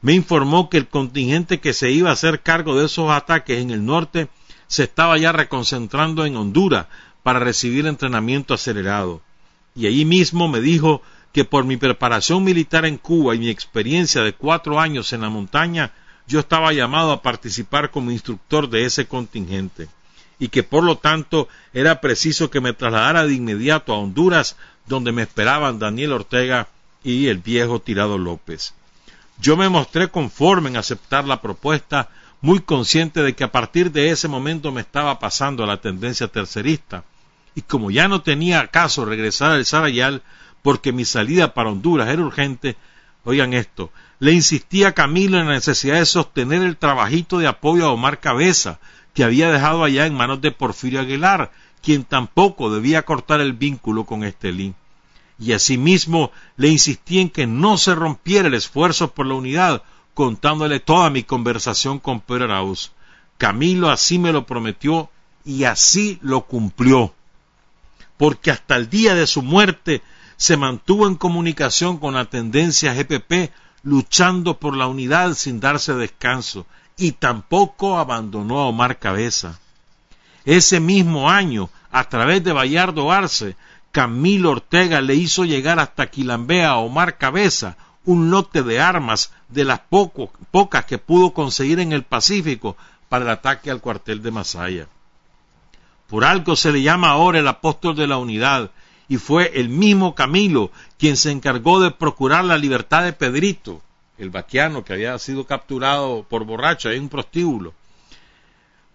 Me 0.00 0.12
informó 0.12 0.70
que 0.70 0.76
el 0.76 0.88
contingente 0.88 1.60
que 1.60 1.72
se 1.72 1.90
iba 1.90 2.10
a 2.10 2.12
hacer 2.12 2.42
cargo 2.42 2.78
de 2.78 2.86
esos 2.86 3.10
ataques 3.10 3.58
en 3.58 3.70
el 3.70 3.84
norte 3.84 4.28
se 4.66 4.84
estaba 4.84 5.18
ya 5.18 5.32
reconcentrando 5.32 6.24
en 6.24 6.36
Honduras 6.36 6.86
para 7.22 7.38
recibir 7.38 7.86
entrenamiento 7.86 8.54
acelerado 8.54 9.22
y 9.74 9.86
allí 9.86 10.04
mismo 10.04 10.48
me 10.48 10.60
dijo 10.60 11.02
que 11.32 11.44
por 11.44 11.64
mi 11.64 11.76
preparación 11.76 12.44
militar 12.44 12.84
en 12.84 12.96
Cuba 12.96 13.34
y 13.34 13.38
mi 13.38 13.50
experiencia 13.50 14.22
de 14.22 14.34
cuatro 14.34 14.78
años 14.78 15.12
en 15.12 15.22
la 15.22 15.30
montaña, 15.30 15.92
yo 16.26 16.38
estaba 16.38 16.72
llamado 16.72 17.10
a 17.10 17.22
participar 17.22 17.90
como 17.90 18.12
instructor 18.12 18.70
de 18.70 18.84
ese 18.84 19.06
contingente 19.06 19.88
y 20.38 20.48
que 20.48 20.62
por 20.62 20.84
lo 20.84 20.96
tanto 20.96 21.48
era 21.72 22.00
preciso 22.00 22.50
que 22.50 22.60
me 22.60 22.72
trasladara 22.72 23.26
de 23.26 23.34
inmediato 23.34 23.92
a 23.92 23.98
Honduras, 23.98 24.56
donde 24.86 25.12
me 25.12 25.22
esperaban 25.22 25.78
Daniel 25.78 26.12
Ortega 26.12 26.68
y 27.04 27.28
el 27.28 27.38
viejo 27.38 27.80
Tirado 27.80 28.18
López. 28.18 28.74
Yo 29.38 29.56
me 29.56 29.68
mostré 29.68 30.08
conforme 30.08 30.70
en 30.70 30.76
aceptar 30.76 31.26
la 31.26 31.40
propuesta, 31.40 32.08
muy 32.40 32.60
consciente 32.60 33.22
de 33.22 33.34
que 33.34 33.44
a 33.44 33.52
partir 33.52 33.92
de 33.92 34.10
ese 34.10 34.26
momento 34.26 34.72
me 34.72 34.80
estaba 34.80 35.18
pasando 35.18 35.62
a 35.62 35.66
la 35.66 35.80
tendencia 35.80 36.28
tercerista, 36.28 37.04
y 37.54 37.62
como 37.62 37.90
ya 37.90 38.08
no 38.08 38.22
tenía 38.22 38.66
caso 38.68 39.04
regresar 39.04 39.52
al 39.52 39.64
Sarayal, 39.64 40.22
porque 40.62 40.92
mi 40.92 41.04
salida 41.04 41.54
para 41.54 41.70
Honduras 41.70 42.08
era 42.08 42.22
urgente, 42.22 42.76
oigan 43.24 43.54
esto, 43.54 43.90
le 44.18 44.32
insistí 44.32 44.84
a 44.84 44.92
Camilo 44.92 45.38
en 45.38 45.46
la 45.46 45.54
necesidad 45.54 45.98
de 45.98 46.06
sostener 46.06 46.62
el 46.62 46.76
trabajito 46.76 47.38
de 47.38 47.46
apoyo 47.46 47.86
a 47.86 47.92
Omar 47.92 48.20
Cabeza, 48.20 48.78
que 49.12 49.24
había 49.24 49.50
dejado 49.50 49.84
allá 49.84 50.06
en 50.06 50.14
manos 50.14 50.40
de 50.40 50.50
Porfirio 50.50 51.00
Aguilar, 51.00 51.52
quien 51.82 52.04
tampoco 52.04 52.72
debía 52.72 53.04
cortar 53.04 53.40
el 53.40 53.52
vínculo 53.52 54.04
con 54.04 54.24
Estelín. 54.24 54.74
Y 55.38 55.52
asimismo 55.52 56.30
le 56.56 56.68
insistí 56.68 57.20
en 57.20 57.30
que 57.30 57.46
no 57.46 57.76
se 57.76 57.94
rompiera 57.94 58.48
el 58.48 58.54
esfuerzo 58.54 59.12
por 59.12 59.26
la 59.26 59.34
unidad, 59.34 59.82
contándole 60.14 60.80
toda 60.80 61.10
mi 61.10 61.24
conversación 61.24 61.98
con 61.98 62.20
Pedro 62.20 62.44
Arauz. 62.44 62.92
Camilo 63.38 63.90
así 63.90 64.18
me 64.18 64.32
lo 64.32 64.46
prometió 64.46 65.10
y 65.44 65.64
así 65.64 66.18
lo 66.22 66.42
cumplió, 66.46 67.14
porque 68.16 68.50
hasta 68.50 68.76
el 68.76 68.88
día 68.88 69.14
de 69.14 69.26
su 69.26 69.42
muerte 69.42 70.02
se 70.36 70.56
mantuvo 70.56 71.06
en 71.06 71.16
comunicación 71.16 71.98
con 71.98 72.14
la 72.14 72.24
tendencia 72.26 72.94
GPP 72.94 73.52
luchando 73.82 74.58
por 74.58 74.76
la 74.76 74.86
unidad 74.86 75.34
sin 75.34 75.60
darse 75.60 75.94
descanso 75.94 76.66
y 76.96 77.12
tampoco 77.12 77.98
abandonó 77.98 78.60
a 78.60 78.66
Omar 78.66 78.98
Cabeza. 78.98 79.58
Ese 80.44 80.80
mismo 80.80 81.30
año, 81.30 81.70
a 81.90 82.04
través 82.08 82.42
de 82.44 82.52
Bayardo 82.52 83.10
Arce, 83.10 83.56
Camilo 83.94 84.50
Ortega 84.50 85.00
le 85.00 85.14
hizo 85.14 85.44
llegar 85.44 85.78
hasta 85.78 86.10
Quilambea 86.10 86.70
a 86.70 86.78
Omar 86.78 87.16
Cabeza 87.16 87.76
un 88.04 88.28
lote 88.28 88.64
de 88.64 88.80
armas 88.80 89.32
de 89.48 89.62
las 89.62 89.82
pocas 90.50 90.84
que 90.84 90.98
pudo 90.98 91.32
conseguir 91.32 91.78
en 91.78 91.92
el 91.92 92.02
Pacífico 92.02 92.76
para 93.08 93.24
el 93.24 93.30
ataque 93.30 93.70
al 93.70 93.80
cuartel 93.80 94.20
de 94.20 94.32
Masaya. 94.32 94.88
Por 96.08 96.24
algo 96.24 96.56
se 96.56 96.72
le 96.72 96.82
llama 96.82 97.10
ahora 97.10 97.38
el 97.38 97.46
apóstol 97.46 97.94
de 97.94 98.08
la 98.08 98.16
unidad, 98.16 98.72
y 99.08 99.18
fue 99.18 99.52
el 99.54 99.68
mismo 99.68 100.16
Camilo 100.16 100.72
quien 100.98 101.16
se 101.16 101.30
encargó 101.30 101.78
de 101.78 101.92
procurar 101.92 102.44
la 102.44 102.58
libertad 102.58 103.04
de 103.04 103.12
Pedrito, 103.12 103.80
el 104.18 104.30
vaquiano 104.30 104.84
que 104.84 104.94
había 104.94 105.16
sido 105.20 105.46
capturado 105.46 106.26
por 106.28 106.44
borracho 106.44 106.90
en 106.90 107.02
un 107.02 107.08
prostíbulo. 107.08 107.72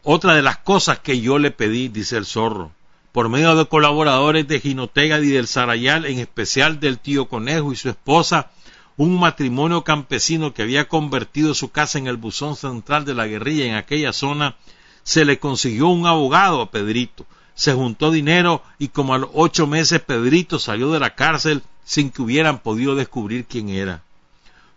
Otra 0.03 0.33
de 0.33 0.41
las 0.41 0.57
cosas 0.57 0.99
que 0.99 1.21
yo 1.21 1.39
le 1.39 1.51
pedí, 1.51 1.87
dice 1.87 2.17
el 2.17 2.25
zorro, 2.25 2.73
por 3.11 3.29
medio 3.29 3.55
de 3.55 3.65
colaboradores 3.65 4.47
de 4.47 4.59
Ginotega 4.59 5.19
y 5.19 5.27
del 5.27 5.47
Sarayal, 5.47 6.05
en 6.05 6.19
especial 6.19 6.79
del 6.79 6.99
tío 6.99 7.27
Conejo 7.27 7.71
y 7.71 7.75
su 7.75 7.89
esposa, 7.89 8.51
un 8.97 9.19
matrimonio 9.19 9.83
campesino 9.83 10.53
que 10.53 10.61
había 10.61 10.87
convertido 10.87 11.53
su 11.53 11.69
casa 11.71 11.97
en 11.97 12.07
el 12.07 12.17
buzón 12.17 12.55
central 12.55 13.05
de 13.05 13.15
la 13.15 13.27
guerrilla 13.27 13.65
en 13.65 13.75
aquella 13.75 14.13
zona, 14.13 14.57
se 15.03 15.25
le 15.25 15.39
consiguió 15.39 15.87
un 15.87 16.05
abogado 16.05 16.61
a 16.61 16.69
Pedrito, 16.69 17.25
se 17.55 17.73
juntó 17.73 18.11
dinero 18.11 18.61
y 18.77 18.89
como 18.89 19.13
a 19.13 19.17
los 19.17 19.29
ocho 19.33 19.67
meses 19.67 20.01
Pedrito 20.01 20.59
salió 20.59 20.91
de 20.91 20.99
la 20.99 21.15
cárcel 21.15 21.63
sin 21.83 22.11
que 22.11 22.21
hubieran 22.21 22.59
podido 22.59 22.95
descubrir 22.95 23.45
quién 23.45 23.69
era. 23.69 24.03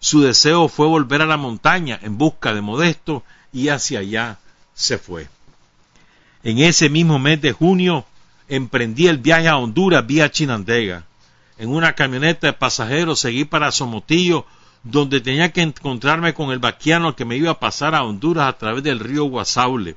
Su 0.01 0.21
deseo 0.23 0.69
fue 0.69 0.87
volver 0.87 1.21
a 1.23 1.27
la 1.27 1.37
montaña 1.37 1.99
en 2.03 2.17
busca 2.17 2.55
de 2.55 2.61
Modesto 2.61 3.23
y 3.53 3.69
hacia 3.69 4.01
allá 4.01 4.39
se 4.75 4.99
fue. 4.99 5.29
En 6.43 6.59
ese 6.59 6.89
mismo 6.89 7.19
mes 7.19 7.41
de 7.41 7.53
junio 7.53 8.05
emprendí 8.53 9.09
el 9.09 9.17
viaje 9.17 9.49
a 9.49 9.57
Honduras 9.57 10.07
vía 10.07 10.31
Chinandega. 10.31 11.07
En 11.57 11.71
una 11.71 11.95
camioneta 11.95 12.49
de 12.49 12.53
pasajeros 12.53 13.19
seguí 13.19 13.47
para 13.47 13.73
Somotillo, 13.73 14.45
donde 14.83 15.23
tenía 15.23 15.53
que 15.53 15.63
encontrarme 15.63 16.35
con 16.35 16.51
el 16.51 16.59
vaquiano 16.59 17.17
que 17.17 17.25
me 17.25 17.37
iba 17.37 17.53
a 17.53 17.59
pasar 17.59 17.95
a 17.95 18.03
Honduras 18.03 18.47
a 18.47 18.59
través 18.59 18.83
del 18.83 19.01
río 19.01 19.25
Guasaule. 19.25 19.97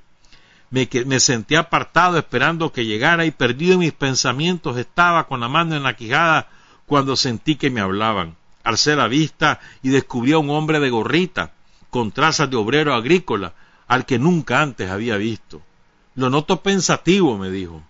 Me, 0.69 0.87
me 1.05 1.19
sentí 1.19 1.55
apartado 1.55 2.17
esperando 2.17 2.71
que 2.71 2.85
llegara 2.85 3.25
y 3.25 3.31
perdido 3.31 3.73
en 3.73 3.79
mis 3.79 3.91
pensamientos 3.91 4.77
estaba 4.77 5.27
con 5.27 5.41
la 5.41 5.49
mano 5.49 5.75
en 5.75 5.83
la 5.83 5.97
quijada 5.97 6.47
cuando 6.85 7.17
sentí 7.17 7.57
que 7.57 7.69
me 7.69 7.81
hablaban. 7.81 8.37
Alcé 8.63 8.95
la 8.95 9.09
vista 9.09 9.59
y 9.83 9.89
descubrí 9.89 10.31
a 10.31 10.37
un 10.37 10.49
hombre 10.49 10.79
de 10.79 10.89
gorrita, 10.89 11.51
con 11.89 12.13
trazas 12.13 12.49
de 12.49 12.55
obrero 12.55 12.93
agrícola, 12.93 13.53
al 13.85 14.05
que 14.05 14.17
nunca 14.17 14.61
antes 14.61 14.89
había 14.89 15.17
visto. 15.17 15.61
Lo 16.15 16.29
noto 16.29 16.61
pensativo, 16.61 17.37
me 17.37 17.49
dijo. 17.51 17.83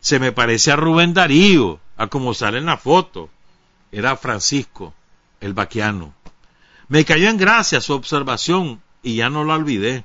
Se 0.00 0.18
me 0.18 0.32
parece 0.32 0.72
a 0.72 0.76
Rubén 0.76 1.14
Darío, 1.14 1.80
a 1.96 2.06
como 2.06 2.34
sale 2.34 2.58
en 2.58 2.66
la 2.66 2.76
foto. 2.76 3.30
Era 3.90 4.16
Francisco, 4.16 4.94
el 5.40 5.54
vaquiano. 5.54 6.14
Me 6.88 7.04
cayó 7.04 7.28
en 7.28 7.36
gracia 7.36 7.80
su 7.80 7.94
observación 7.94 8.80
y 9.02 9.16
ya 9.16 9.30
no 9.30 9.44
la 9.44 9.54
olvidé. 9.54 10.04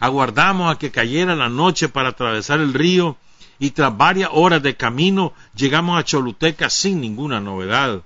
Aguardamos 0.00 0.72
a 0.72 0.78
que 0.78 0.90
cayera 0.90 1.34
la 1.34 1.48
noche 1.48 1.88
para 1.88 2.10
atravesar 2.10 2.60
el 2.60 2.74
río 2.74 3.16
y 3.58 3.70
tras 3.70 3.96
varias 3.96 4.30
horas 4.32 4.62
de 4.62 4.76
camino 4.76 5.32
llegamos 5.54 5.98
a 5.98 6.04
Choluteca 6.04 6.70
sin 6.70 7.00
ninguna 7.00 7.40
novedad. 7.40 8.02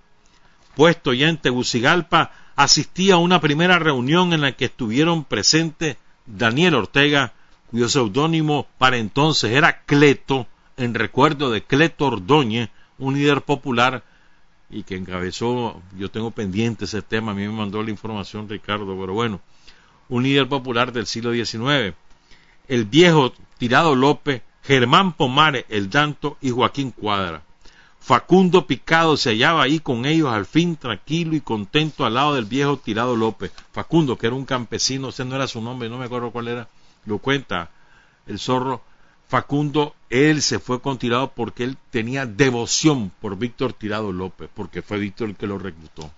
Puesto 0.77 1.13
ya 1.13 1.29
en 1.29 1.39
Tegucigalpa, 1.39 2.33
asistí 2.57 3.11
a 3.11 3.17
una 3.17 3.41
primera 3.41 3.79
reunión 3.79 4.33
en 4.33 4.43
la 4.43 4.53
que 4.53 4.67
estuvieron 4.67 5.25
presentes 5.25 5.97
Daniel 6.27 6.75
Ortega, 6.75 7.33
cuyo 7.71 7.89
seudónimo 7.89 8.67
para 8.79 8.99
entonces 8.99 9.53
era 9.53 9.83
Cleto, 9.83 10.47
en 10.79 10.95
recuerdo 10.95 11.51
de 11.51 11.63
Cleto 11.63 12.07
Ordóñez, 12.07 12.71
un 12.99 13.15
líder 13.15 13.43
popular 13.43 14.05
y 14.71 14.85
que 14.85 14.97
encabezó, 14.97 15.83
yo 15.97 16.11
tengo 16.11 16.31
pendiente 16.31 16.85
ese 16.85 17.03
tema, 17.03 17.33
a 17.33 17.35
mí 17.35 17.43
me 17.43 17.53
mandó 17.53 17.83
la 17.83 17.91
información 17.91 18.49
Ricardo, 18.49 18.99
pero 18.99 19.13
bueno, 19.13 19.41
un 20.09 20.23
líder 20.23 20.49
popular 20.49 20.93
del 20.93 21.07
siglo 21.07 21.33
XIX, 21.33 21.95
el 22.69 22.85
viejo 22.85 23.33
Tirado 23.59 23.95
López, 23.95 24.43
Germán 24.63 25.15
Pomares, 25.15 25.65
el 25.69 25.91
Danto 25.91 26.37
y 26.41 26.51
Joaquín 26.51 26.93
Cuadra. 26.93 27.43
Facundo 28.01 28.67
Picado 28.67 29.17
se 29.17 29.31
hallaba 29.31 29.65
ahí 29.65 29.81
con 29.81 30.07
ellos 30.07 30.31
al 30.31 30.47
fin 30.47 30.77
tranquilo 30.77 31.35
y 31.35 31.41
contento 31.41 32.07
al 32.07 32.15
lado 32.15 32.35
del 32.35 32.45
viejo 32.45 32.79
Tirado 32.79 33.17
López. 33.17 33.53
Facundo, 33.73 34.17
que 34.17 34.29
era 34.29 34.37
un 34.37 34.45
campesino, 34.45 35.09
ese 35.09 35.25
no 35.25 35.35
era 35.35 35.47
su 35.47 35.61
nombre, 35.61 35.89
no 35.89 35.99
me 35.99 36.07
acuerdo 36.07 36.31
cuál 36.31 36.49
era, 36.49 36.69
lo 37.05 37.19
cuenta 37.19 37.71
el 38.27 38.39
zorro. 38.39 38.83
Facundo, 39.29 39.95
él 40.09 40.41
se 40.41 40.59
fue 40.59 40.81
con 40.81 40.99
Tirado 40.99 41.33
porque 41.33 41.65
él 41.65 41.77
tenía 41.91 42.25
devoción 42.25 43.13
por 43.21 43.37
Víctor 43.37 43.75
Tirado 43.75 44.11
López, 44.11 44.49
porque 44.55 44.81
fue 44.81 44.99
Víctor 44.99 45.29
el 45.29 45.37
que 45.37 45.47
lo 45.47 45.59
reclutó. 45.59 46.11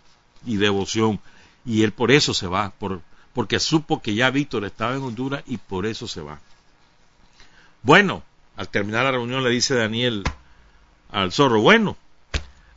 Y 0.46 0.56
devoción. 0.56 1.20
Y 1.64 1.82
él 1.82 1.92
por 1.92 2.12
eso 2.12 2.32
se 2.32 2.46
va, 2.46 2.70
por, 2.70 3.02
porque 3.32 3.58
supo 3.58 4.00
que 4.00 4.14
ya 4.14 4.30
Víctor 4.30 4.64
estaba 4.64 4.94
en 4.94 5.02
Honduras 5.02 5.42
y 5.46 5.56
por 5.58 5.86
eso 5.86 6.06
se 6.06 6.20
va. 6.20 6.38
Bueno, 7.82 8.22
al 8.56 8.68
terminar 8.68 9.04
la 9.04 9.12
reunión 9.12 9.42
le 9.42 9.50
dice 9.50 9.74
Daniel 9.74 10.22
al 11.10 11.32
zorro, 11.32 11.60
bueno, 11.60 11.96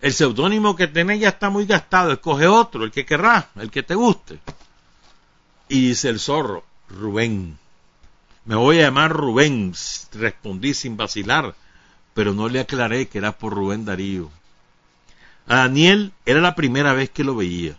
el 0.01 0.13
seudónimo 0.13 0.75
que 0.75 0.87
tenés 0.87 1.19
ya 1.19 1.29
está 1.29 1.49
muy 1.51 1.65
gastado, 1.65 2.11
escoge 2.11 2.47
otro, 2.47 2.83
el 2.83 2.91
que 2.91 3.05
querrás, 3.05 3.45
el 3.55 3.69
que 3.69 3.83
te 3.83 3.93
guste. 3.93 4.39
Y 5.69 5.89
dice 5.89 6.09
el 6.09 6.19
zorro, 6.19 6.65
Rubén. 6.89 7.59
Me 8.45 8.55
voy 8.55 8.79
a 8.79 8.81
llamar 8.81 9.13
Rubén, 9.13 9.73
respondí 10.11 10.73
sin 10.73 10.97
vacilar, 10.97 11.55
pero 12.13 12.33
no 12.33 12.49
le 12.49 12.59
aclaré 12.59 13.07
que 13.07 13.17
era 13.17 13.31
por 13.37 13.53
Rubén 13.53 13.85
Darío. 13.85 14.29
A 15.47 15.55
Daniel 15.55 16.11
era 16.25 16.41
la 16.41 16.53
primera 16.53 16.91
vez 16.91 17.09
que 17.09 17.23
lo 17.23 17.37
veía. 17.37 17.77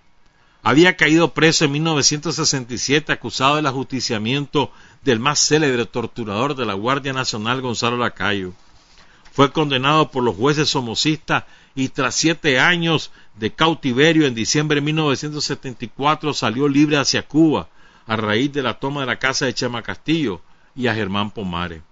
Había 0.63 0.97
caído 0.97 1.35
preso 1.35 1.67
en 1.67 1.73
1967 1.73 3.13
acusado 3.13 3.57
del 3.57 3.67
ajusticiamiento 3.67 4.73
del 5.03 5.21
más 5.21 5.39
célebre 5.39 5.85
torturador 5.85 6.57
de 6.57 6.65
la 6.65 6.73
Guardia 6.73 7.13
Nacional, 7.13 7.61
Gonzalo 7.61 7.99
Lacayo. 7.99 8.55
Fue 9.33 9.53
condenado 9.53 10.11
por 10.11 10.25
los 10.25 10.35
jueces 10.35 10.71
somocistas 10.71 11.45
y 11.75 11.91
tras 11.91 12.15
siete 12.15 12.59
años 12.59 13.11
de 13.35 13.53
cautiverio 13.53 14.27
en 14.27 14.35
diciembre 14.35 14.77
de 14.77 14.87
1974 14.87 16.33
salió 16.33 16.69
libre 16.69 16.97
hacia 16.97 17.29
Cuba 17.29 17.69
a 18.07 18.17
raíz 18.17 18.51
de 18.51 18.63
la 18.63 18.79
toma 18.79 19.03
de 19.03 19.07
la 19.09 19.19
casa 19.19 19.45
de 19.45 19.53
Chema 19.53 19.83
Castillo 19.83 20.41
y 20.75 20.87
a 20.87 20.95
Germán 20.95 21.31
Pomares. 21.31 21.83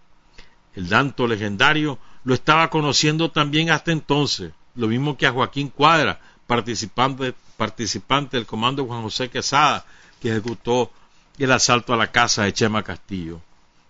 El 0.74 0.89
danto 0.89 1.26
legendario 1.26 1.99
lo 2.24 2.35
estaba 2.35 2.70
conociendo 2.70 3.30
también 3.30 3.70
hasta 3.70 3.93
entonces, 3.93 4.53
lo 4.74 4.89
mismo 4.89 5.16
que 5.16 5.26
a 5.26 5.33
Joaquín 5.33 5.68
Cuadra, 5.68 6.20
participante, 6.47 7.35
participante 7.57 8.37
del 8.37 8.47
comando 8.47 8.85
Juan 8.87 9.03
José 9.03 9.28
Quesada, 9.28 9.85
que 10.20 10.30
ejecutó 10.30 10.91
el 11.39 11.53
asalto 11.53 11.93
a 11.93 11.97
la 11.97 12.11
casa 12.11 12.45
de 12.45 12.53
Chema 12.53 12.83
Castillo. 12.83 13.41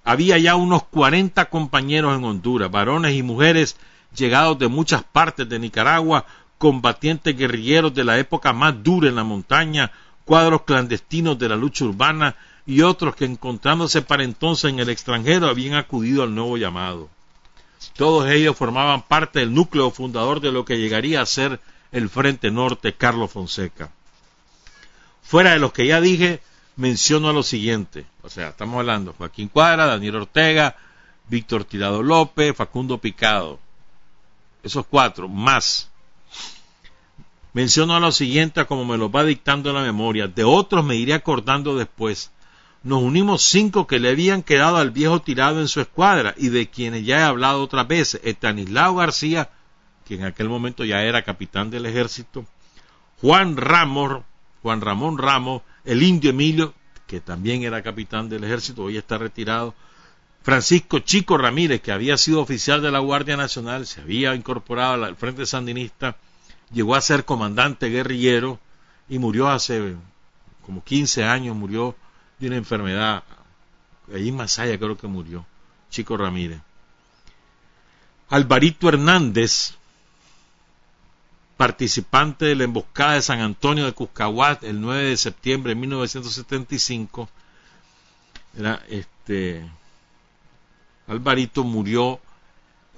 Había 0.05 0.39
ya 0.39 0.57
unos 0.57 0.85
cuarenta 0.85 1.49
compañeros 1.49 2.17
en 2.17 2.25
Honduras, 2.25 2.71
varones 2.71 3.15
y 3.15 3.23
mujeres 3.23 3.77
llegados 4.15 4.59
de 4.59 4.69
muchas 4.69 5.05
partes 5.05 5.49
de 5.49 5.59
Nicaragua, 5.59 6.27
combatientes 6.59 7.37
guerrilleros 7.37 7.95
de 7.95 8.05
la 8.05 8.19
época 8.19 8.53
más 8.53 8.83
dura 8.83 9.09
en 9.09 9.17
la 9.17 9.25
montaña, 9.25 9.93
cuadros 10.25 10.63
clandestinos 10.63 11.39
de 11.39 11.49
la 11.49 11.57
lucha 11.57 11.85
urbana 11.85 12.35
y 12.67 12.83
otros 12.83 13.17
que 13.17 13.25
encontrándose 13.25 14.03
para 14.03 14.25
entonces 14.25 14.71
en 14.71 14.79
el 14.79 14.89
extranjero 14.89 15.49
habían 15.49 15.75
acudido 15.75 16.23
al 16.23 16.35
nuevo 16.35 16.57
llamado. 16.57 17.09
Todos 17.97 18.31
ellos 18.31 18.57
formaban 18.57 19.03
parte 19.03 19.41
del 19.41 19.53
núcleo 19.53 19.91
fundador 19.91 20.41
de 20.41 20.53
lo 20.53 20.65
que 20.65 20.79
llegaría 20.79 21.21
a 21.21 21.27
ser 21.27 21.61
el 21.91 22.09
Frente 22.09 22.51
Norte 22.51 22.95
Carlos 22.95 23.33
Fonseca. 23.33 23.91
Fuera 25.23 25.53
de 25.53 25.59
los 25.59 25.73
que 25.73 25.87
ya 25.87 26.01
dije, 26.01 26.41
menciono 26.77 27.29
a 27.29 27.33
lo 27.33 27.43
siguiente. 27.43 28.07
O 28.23 28.29
sea, 28.29 28.49
estamos 28.49 28.79
hablando 28.79 29.15
Joaquín 29.17 29.49
Cuadra, 29.49 29.87
Daniel 29.87 30.17
Ortega, 30.17 30.77
Víctor 31.29 31.65
Tirado 31.65 32.03
López, 32.03 32.57
Facundo 32.57 32.99
Picado. 32.99 33.59
Esos 34.63 34.87
cuatro, 34.87 35.29
más. 35.29 35.91
Menciono 37.53 37.95
a 37.95 38.01
lo 38.01 38.13
siguiente 38.13 38.65
como 38.67 38.85
me 38.85 38.97
lo 38.97 39.11
va 39.11 39.25
dictando 39.25 39.73
la 39.73 39.83
memoria. 39.83 40.29
De 40.29 40.45
otros 40.45 40.85
me 40.85 40.97
iré 40.97 41.15
acordando 41.15 41.77
después. 41.77 42.31
Nos 42.85 43.01
unimos 43.01 43.43
cinco 43.43 43.87
que 43.87 44.01
le 44.01 44.11
habían 44.11 44.43
quedado 44.43 44.77
al 44.77 44.91
viejo 44.91 45.23
tirado 45.23 45.61
en 45.61 45.69
su 45.69 45.81
escuadra 45.81 46.35
y 46.37 46.49
de 46.49 46.69
quienes 46.69 47.05
ya 47.05 47.21
he 47.21 47.23
hablado 47.23 47.63
otras 47.63 47.87
veces. 47.87 48.21
Estanislao 48.25 48.97
García, 48.97 49.51
que 50.05 50.15
en 50.15 50.25
aquel 50.25 50.49
momento 50.49 50.85
ya 50.85 51.03
era 51.03 51.23
capitán 51.23 51.71
del 51.71 51.87
ejército. 51.87 52.45
Juan 53.21 53.57
Ramos, 53.57 54.25
Juan 54.63 54.81
Ramón 54.81 55.19
Ramos, 55.19 55.63
el 55.85 56.03
indio 56.03 56.31
Emilio, 56.31 56.75
que 57.07 57.21
también 57.21 57.63
era 57.63 57.83
capitán 57.83 58.29
del 58.29 58.43
ejército, 58.43 58.83
hoy 58.83 58.97
está 58.97 59.17
retirado. 59.17 59.75
Francisco 60.43 60.99
Chico 60.99 61.39
Ramírez, 61.39 61.81
que 61.83 61.93
había 61.93 62.17
sido 62.17 62.41
oficial 62.41 62.83
de 62.83 62.91
la 62.91 62.99
Guardia 62.99 63.37
Nacional, 63.37 63.87
se 63.87 64.01
había 64.01 64.35
incorporado 64.35 65.05
al 65.05 65.15
Frente 65.15 65.47
Sandinista, 65.47 66.17
llegó 66.73 66.97
a 66.97 67.01
ser 67.01 67.25
comandante 67.25 67.91
guerrillero 67.91 68.59
y 69.09 69.21
murió 69.21 69.49
hace 69.49 69.95
como 70.67 70.83
15 70.83 71.23
años, 71.23 71.55
murió 71.55 71.95
una 72.47 72.57
enfermedad. 72.57 73.25
Allí 74.13 74.29
en 74.29 74.37
Masaya 74.37 74.79
creo 74.79 74.97
que 74.97 75.07
murió, 75.07 75.45
Chico 75.91 76.17
Ramírez. 76.17 76.61
Alvarito 78.29 78.89
Hernández, 78.89 79.75
participante 81.57 82.47
de 82.47 82.57
la 82.57 82.65
emboscada 82.65 83.15
de 83.15 83.23
San 83.23 83.41
Antonio 83.41 83.85
de 83.85 83.93
Cuscahuat 83.93 84.65
el 84.65 84.81
9 84.81 85.05
de 85.05 85.17
septiembre 85.17 85.75
de 85.75 85.81
1975, 85.81 87.29
era 88.59 88.83
este 88.89 89.65
Alvarito 91.07 91.65
murió 91.65 92.21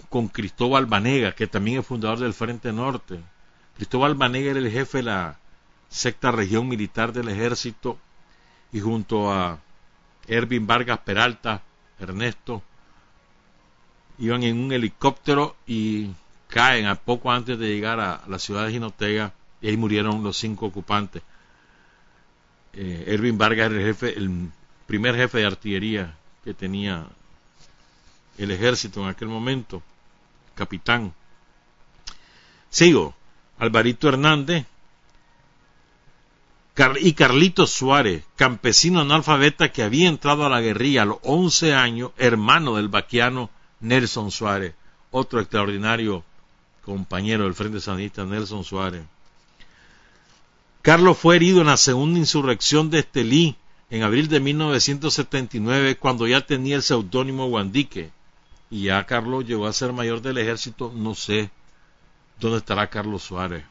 con 0.08 0.28
Cristóbal 0.28 0.86
Banega, 0.86 1.32
que 1.32 1.46
también 1.46 1.80
es 1.80 1.86
fundador 1.86 2.20
del 2.20 2.34
Frente 2.34 2.72
Norte. 2.72 3.18
Cristóbal 3.76 4.14
Banega 4.14 4.50
era 4.50 4.60
el 4.60 4.70
jefe 4.70 4.98
de 4.98 5.04
la 5.04 5.38
sexta 5.88 6.30
región 6.30 6.68
militar 6.68 7.12
del 7.12 7.28
ejército 7.28 7.98
y 8.74 8.80
junto 8.80 9.32
a 9.32 9.60
Ervin 10.26 10.66
Vargas 10.66 10.98
Peralta, 10.98 11.62
Ernesto, 12.00 12.60
iban 14.18 14.42
en 14.42 14.58
un 14.58 14.72
helicóptero 14.72 15.54
y 15.64 16.10
caen 16.48 16.86
a 16.86 16.96
poco 16.96 17.30
antes 17.30 17.56
de 17.56 17.68
llegar 17.68 18.00
a 18.00 18.22
la 18.26 18.38
ciudad 18.40 18.66
de 18.66 18.72
Jinotega 18.72 19.32
y 19.62 19.68
ahí 19.68 19.76
murieron 19.76 20.24
los 20.24 20.36
cinco 20.36 20.66
ocupantes. 20.66 21.22
Eh, 22.72 23.04
Ervin 23.06 23.38
Vargas 23.38 23.70
era 23.70 23.80
el 23.80 23.86
jefe, 23.86 24.18
el 24.18 24.50
primer 24.88 25.14
jefe 25.14 25.38
de 25.38 25.46
artillería 25.46 26.16
que 26.42 26.52
tenía 26.52 27.06
el 28.38 28.50
ejército 28.50 29.02
en 29.02 29.08
aquel 29.08 29.28
momento, 29.28 29.84
capitán. 30.56 31.14
Sigo, 32.70 33.14
Alvarito 33.56 34.08
Hernández 34.08 34.66
y 37.00 37.12
Carlito 37.12 37.68
Suárez, 37.68 38.24
campesino 38.34 39.00
analfabeta 39.00 39.70
que 39.70 39.84
había 39.84 40.08
entrado 40.08 40.44
a 40.44 40.48
la 40.48 40.60
guerrilla 40.60 41.02
a 41.02 41.06
los 41.06 41.18
11 41.22 41.72
años, 41.72 42.10
hermano 42.18 42.74
del 42.74 42.88
vaquiano 42.88 43.48
Nelson 43.80 44.32
Suárez, 44.32 44.74
otro 45.12 45.40
extraordinario 45.40 46.24
compañero 46.84 47.44
del 47.44 47.54
Frente 47.54 47.80
Sandinista 47.80 48.24
Nelson 48.24 48.64
Suárez. 48.64 49.04
Carlos 50.82 51.16
fue 51.16 51.36
herido 51.36 51.60
en 51.60 51.68
la 51.68 51.76
segunda 51.76 52.18
insurrección 52.18 52.90
de 52.90 52.98
Estelí 52.98 53.56
en 53.88 54.02
abril 54.02 54.28
de 54.28 54.40
1979 54.40 55.96
cuando 55.96 56.26
ya 56.26 56.44
tenía 56.44 56.76
el 56.76 56.82
seudónimo 56.82 57.46
Guandique 57.46 58.10
y 58.68 58.84
ya 58.84 59.06
Carlos 59.06 59.46
llegó 59.46 59.66
a 59.66 59.72
ser 59.72 59.92
mayor 59.92 60.20
del 60.20 60.38
ejército, 60.38 60.92
no 60.94 61.14
sé 61.14 61.50
dónde 62.40 62.58
estará 62.58 62.90
Carlos 62.90 63.22
Suárez. 63.22 63.64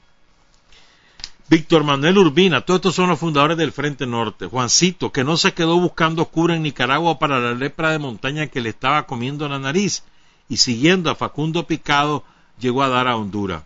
Víctor 1.49 1.83
Manuel 1.83 2.17
Urbina, 2.17 2.61
todos 2.61 2.77
estos 2.77 2.95
son 2.95 3.09
los 3.09 3.19
fundadores 3.19 3.57
del 3.57 3.73
Frente 3.73 4.07
Norte. 4.07 4.47
Juancito, 4.47 5.11
que 5.11 5.25
no 5.25 5.35
se 5.35 5.53
quedó 5.53 5.77
buscando 5.77 6.25
cura 6.25 6.55
en 6.55 6.63
Nicaragua 6.63 7.19
para 7.19 7.39
la 7.39 7.53
lepra 7.53 7.91
de 7.91 7.99
montaña 7.99 8.47
que 8.47 8.61
le 8.61 8.69
estaba 8.69 9.05
comiendo 9.05 9.47
la 9.49 9.59
nariz, 9.59 10.03
y 10.47 10.57
siguiendo 10.57 11.11
a 11.11 11.15
Facundo 11.15 11.67
Picado, 11.67 12.23
llegó 12.59 12.81
a 12.81 12.89
dar 12.89 13.07
a 13.07 13.17
Honduras. 13.17 13.63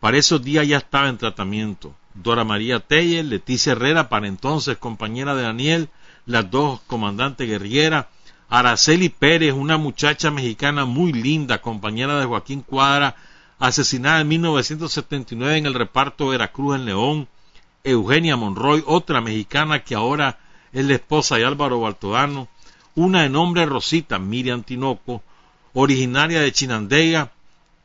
Para 0.00 0.18
esos 0.18 0.42
días 0.42 0.68
ya 0.68 0.76
estaba 0.76 1.08
en 1.08 1.16
tratamiento. 1.16 1.94
Dora 2.14 2.44
María 2.44 2.80
Teller, 2.80 3.24
Leticia 3.24 3.72
Herrera, 3.72 4.08
para 4.10 4.28
entonces 4.28 4.76
compañera 4.76 5.34
de 5.34 5.42
Daniel, 5.42 5.88
las 6.26 6.50
dos 6.50 6.80
comandantes 6.86 7.48
guerrilleras, 7.48 8.06
Araceli 8.50 9.08
Pérez, 9.08 9.54
una 9.54 9.78
muchacha 9.78 10.30
mexicana 10.30 10.84
muy 10.84 11.12
linda, 11.12 11.62
compañera 11.62 12.18
de 12.20 12.26
Joaquín 12.26 12.60
Cuadra, 12.60 13.16
asesinada 13.58 14.20
en 14.20 14.28
1979 14.28 15.56
en 15.56 15.66
el 15.66 15.74
reparto 15.74 16.28
Veracruz 16.28 16.76
en 16.76 16.84
León, 16.84 17.28
Eugenia 17.84 18.36
Monroy, 18.36 18.82
otra 18.86 19.20
mexicana 19.20 19.82
que 19.82 19.94
ahora 19.94 20.38
es 20.72 20.84
la 20.84 20.94
esposa 20.94 21.36
de 21.36 21.44
Álvaro 21.44 21.80
Baltodano, 21.80 22.48
una 22.94 23.22
de 23.22 23.28
nombre 23.28 23.66
Rosita, 23.66 24.18
Miriam 24.18 24.62
Tinoco, 24.62 25.22
originaria 25.72 26.40
de 26.40 26.52
Chinandega, 26.52 27.32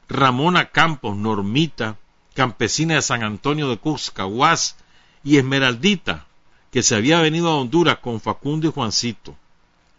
Ramona 0.10 0.70
Campos, 0.70 1.16
Normita, 1.16 1.98
campesina 2.34 2.96
de 2.96 3.02
San 3.02 3.24
Antonio 3.24 3.70
de 3.70 3.78
Cuscahuas, 3.78 4.76
y 5.24 5.38
Esmeraldita, 5.38 6.26
que 6.72 6.84
se 6.84 6.96
había 6.96 7.22
venido 7.22 7.50
a 7.50 7.58
Honduras 7.58 8.00
con 8.00 8.20
Facundo 8.20 8.68
y 8.68 8.72
Juancito. 8.72 9.36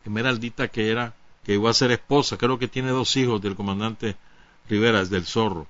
Esmeraldita 0.05 0.69
que 0.69 0.91
era, 0.91 1.15
que 1.45 1.55
iba 1.55 1.71
a 1.71 1.75
ser 1.75 1.93
esposa, 1.93 2.37
creo 2.37 2.59
que 2.59 2.69
tiene 2.69 2.91
dos 2.91 3.17
hijos 3.17 3.41
del 3.41 3.55
comandante 3.55 4.17
Rivera, 4.69 5.05
del 5.05 5.27
Zorro. 5.27 5.67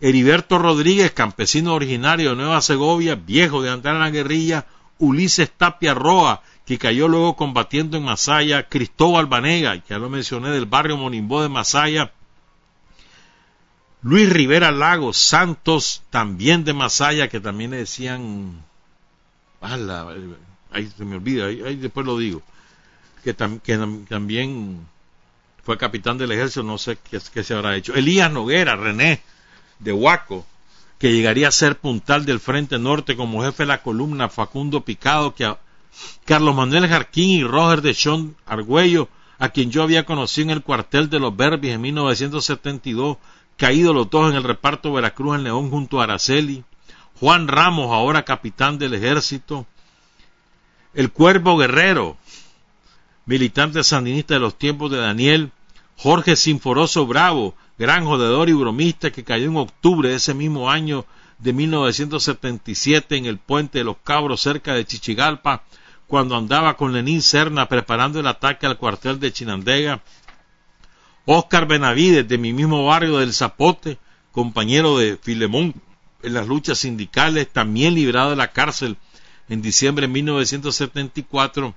Heriberto 0.00 0.58
Rodríguez, 0.58 1.10
campesino 1.12 1.74
originario 1.74 2.30
de 2.30 2.36
Nueva 2.36 2.60
Segovia, 2.60 3.16
viejo 3.16 3.62
de 3.62 3.70
andar 3.70 3.94
en 3.96 4.00
la 4.00 4.10
guerrilla, 4.10 4.66
Ulises 4.98 5.50
Tapia 5.50 5.94
Roa, 5.94 6.42
que 6.64 6.78
cayó 6.78 7.08
luego 7.08 7.34
combatiendo 7.34 7.96
en 7.96 8.04
Masaya, 8.04 8.68
Cristóbal 8.68 9.26
Banega, 9.26 9.82
ya 9.88 9.98
lo 9.98 10.08
mencioné, 10.08 10.50
del 10.50 10.66
barrio 10.66 10.96
Monimbó 10.96 11.42
de 11.42 11.48
Masaya, 11.48 12.12
Luis 14.02 14.30
Rivera 14.30 14.70
Lagos 14.70 15.16
Santos, 15.16 16.02
también 16.10 16.64
de 16.64 16.74
Masaya, 16.74 17.28
que 17.28 17.40
también 17.40 17.72
le 17.72 17.78
decían, 17.78 18.62
ahí 19.60 20.86
se 20.96 21.04
me 21.04 21.16
olvida, 21.16 21.46
ahí, 21.46 21.76
después 21.76 22.06
lo 22.06 22.16
digo, 22.16 22.42
que, 23.24 23.34
también 23.34 24.86
fue 25.68 25.76
capitán 25.76 26.16
del 26.16 26.32
ejército, 26.32 26.62
no 26.62 26.78
sé 26.78 26.96
qué, 27.10 27.20
se 27.20 27.52
habrá 27.52 27.76
hecho. 27.76 27.94
Elías 27.94 28.32
Noguera, 28.32 28.74
René, 28.74 29.20
de 29.78 29.92
Huaco, 29.92 30.46
que 30.98 31.12
llegaría 31.12 31.48
a 31.48 31.50
ser 31.52 31.76
puntal 31.76 32.24
del 32.24 32.40
Frente 32.40 32.78
Norte 32.78 33.16
como 33.16 33.42
jefe 33.42 33.64
de 33.64 33.66
la 33.66 33.82
columna, 33.82 34.30
Facundo 34.30 34.82
Picado, 34.82 35.34
que 35.34 35.54
Carlos 36.24 36.54
Manuel 36.54 36.88
Jarquín 36.88 37.28
y 37.28 37.44
Roger 37.44 37.82
de 37.82 37.92
Sean 37.92 38.34
Argüello, 38.46 39.10
a 39.38 39.50
quien 39.50 39.70
yo 39.70 39.82
había 39.82 40.06
conocido 40.06 40.46
en 40.46 40.56
el 40.56 40.62
cuartel 40.62 41.10
de 41.10 41.20
los 41.20 41.36
Berbis 41.36 41.72
en 41.72 41.82
1972, 41.82 43.18
caído 43.58 43.92
los 43.92 44.08
dos 44.08 44.30
en 44.30 44.38
el 44.38 44.44
reparto 44.44 44.94
Veracruz 44.94 45.36
en 45.36 45.44
León 45.44 45.68
junto 45.68 46.00
a 46.00 46.04
Araceli, 46.04 46.64
Juan 47.20 47.46
Ramos, 47.46 47.92
ahora 47.92 48.24
capitán 48.24 48.78
del 48.78 48.94
ejército, 48.94 49.66
el 50.94 51.12
Cuervo 51.12 51.58
Guerrero, 51.58 52.16
militante 53.26 53.84
sandinista 53.84 54.32
de 54.32 54.40
los 54.40 54.56
tiempos 54.56 54.90
de 54.90 54.96
Daniel, 54.96 55.52
Jorge 56.00 56.36
Sinforoso 56.36 57.08
Bravo, 57.08 57.56
gran 57.76 58.04
jodedor 58.04 58.48
y 58.48 58.52
bromista 58.52 59.10
que 59.10 59.24
cayó 59.24 59.46
en 59.46 59.56
octubre 59.56 60.08
de 60.08 60.14
ese 60.14 60.32
mismo 60.32 60.70
año 60.70 61.04
de 61.38 61.52
1977 61.52 63.16
en 63.16 63.26
el 63.26 63.38
puente 63.38 63.78
de 63.78 63.84
los 63.84 63.96
Cabros 64.04 64.40
cerca 64.40 64.74
de 64.74 64.86
Chichigalpa, 64.86 65.64
cuando 66.06 66.36
andaba 66.36 66.76
con 66.76 66.92
Lenín 66.92 67.20
Serna 67.20 67.68
preparando 67.68 68.20
el 68.20 68.28
ataque 68.28 68.66
al 68.66 68.78
cuartel 68.78 69.18
de 69.18 69.32
Chinandega. 69.32 70.00
Oscar 71.26 71.66
Benavides, 71.66 72.28
de 72.28 72.38
mi 72.38 72.52
mismo 72.52 72.86
barrio 72.86 73.18
del 73.18 73.34
Zapote, 73.34 73.98
compañero 74.30 74.98
de 74.98 75.16
Filemón 75.20 75.74
en 76.22 76.32
las 76.32 76.46
luchas 76.46 76.78
sindicales, 76.78 77.48
también 77.48 77.94
librado 77.94 78.30
de 78.30 78.36
la 78.36 78.52
cárcel 78.52 78.96
en 79.48 79.62
diciembre 79.62 80.06
de 80.06 80.12
1974 80.12 81.74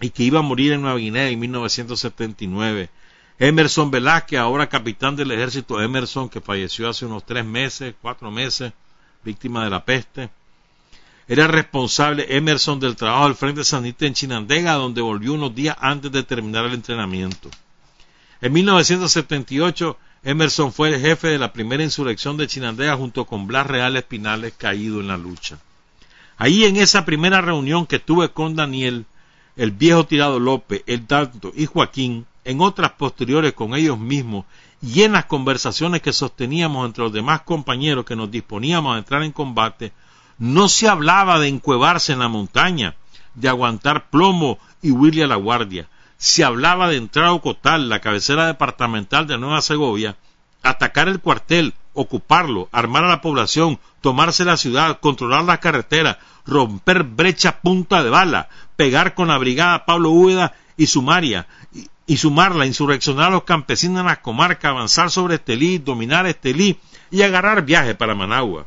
y 0.00 0.10
que 0.10 0.24
iba 0.24 0.40
a 0.40 0.42
morir 0.42 0.72
en 0.72 0.82
Nueva 0.82 0.98
Guinea 0.98 1.28
en 1.28 1.38
1979. 1.38 2.90
Emerson 3.38 3.90
Velázquez, 3.90 4.38
ahora 4.38 4.68
capitán 4.68 5.16
del 5.16 5.32
ejército 5.32 5.80
Emerson, 5.80 6.28
que 6.28 6.40
falleció 6.40 6.88
hace 6.88 7.04
unos 7.04 7.26
tres 7.26 7.44
meses, 7.44 7.94
cuatro 8.00 8.30
meses, 8.30 8.72
víctima 9.24 9.64
de 9.64 9.70
la 9.70 9.84
peste. 9.84 10.30
Era 11.26 11.48
responsable 11.48 12.36
Emerson 12.36 12.78
del 12.78 12.96
trabajo 12.96 13.24
del 13.24 13.34
Frente 13.34 13.64
Sanita 13.64 14.06
en 14.06 14.14
Chinandega, 14.14 14.74
donde 14.74 15.00
volvió 15.00 15.32
unos 15.32 15.54
días 15.54 15.76
antes 15.80 16.12
de 16.12 16.22
terminar 16.22 16.66
el 16.66 16.74
entrenamiento. 16.74 17.50
En 18.40 18.52
1978, 18.52 19.98
Emerson 20.22 20.72
fue 20.72 20.90
el 20.90 21.00
jefe 21.00 21.28
de 21.28 21.38
la 21.38 21.52
primera 21.52 21.82
insurrección 21.82 22.36
de 22.36 22.46
Chinandega 22.46 22.96
junto 22.96 23.24
con 23.24 23.46
Blas 23.46 23.66
Real 23.66 23.96
Espinales, 23.96 24.54
caído 24.56 25.00
en 25.00 25.08
la 25.08 25.16
lucha. 25.16 25.58
Ahí 26.36 26.64
en 26.64 26.76
esa 26.76 27.04
primera 27.04 27.40
reunión 27.40 27.86
que 27.86 27.98
tuve 27.98 28.30
con 28.30 28.54
Daniel, 28.54 29.06
el 29.56 29.72
viejo 29.72 30.06
tirado 30.06 30.38
López, 30.38 30.82
el 30.86 31.06
Tanto 31.06 31.52
y 31.54 31.66
Joaquín, 31.66 32.26
en 32.44 32.60
otras 32.60 32.92
posteriores 32.92 33.54
con 33.54 33.74
ellos 33.74 33.98
mismos 33.98 34.44
y 34.82 35.02
en 35.02 35.12
las 35.12 35.24
conversaciones 35.24 36.02
que 36.02 36.12
sosteníamos 36.12 36.86
entre 36.86 37.04
los 37.04 37.12
demás 37.12 37.42
compañeros 37.42 38.04
que 38.04 38.16
nos 38.16 38.30
disponíamos 38.30 38.94
a 38.94 38.98
entrar 38.98 39.22
en 39.22 39.32
combate, 39.32 39.92
no 40.38 40.68
se 40.68 40.88
hablaba 40.88 41.38
de 41.38 41.48
encuevarse 41.48 42.12
en 42.12 42.18
la 42.18 42.28
montaña, 42.28 42.96
de 43.34 43.48
aguantar 43.48 44.10
plomo 44.10 44.58
y 44.82 44.90
huirle 44.90 45.24
a 45.24 45.28
la 45.28 45.36
guardia. 45.36 45.88
Se 46.18 46.44
hablaba 46.44 46.88
de 46.88 46.96
entrar 46.96 47.26
a 47.26 47.32
Ocotal, 47.32 47.88
la 47.88 48.00
cabecera 48.00 48.46
departamental 48.46 49.26
de 49.26 49.38
Nueva 49.38 49.62
Segovia, 49.62 50.16
atacar 50.62 51.08
el 51.08 51.20
cuartel, 51.20 51.74
ocuparlo, 51.92 52.68
armar 52.72 53.04
a 53.04 53.08
la 53.08 53.20
población, 53.20 53.78
tomarse 54.00 54.44
la 54.44 54.56
ciudad, 54.56 55.00
controlar 55.00 55.44
la 55.44 55.60
carretera, 55.60 56.18
romper 56.44 57.04
brecha 57.04 57.60
punta 57.60 58.02
de 58.02 58.10
bala, 58.10 58.48
pegar 58.76 59.14
con 59.14 59.28
la 59.28 59.38
brigada 59.38 59.86
Pablo 59.86 60.10
Úbeda 60.10 60.54
y 60.76 60.86
Sumaria, 60.86 61.46
sumarla, 62.16 62.66
insurreccionar 62.66 63.28
a 63.28 63.30
los 63.30 63.44
campesinos 63.44 64.00
en 64.00 64.06
las 64.06 64.18
comarcas, 64.18 64.70
avanzar 64.70 65.10
sobre 65.10 65.36
Estelí, 65.36 65.78
dominar 65.78 66.26
Estelí 66.26 66.78
y 67.10 67.22
agarrar 67.22 67.64
viaje 67.64 67.94
para 67.94 68.14
Managua. 68.14 68.66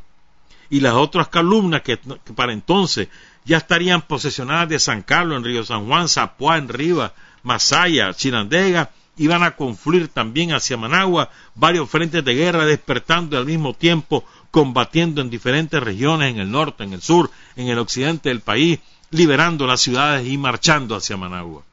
Y 0.69 0.79
las 0.79 0.93
otras 0.93 1.27
columnas 1.27 1.81
que, 1.81 1.97
para 2.35 2.51
entonces 2.51 3.07
ya 3.45 3.57
estarían 3.57 4.01
posesionadas 4.01 4.69
de 4.69 4.79
San 4.79 5.03
Carlos 5.03 5.37
en 5.37 5.43
Río 5.43 5.63
San 5.63 5.85
Juan, 5.85 6.09
Zapuá 6.09 6.57
en 6.57 6.67
Riva, 6.67 7.13
Masaya, 7.43 8.13
Chirandega, 8.13 8.91
iban 9.17 9.43
a 9.43 9.55
confluir 9.55 10.09
también 10.09 10.51
hacia 10.53 10.75
Managua 10.75 11.29
varios 11.55 11.89
frentes 11.89 12.25
de 12.25 12.35
guerra 12.35 12.65
despertando 12.65 13.37
al 13.37 13.45
mismo 13.45 13.73
tiempo 13.73 14.25
combatiendo 14.51 15.21
en 15.21 15.29
diferentes 15.29 15.81
regiones, 15.81 16.31
en 16.31 16.39
el 16.39 16.51
norte, 16.51 16.83
en 16.83 16.93
el 16.93 17.01
sur, 17.01 17.29
en 17.55 17.67
el 17.67 17.77
occidente 17.77 18.29
del 18.29 18.41
país, 18.41 18.79
liberando 19.11 19.67
las 19.67 19.81
ciudades 19.81 20.27
y 20.27 20.37
marchando 20.37 20.95
hacia 20.95 21.17
Managua 21.17 21.66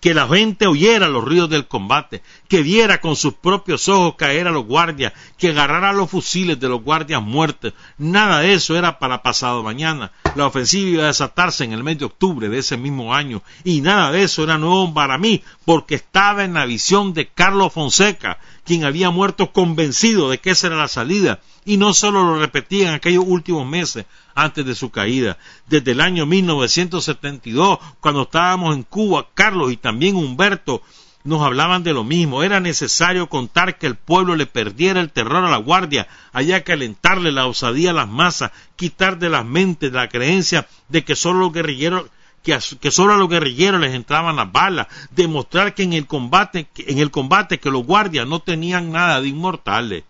que 0.00 0.14
la 0.14 0.28
gente 0.28 0.66
oyera 0.66 1.08
los 1.08 1.24
ruidos 1.24 1.50
del 1.50 1.66
combate, 1.66 2.22
que 2.48 2.62
viera 2.62 3.00
con 3.00 3.16
sus 3.16 3.34
propios 3.34 3.88
ojos 3.88 4.14
caer 4.16 4.46
a 4.46 4.52
los 4.52 4.64
guardias, 4.64 5.12
que 5.36 5.50
agarrara 5.50 5.92
los 5.92 6.10
fusiles 6.10 6.60
de 6.60 6.68
los 6.68 6.82
guardias 6.82 7.22
muertos. 7.22 7.74
Nada 7.98 8.40
de 8.40 8.54
eso 8.54 8.76
era 8.76 8.98
para 8.98 9.22
pasado 9.22 9.62
mañana. 9.62 10.12
La 10.36 10.46
ofensiva 10.46 10.88
iba 10.88 11.04
a 11.04 11.08
desatarse 11.08 11.64
en 11.64 11.72
el 11.72 11.82
mes 11.82 11.98
de 11.98 12.04
octubre 12.04 12.48
de 12.48 12.58
ese 12.58 12.76
mismo 12.76 13.14
año, 13.14 13.42
y 13.64 13.80
nada 13.80 14.12
de 14.12 14.22
eso 14.22 14.44
era 14.44 14.58
nuevo 14.58 14.92
para 14.94 15.18
mí, 15.18 15.42
porque 15.64 15.96
estaba 15.96 16.44
en 16.44 16.54
la 16.54 16.66
visión 16.66 17.12
de 17.12 17.28
Carlos 17.28 17.72
Fonseca, 17.72 18.38
quien 18.68 18.84
había 18.84 19.08
muerto 19.08 19.50
convencido 19.50 20.28
de 20.28 20.40
que 20.40 20.50
esa 20.50 20.66
era 20.66 20.76
la 20.76 20.88
salida, 20.88 21.40
y 21.64 21.78
no 21.78 21.94
solo 21.94 22.22
lo 22.22 22.38
repetía 22.38 22.90
en 22.90 22.94
aquellos 22.94 23.24
últimos 23.26 23.66
meses 23.66 24.04
antes 24.34 24.66
de 24.66 24.74
su 24.74 24.90
caída. 24.90 25.38
Desde 25.66 25.92
el 25.92 26.02
año 26.02 26.26
1972, 26.26 27.78
cuando 28.00 28.24
estábamos 28.24 28.76
en 28.76 28.82
Cuba, 28.82 29.28
Carlos 29.32 29.72
y 29.72 29.78
también 29.78 30.16
Humberto 30.16 30.82
nos 31.24 31.40
hablaban 31.40 31.82
de 31.82 31.94
lo 31.94 32.04
mismo. 32.04 32.42
Era 32.42 32.60
necesario 32.60 33.30
contar 33.30 33.78
que 33.78 33.86
el 33.86 33.96
pueblo 33.96 34.36
le 34.36 34.44
perdiera 34.44 35.00
el 35.00 35.12
terror 35.12 35.42
a 35.46 35.50
la 35.50 35.56
guardia, 35.56 36.06
había 36.34 36.62
que 36.62 36.74
alentarle 36.74 37.32
la 37.32 37.46
osadía 37.46 37.92
a 37.92 37.94
las 37.94 38.08
masas, 38.08 38.52
quitar 38.76 39.18
de 39.18 39.30
las 39.30 39.46
mentes 39.46 39.92
la 39.92 40.10
creencia 40.10 40.68
de 40.90 41.04
que 41.04 41.16
solo 41.16 41.38
los 41.38 41.54
guerrilleros 41.54 42.10
que, 42.42 42.58
que, 42.80 42.90
solo 42.90 43.14
a 43.14 43.18
los 43.18 43.28
guerrilleros 43.28 43.80
les 43.80 43.94
entraban 43.94 44.36
las 44.36 44.50
balas, 44.50 44.86
demostrar 45.10 45.74
que 45.74 45.82
en 45.82 45.92
el 45.92 46.06
combate, 46.06 46.68
en 46.76 46.98
el 46.98 47.10
combate 47.10 47.58
que 47.58 47.70
los 47.70 47.84
guardias 47.84 48.26
no 48.26 48.40
tenían 48.40 48.92
nada 48.92 49.20
de 49.20 49.28
inmortales 49.28 50.04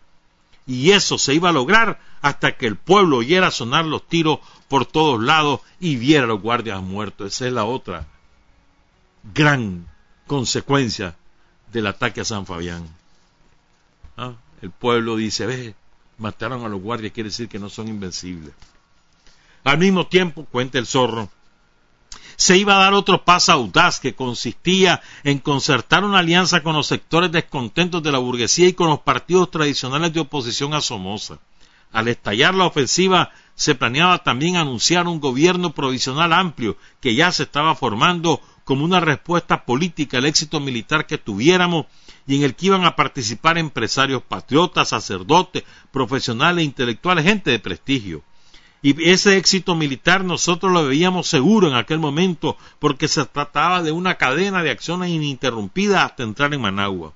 y 0.69 0.91
eso 0.91 1.17
se 1.17 1.35
iba 1.35 1.49
a 1.49 1.53
lograr 1.53 1.99
hasta 2.21 2.57
que 2.57 2.67
el 2.67 2.77
pueblo 2.77 3.17
oyera 3.17 3.51
sonar 3.51 3.87
los 3.87 4.07
tiros 4.07 4.41
por 4.69 4.85
todos 4.85 5.21
lados 5.21 5.61
y 5.81 5.97
viera 5.97 6.25
a 6.25 6.27
los 6.29 6.43
guardias 6.43 6.83
muertos. 6.83 7.35
Esa 7.35 7.47
es 7.47 7.55
la 7.55 7.65
otra 7.65 8.07
gran 9.35 9.89
consecuencia 10.27 11.17
del 11.73 11.87
ataque 11.87 12.21
a 12.21 12.25
San 12.27 12.45
Fabián. 12.45 12.87
¿Ah? 14.19 14.35
El 14.61 14.71
pueblo 14.71 15.17
dice, 15.17 15.47
ve, 15.47 15.75
mataron 16.19 16.63
a 16.65 16.69
los 16.69 16.83
guardias, 16.83 17.15
quiere 17.15 17.31
decir 17.31 17.49
que 17.49 17.59
no 17.59 17.71
son 17.71 17.89
invencibles. 17.89 18.53
Al 19.65 19.79
mismo 19.79 20.07
tiempo, 20.07 20.45
cuenta 20.45 20.79
el 20.79 20.87
zorro, 20.87 21.31
se 22.39 22.57
iba 22.57 22.77
a 22.77 22.79
dar 22.79 22.95
otro 22.95 23.25
paso 23.25 23.51
audaz 23.51 23.99
que 23.99 24.15
consistía 24.15 25.03
en 25.25 25.41
concertar 25.41 26.05
una 26.05 26.21
alianza 26.21 26.63
con 26.63 26.77
los 26.77 26.87
sectores 26.87 27.33
descontentos 27.33 28.01
de 28.01 28.13
la 28.13 28.19
burguesía 28.19 28.69
y 28.69 28.75
con 28.75 28.89
los 28.89 29.01
partidos 29.01 29.51
tradicionales 29.51 30.13
de 30.13 30.21
oposición 30.21 30.73
a 30.73 30.81
Somoza. 30.81 31.41
Al 31.91 32.07
estallar 32.07 32.55
la 32.55 32.67
ofensiva, 32.67 33.33
se 33.57 33.75
planeaba 33.75 34.23
también 34.23 34.55
anunciar 34.55 35.09
un 35.09 35.19
gobierno 35.19 35.75
provisional 35.75 36.33
amplio 36.33 36.77
que 37.01 37.17
ya 37.17 37.33
se 37.33 37.43
estaba 37.43 37.75
formando 37.75 38.41
como 38.63 38.85
una 38.85 39.01
respuesta 39.01 39.65
política 39.65 40.19
al 40.19 40.27
éxito 40.27 40.61
militar 40.61 41.07
que 41.07 41.19
tuviéramos 41.19 41.87
y 42.25 42.37
en 42.37 42.45
el 42.45 42.55
que 42.55 42.67
iban 42.67 42.85
a 42.85 42.95
participar 42.95 43.59
empresarios 43.59 44.23
patriotas, 44.23 44.91
sacerdotes, 44.91 45.65
profesionales, 45.91 46.65
intelectuales, 46.65 47.25
gente 47.25 47.51
de 47.51 47.59
prestigio. 47.59 48.23
Y 48.81 49.11
ese 49.11 49.37
éxito 49.37 49.75
militar 49.75 50.25
nosotros 50.25 50.73
lo 50.73 50.87
veíamos 50.87 51.27
seguro 51.27 51.69
en 51.69 51.75
aquel 51.75 51.99
momento 51.99 52.57
porque 52.79 53.09
se 53.09 53.25
trataba 53.25 53.83
de 53.83 53.91
una 53.91 54.15
cadena 54.15 54.63
de 54.63 54.71
acciones 54.71 55.11
ininterrumpida 55.11 56.05
hasta 56.05 56.23
entrar 56.23 56.55
en 56.55 56.61
Managua. 56.61 57.13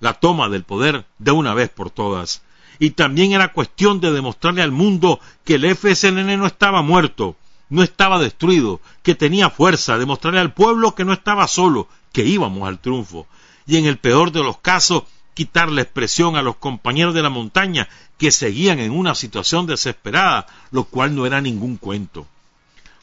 La 0.00 0.14
toma 0.14 0.48
del 0.48 0.64
poder 0.64 1.04
de 1.18 1.32
una 1.32 1.52
vez 1.54 1.68
por 1.68 1.90
todas. 1.90 2.42
Y 2.78 2.90
también 2.90 3.32
era 3.32 3.52
cuestión 3.52 4.00
de 4.00 4.12
demostrarle 4.12 4.62
al 4.62 4.72
mundo 4.72 5.20
que 5.44 5.54
el 5.54 5.76
FSLN 5.76 6.38
no 6.38 6.46
estaba 6.46 6.82
muerto, 6.82 7.36
no 7.68 7.82
estaba 7.82 8.18
destruido, 8.18 8.80
que 9.02 9.14
tenía 9.14 9.50
fuerza, 9.50 9.98
demostrarle 9.98 10.40
al 10.40 10.52
pueblo 10.52 10.94
que 10.94 11.04
no 11.04 11.12
estaba 11.12 11.48
solo, 11.48 11.88
que 12.12 12.24
íbamos 12.24 12.68
al 12.68 12.78
triunfo. 12.78 13.26
Y 13.66 13.76
en 13.76 13.86
el 13.86 13.98
peor 13.98 14.32
de 14.32 14.42
los 14.42 14.58
casos, 14.58 15.04
quitarle 15.36 15.82
expresión 15.82 16.34
a 16.34 16.42
los 16.42 16.56
compañeros 16.56 17.12
de 17.12 17.20
la 17.20 17.28
montaña 17.28 17.90
que 18.16 18.32
seguían 18.32 18.78
en 18.78 18.90
una 18.90 19.14
situación 19.14 19.66
desesperada, 19.66 20.46
lo 20.70 20.84
cual 20.84 21.14
no 21.14 21.26
era 21.26 21.42
ningún 21.42 21.76
cuento. 21.76 22.26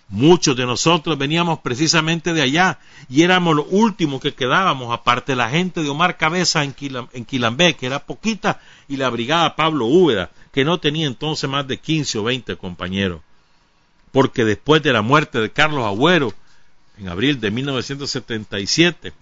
Muchos 0.10 0.56
de 0.58 0.66
nosotros 0.66 1.16
veníamos 1.16 1.60
precisamente 1.60 2.34
de 2.34 2.42
allá 2.42 2.80
y 3.08 3.22
éramos 3.22 3.56
los 3.56 3.68
últimos 3.70 4.20
que 4.20 4.34
quedábamos, 4.34 4.92
aparte 4.92 5.36
la 5.36 5.52
gente 5.52 5.84
de 5.84 5.90
Omar 5.90 6.18
Cabeza 6.18 6.64
en, 6.64 6.74
Quilambé, 6.74 7.76
que 7.76 7.86
era 7.86 8.00
poquita, 8.00 8.60
y 8.88 8.98
la 8.98 9.10
brigada 9.10 9.56
Pablo 9.56 9.86
Úbeda, 9.86 10.32
que 10.52 10.66
no 10.66 10.80
tenía 10.80 11.06
entonces 11.06 11.48
más 11.48 11.68
de 11.68 11.78
15 11.78 12.18
o 12.18 12.24
20 12.24 12.56
compañeros. 12.58 13.22
Porque 14.12 14.44
después 14.44 14.82
de 14.82 14.92
la 14.92 15.04
muerte 15.04 15.40
de 15.40 15.52
Carlos 15.52 15.86
Agüero, 15.86 16.34
en 16.98 17.10
abril 17.10 17.40
de 17.40 17.52
1977, 17.52 19.14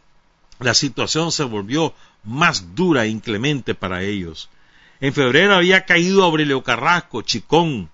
la 0.61 0.73
situación 0.73 1.31
se 1.31 1.43
volvió 1.43 1.93
más 2.23 2.75
dura 2.75 3.05
e 3.05 3.09
inclemente 3.09 3.75
para 3.75 4.03
ellos. 4.03 4.49
En 4.99 5.13
febrero 5.13 5.55
había 5.55 5.85
caído 5.85 6.23
Aurelio 6.23 6.61
Carrasco, 6.63 7.23
Chicón, 7.23 7.89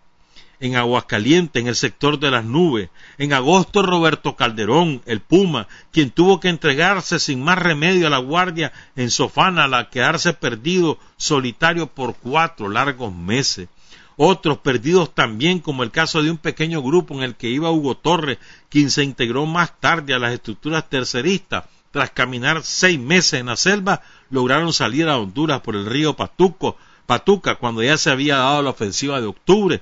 en 0.60 0.76
Aguascalientes, 0.76 1.62
en 1.62 1.68
el 1.68 1.76
sector 1.76 2.20
de 2.20 2.32
las 2.32 2.44
nubes. 2.44 2.90
En 3.18 3.34
agosto 3.34 3.82
Roberto 3.82 4.36
Calderón, 4.36 5.02
el 5.06 5.22
Puma, 5.22 5.68
quien 5.92 6.12
tuvo 6.12 6.40
que 6.40 6.50
entregarse 6.50 7.20
sin 7.20 7.44
más 7.44 7.60
remedio 7.60 8.08
a 8.08 8.10
la 8.10 8.18
guardia 8.18 8.74
en 8.96 9.10
Sofana, 9.10 9.66
a 9.66 9.90
quedarse 9.90 10.34
perdido 10.34 11.00
solitario 11.16 11.88
por 11.88 12.16
cuatro 12.16 12.70
largos 12.70 13.14
meses. 13.14 13.70
Otros 14.18 14.58
perdidos 14.58 15.14
también, 15.14 15.60
como 15.60 15.84
el 15.84 15.92
caso 15.92 16.24
de 16.24 16.32
un 16.32 16.40
pequeño 16.40 16.82
grupo 16.82 17.14
en 17.14 17.22
el 17.22 17.36
que 17.36 17.50
iba 17.50 17.72
Hugo 17.72 17.96
Torres, 17.96 18.40
quien 18.68 18.90
se 18.90 19.04
integró 19.04 19.46
más 19.46 19.80
tarde 19.80 20.16
a 20.16 20.20
las 20.20 20.34
estructuras 20.34 20.90
terceristas 20.90 21.66
tras 21.92 22.12
caminar 22.12 22.64
seis 22.64 23.00
meses 23.00 23.40
en 23.40 23.48
la 23.48 23.56
selva, 23.56 24.02
lograron 24.30 24.74
salir 24.74 25.08
a 25.08 25.18
Honduras 25.18 25.62
por 25.62 25.76
el 25.76 25.86
río 25.86 26.16
Patuco, 26.16 26.78
Patuca 27.06 27.56
cuando 27.56 27.82
ya 27.82 27.98
se 27.98 28.10
había 28.10 28.38
dado 28.38 28.62
la 28.62 28.72
ofensiva 28.72 29.22
de 29.22 29.28
octubre, 29.28 29.82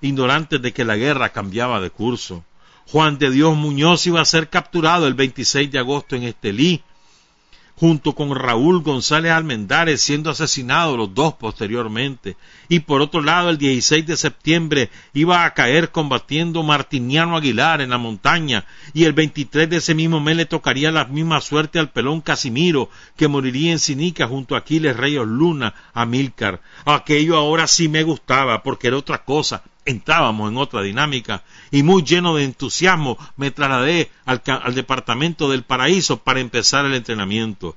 ignorantes 0.00 0.60
de 0.60 0.72
que 0.72 0.84
la 0.84 0.96
guerra 0.96 1.30
cambiaba 1.30 1.80
de 1.80 1.90
curso. 1.90 2.44
Juan 2.90 3.18
de 3.18 3.30
Dios 3.30 3.56
Muñoz 3.56 4.06
iba 4.06 4.20
a 4.20 4.24
ser 4.24 4.48
capturado 4.48 5.06
el 5.06 5.14
26 5.14 5.70
de 5.70 5.78
agosto 5.78 6.16
en 6.16 6.24
Estelí, 6.24 6.82
junto 7.78 8.14
con 8.14 8.34
Raúl 8.34 8.82
González 8.82 9.30
Almendares 9.30 10.02
siendo 10.02 10.30
asesinados 10.30 10.96
los 10.96 11.14
dos 11.14 11.34
posteriormente. 11.34 12.36
Y 12.68 12.80
por 12.80 13.00
otro 13.00 13.22
lado, 13.22 13.50
el 13.50 13.58
16 13.58 14.04
de 14.04 14.16
septiembre 14.16 14.90
iba 15.14 15.44
a 15.44 15.54
caer 15.54 15.90
combatiendo 15.90 16.64
Martiniano 16.64 17.36
Aguilar 17.36 17.80
en 17.80 17.90
la 17.90 17.98
montaña 17.98 18.64
y 18.94 19.04
el 19.04 19.12
23 19.12 19.70
de 19.70 19.76
ese 19.76 19.94
mismo 19.94 20.18
mes 20.18 20.36
le 20.36 20.46
tocaría 20.46 20.90
la 20.90 21.04
misma 21.04 21.40
suerte 21.40 21.78
al 21.78 21.90
pelón 21.90 22.20
Casimiro 22.20 22.90
que 23.16 23.28
moriría 23.28 23.72
en 23.72 23.78
Sinica 23.78 24.26
junto 24.26 24.56
a 24.56 24.58
Aquiles 24.58 24.96
Reyes 24.96 25.26
Luna 25.26 25.74
a 25.94 26.04
Milcar. 26.04 26.60
Aquello 26.84 27.36
ahora 27.36 27.68
sí 27.68 27.88
me 27.88 28.02
gustaba 28.02 28.62
porque 28.64 28.88
era 28.88 28.96
otra 28.96 29.24
cosa, 29.24 29.62
entrábamos 29.88 30.50
en 30.50 30.58
otra 30.58 30.82
dinámica 30.82 31.42
y 31.70 31.82
muy 31.82 32.02
lleno 32.02 32.36
de 32.36 32.44
entusiasmo 32.44 33.16
me 33.36 33.50
trasladé 33.50 34.10
al, 34.26 34.42
departamento 34.74 35.50
del 35.50 35.62
paraíso 35.62 36.18
para 36.18 36.40
empezar 36.40 36.84
el 36.84 36.94
entrenamiento. 36.94 37.74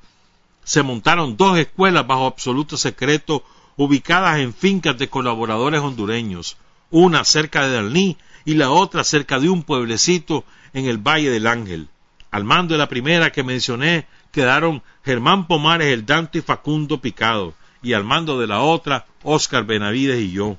Se 0.63 0.83
montaron 0.83 1.37
dos 1.37 1.57
escuelas 1.57 2.05
bajo 2.05 2.25
absoluto 2.25 2.75
secreto 2.75 3.43
ubicadas 3.77 4.39
en 4.39 4.53
fincas 4.53 4.97
de 4.97 5.09
colaboradores 5.09 5.79
hondureños, 5.79 6.57
una 6.89 7.23
cerca 7.23 7.65
de 7.65 7.75
Dalní 7.75 8.17
y 8.43 8.55
la 8.55 8.69
otra 8.69 9.05
cerca 9.05 9.39
de 9.39 9.49
un 9.49 9.63
pueblecito 9.63 10.43
en 10.73 10.85
el 10.85 10.97
Valle 10.97 11.29
del 11.29 11.47
Ángel. 11.47 11.87
Al 12.29 12.43
mando 12.43 12.73
de 12.73 12.79
la 12.79 12.89
primera 12.89 13.31
que 13.31 13.43
mencioné 13.43 14.05
quedaron 14.31 14.83
Germán 15.05 15.47
Pomares 15.47 15.87
el 15.87 16.05
Dante 16.05 16.39
y 16.39 16.41
Facundo 16.41 16.99
Picado, 16.99 17.53
y 17.81 17.93
al 17.93 18.03
mando 18.03 18.37
de 18.37 18.47
la 18.47 18.61
otra 18.61 19.05
Óscar 19.23 19.65
Benavides 19.65 20.19
y 20.19 20.31
yo. 20.31 20.57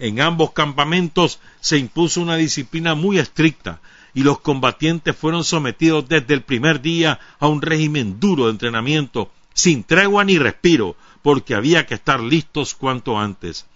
En 0.00 0.18
ambos 0.22 0.52
campamentos 0.52 1.40
se 1.60 1.76
impuso 1.76 2.22
una 2.22 2.36
disciplina 2.36 2.94
muy 2.94 3.18
estricta 3.18 3.80
y 4.14 4.22
los 4.22 4.40
combatientes 4.40 5.14
fueron 5.14 5.44
sometidos 5.44 6.08
desde 6.08 6.32
el 6.32 6.42
primer 6.42 6.80
día 6.80 7.20
a 7.38 7.48
un 7.48 7.60
régimen 7.60 8.18
duro 8.18 8.46
de 8.46 8.52
entrenamiento, 8.52 9.30
sin 9.52 9.84
tregua 9.84 10.24
ni 10.24 10.38
respiro, 10.38 10.96
porque 11.20 11.54
había 11.54 11.86
que 11.86 11.94
estar 11.94 12.18
listos 12.18 12.74
cuanto 12.74 13.18
antes. 13.18 13.66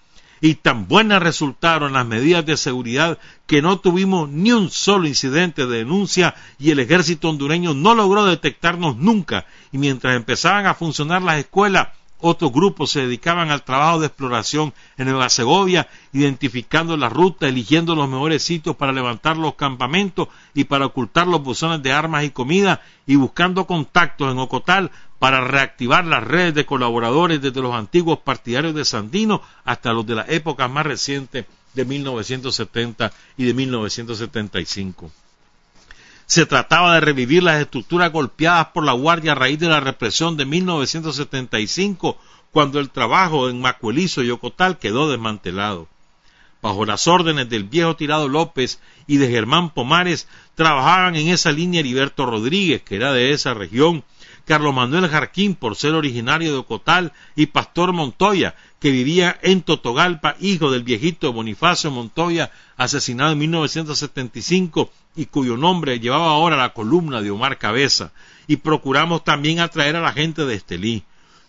Y 0.41 0.55
tan 0.55 0.89
buenas 0.89 1.23
resultaron 1.23 1.93
las 1.93 2.07
medidas 2.07 2.45
de 2.47 2.57
seguridad 2.57 3.19
que 3.47 3.61
no 3.61 3.79
tuvimos 3.79 4.31
ni 4.31 4.51
un 4.51 4.71
solo 4.71 5.07
incidente 5.07 5.67
de 5.67 5.79
denuncia 5.79 6.35
y 6.59 6.71
el 6.71 6.81
ejército 6.81 7.29
hondureño 7.29 7.75
no 7.75 7.95
logró 7.95 8.25
detectarnos 8.25 8.97
nunca 8.97 9.45
y 9.73 9.79
mientras 9.79 10.17
empezaban 10.17 10.65
a 10.67 10.75
funcionar 10.75 11.21
las 11.23 11.39
escuelas 11.39 11.89
otros 12.27 12.53
grupos 12.53 12.91
se 12.91 13.01
dedicaban 13.01 13.51
al 13.51 13.65
trabajo 13.65 14.01
de 14.01 14.07
exploración 14.07 14.73
en 14.97 15.09
Nueva 15.09 15.29
Segovia, 15.29 15.89
identificando 16.15 16.97
la 16.97 17.11
ruta, 17.11 17.47
eligiendo 17.47 17.95
los 17.95 18.09
mejores 18.09 18.43
sitios 18.43 18.77
para 18.77 18.93
levantar 18.93 19.37
los 19.37 19.57
campamentos 19.57 20.29
y 20.55 20.65
para 20.65 20.87
ocultar 20.87 21.27
los 21.27 21.43
buzones 21.43 21.83
de 21.83 21.93
armas 21.93 22.25
y 22.25 22.31
comida, 22.31 22.81
y 23.07 23.17
buscando 23.17 23.67
contactos 23.67 24.33
en 24.33 24.39
Ocotal 24.39 24.91
para 25.19 25.43
reactivar 25.43 26.07
las 26.07 26.25
redes 26.25 26.55
de 26.55 26.65
colaboradores 26.65 27.43
desde 27.43 27.61
los 27.61 27.75
antiguos 27.75 28.21
partidarios 28.21 28.75
de 28.75 28.87
Sandino 28.87 29.43
hasta 29.67 29.93
los 29.93 30.07
de 30.07 30.15
la 30.15 30.25
época 30.27 30.67
más 30.67 30.87
reciente 30.87 31.47
de 31.75 31.85
1970 31.85 33.13
y 33.37 33.45
de 33.45 33.53
1975. 33.53 35.11
Se 36.35 36.47
trataba 36.47 36.95
de 36.95 37.01
revivir 37.01 37.45
las 37.45 37.61
estructuras 37.61 38.11
golpeadas 38.11 38.67
por 38.75 38.85
la 38.85 38.91
Guardia 38.91 39.31
a 39.31 39.35
raíz 39.37 39.61
de 39.61 39.69
la 39.69 39.79
represión 39.79 40.37
de 40.37 40.45
1975, 40.45 42.19
cuando 42.51 42.81
el 42.81 42.91
trabajo 42.91 43.49
en 43.49 43.61
Macuelizo 43.61 44.21
y 44.21 44.33
Ocotal 44.33 44.81
quedó 44.81 45.09
desmantelado. 45.09 45.87
Bajo 46.61 46.87
las 46.87 47.07
órdenes 47.07 47.49
del 47.49 47.63
viejo 47.63 47.95
Tirado 47.95 48.27
López 48.27 48.81
y 49.07 49.19
de 49.19 49.31
Germán 49.31 49.71
Pomares, 49.71 50.27
trabajaban 50.57 51.15
en 51.15 51.29
esa 51.29 51.53
línea 51.53 51.79
Heriberto 51.79 52.27
Rodríguez, 52.27 52.83
que 52.83 52.97
era 52.97 53.13
de 53.13 53.31
esa 53.31 53.55
región, 53.55 54.03
Carlos 54.45 54.75
Manuel 54.75 55.09
Jarquín, 55.09 55.55
por 55.55 55.77
ser 55.77 55.95
originario 55.95 56.53
de 56.53 56.59
Ocotal, 56.59 57.13
y 57.35 57.47
Pastor 57.47 57.93
Montoya, 57.93 58.55
que 58.79 58.91
vivía 58.91 59.39
en 59.43 59.63
Totogalpa, 59.63 60.37
hijo 60.41 60.71
del 60.71 60.83
viejito 60.83 61.33
Bonifacio 61.33 61.91
Montoya, 61.91 62.51
asesinado 62.77 63.33
en 63.33 63.39
1975 63.39 64.91
y 65.17 65.27
cuyo 65.27 65.57
nombre 65.57 66.01
llevaba 66.01 66.27
ahora 66.27 66.57
la 66.57 66.75
columna 66.75 67.23
de 67.23 67.31
Omar 67.31 67.59
Cabeza, 67.59 68.13
y 68.47 68.57
procuramos 68.57 69.25
también 69.25 69.61
atraer 69.61 69.97
a 69.97 70.03
la 70.03 70.13
gente 70.13 70.45
de 70.45 70.55
Estelí. 70.55 71.05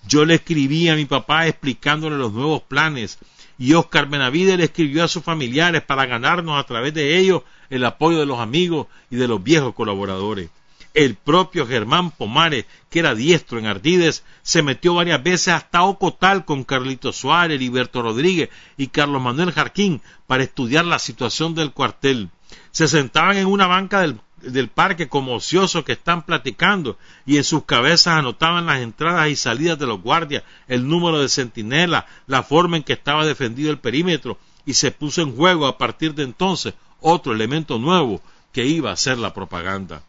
Yo 0.08 0.24
le 0.24 0.36
escribí 0.36 0.88
a 0.88 0.96
mi 0.96 1.06
papá 1.06 1.48
explicándole 1.48 2.18
los 2.18 2.32
nuevos 2.32 2.62
planes, 2.62 3.18
y 3.58 3.74
Oscar 3.74 4.08
Benavides 4.08 4.58
le 4.58 4.66
escribió 4.66 5.04
a 5.04 5.08
sus 5.08 5.24
familiares 5.24 5.82
para 5.82 6.06
ganarnos 6.06 6.60
a 6.60 6.66
través 6.66 6.94
de 6.94 7.18
ellos 7.18 7.44
el 7.70 7.86
apoyo 7.86 8.20
de 8.20 8.26
los 8.26 8.40
amigos 8.40 8.88
y 9.10 9.16
de 9.16 9.28
los 9.28 9.44
viejos 9.44 9.74
colaboradores. 9.74 10.50
El 10.96 11.16
propio 11.16 11.68
Germán 11.68 12.10
Pomares, 12.10 12.66
que 12.90 13.00
era 13.00 13.16
diestro 13.16 13.60
en 13.60 13.66
Ardides, 13.66 14.24
se 14.44 14.64
metió 14.64 14.94
varias 14.94 15.22
veces 15.22 15.50
hasta 15.50 15.84
Ocotal 15.84 16.46
con 16.46 16.64
Carlito 16.64 17.12
Suárez, 17.12 17.56
Heriberto 17.56 18.02
Rodríguez 18.02 18.50
y 18.78 18.88
Carlos 18.88 19.22
Manuel 19.22 19.52
Jarquín 19.52 20.02
para 20.26 20.44
estudiar 20.44 20.86
la 20.86 20.98
situación 20.98 21.54
del 21.54 21.74
cuartel. 21.74 22.30
Se 22.72 22.88
sentaban 22.88 23.36
en 23.36 23.48
una 23.48 23.68
banca 23.68 24.00
del, 24.00 24.22
del 24.42 24.70
parque 24.70 25.10
como 25.10 25.36
ociosos 25.36 25.84
que 25.84 25.92
están 25.92 26.22
platicando 26.26 26.98
y 27.26 27.36
en 27.36 27.44
sus 27.44 27.66
cabezas 27.66 28.18
anotaban 28.18 28.66
las 28.66 28.80
entradas 28.80 29.28
y 29.28 29.36
salidas 29.36 29.78
de 29.78 29.88
los 29.88 30.02
guardias, 30.02 30.44
el 30.70 30.88
número 30.88 31.20
de 31.20 31.28
centinela, 31.28 32.06
la 32.26 32.42
forma 32.42 32.78
en 32.78 32.84
que 32.84 32.94
estaba 32.94 33.26
defendido 33.26 33.70
el 33.70 33.80
perímetro 33.80 34.38
y 34.66 34.76
se 34.76 34.92
puso 34.92 35.22
en 35.22 35.36
juego 35.36 35.68
a 35.68 35.78
partir 35.78 36.16
de 36.16 36.24
entonces 36.24 36.74
otro 37.02 37.34
elemento 37.34 37.80
nuevo 37.80 38.22
que 38.54 38.66
iba 38.66 38.94
a 38.94 38.96
ser 38.96 39.18
la 39.18 39.34
propaganda. 39.34 40.02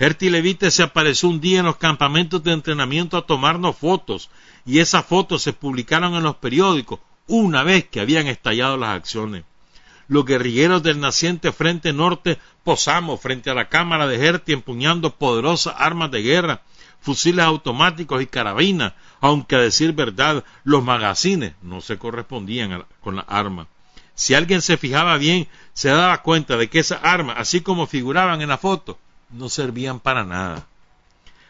Gerti 0.00 0.30
Levite 0.30 0.70
se 0.70 0.82
apareció 0.82 1.28
un 1.28 1.42
día 1.42 1.58
en 1.58 1.66
los 1.66 1.76
campamentos 1.76 2.42
de 2.42 2.52
entrenamiento 2.52 3.18
a 3.18 3.26
tomarnos 3.26 3.76
fotos 3.76 4.30
y 4.64 4.78
esas 4.78 5.04
fotos 5.04 5.42
se 5.42 5.52
publicaron 5.52 6.14
en 6.14 6.22
los 6.22 6.36
periódicos 6.36 7.00
una 7.26 7.62
vez 7.64 7.84
que 7.84 8.00
habían 8.00 8.26
estallado 8.26 8.78
las 8.78 8.96
acciones. 8.96 9.44
Los 10.08 10.24
guerrilleros 10.24 10.82
del 10.82 11.00
naciente 11.00 11.52
Frente 11.52 11.92
Norte 11.92 12.38
posamos 12.64 13.20
frente 13.20 13.50
a 13.50 13.54
la 13.54 13.68
cámara 13.68 14.06
de 14.06 14.16
Gerti 14.16 14.54
empuñando 14.54 15.16
poderosas 15.16 15.74
armas 15.76 16.10
de 16.10 16.22
guerra, 16.22 16.62
fusiles 17.02 17.44
automáticos 17.44 18.22
y 18.22 18.26
carabinas, 18.26 18.94
aunque 19.20 19.56
a 19.56 19.60
decir 19.60 19.92
verdad 19.92 20.44
los 20.64 20.82
magazines 20.82 21.52
no 21.60 21.82
se 21.82 21.98
correspondían 21.98 22.86
con 23.02 23.16
las 23.16 23.26
armas. 23.28 23.66
Si 24.14 24.32
alguien 24.32 24.62
se 24.62 24.78
fijaba 24.78 25.18
bien, 25.18 25.46
se 25.74 25.90
daba 25.90 26.22
cuenta 26.22 26.56
de 26.56 26.70
que 26.70 26.78
esas 26.78 27.00
armas, 27.02 27.36
así 27.38 27.60
como 27.60 27.86
figuraban 27.86 28.40
en 28.40 28.48
la 28.48 28.56
foto, 28.56 28.98
no 29.32 29.48
servían 29.48 30.00
para 30.00 30.24
nada. 30.24 30.66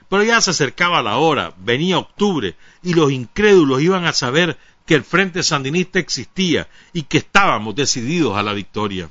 Pero 0.08 0.24
ya 0.24 0.40
se 0.40 0.50
acercaba 0.50 1.02
la 1.02 1.18
hora, 1.18 1.54
venía 1.58 1.98
octubre, 1.98 2.56
y 2.82 2.94
los 2.94 3.12
incrédulos 3.12 3.80
iban 3.80 4.06
a 4.06 4.12
saber 4.12 4.58
que 4.86 4.94
el 4.94 5.04
Frente 5.04 5.42
Sandinista 5.42 5.98
existía 5.98 6.68
y 6.92 7.02
que 7.02 7.18
estábamos 7.18 7.76
decididos 7.76 8.36
a 8.36 8.42
la 8.42 8.52
victoria. 8.52 9.08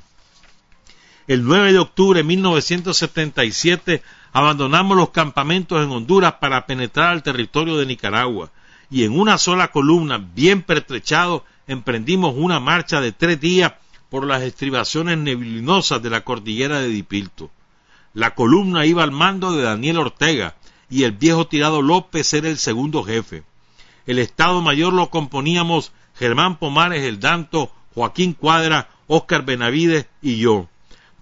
El 1.26 1.44
9 1.44 1.72
de 1.72 1.78
octubre 1.78 2.18
de 2.18 2.24
1977 2.24 4.02
abandonamos 4.32 4.96
los 4.96 5.10
campamentos 5.10 5.82
en 5.82 5.90
Honduras 5.90 6.34
para 6.40 6.66
penetrar 6.66 7.08
al 7.08 7.22
territorio 7.22 7.76
de 7.76 7.86
Nicaragua 7.86 8.50
y 8.90 9.04
en 9.04 9.18
una 9.18 9.38
sola 9.38 9.68
columna, 9.68 10.18
bien 10.18 10.62
pertrechado, 10.62 11.44
emprendimos 11.66 12.34
una 12.36 12.58
marcha 12.58 13.00
de 13.00 13.12
tres 13.12 13.40
días 13.40 13.72
por 14.08 14.26
las 14.26 14.42
estribaciones 14.42 15.16
neblinosas 15.16 16.02
de 16.02 16.10
la 16.10 16.22
cordillera 16.22 16.80
de 16.80 16.88
Dipilto. 16.88 17.50
La 18.12 18.34
columna 18.34 18.86
iba 18.86 19.02
al 19.02 19.12
mando 19.12 19.52
de 19.52 19.62
Daniel 19.62 19.98
Ortega 19.98 20.56
y 20.88 21.04
el 21.04 21.12
viejo 21.12 21.46
tirado 21.46 21.82
López 21.82 22.32
era 22.34 22.48
el 22.48 22.58
segundo 22.58 23.04
jefe. 23.04 23.44
El 24.06 24.18
Estado 24.18 24.60
Mayor 24.60 24.92
lo 24.92 25.10
componíamos 25.10 25.92
Germán 26.16 26.58
Pomares 26.58 27.04
el 27.04 27.20
Danto, 27.20 27.72
Joaquín 27.94 28.32
Cuadra, 28.32 28.88
Óscar 29.06 29.44
Benavides 29.44 30.06
y 30.20 30.38
yo. 30.38 30.68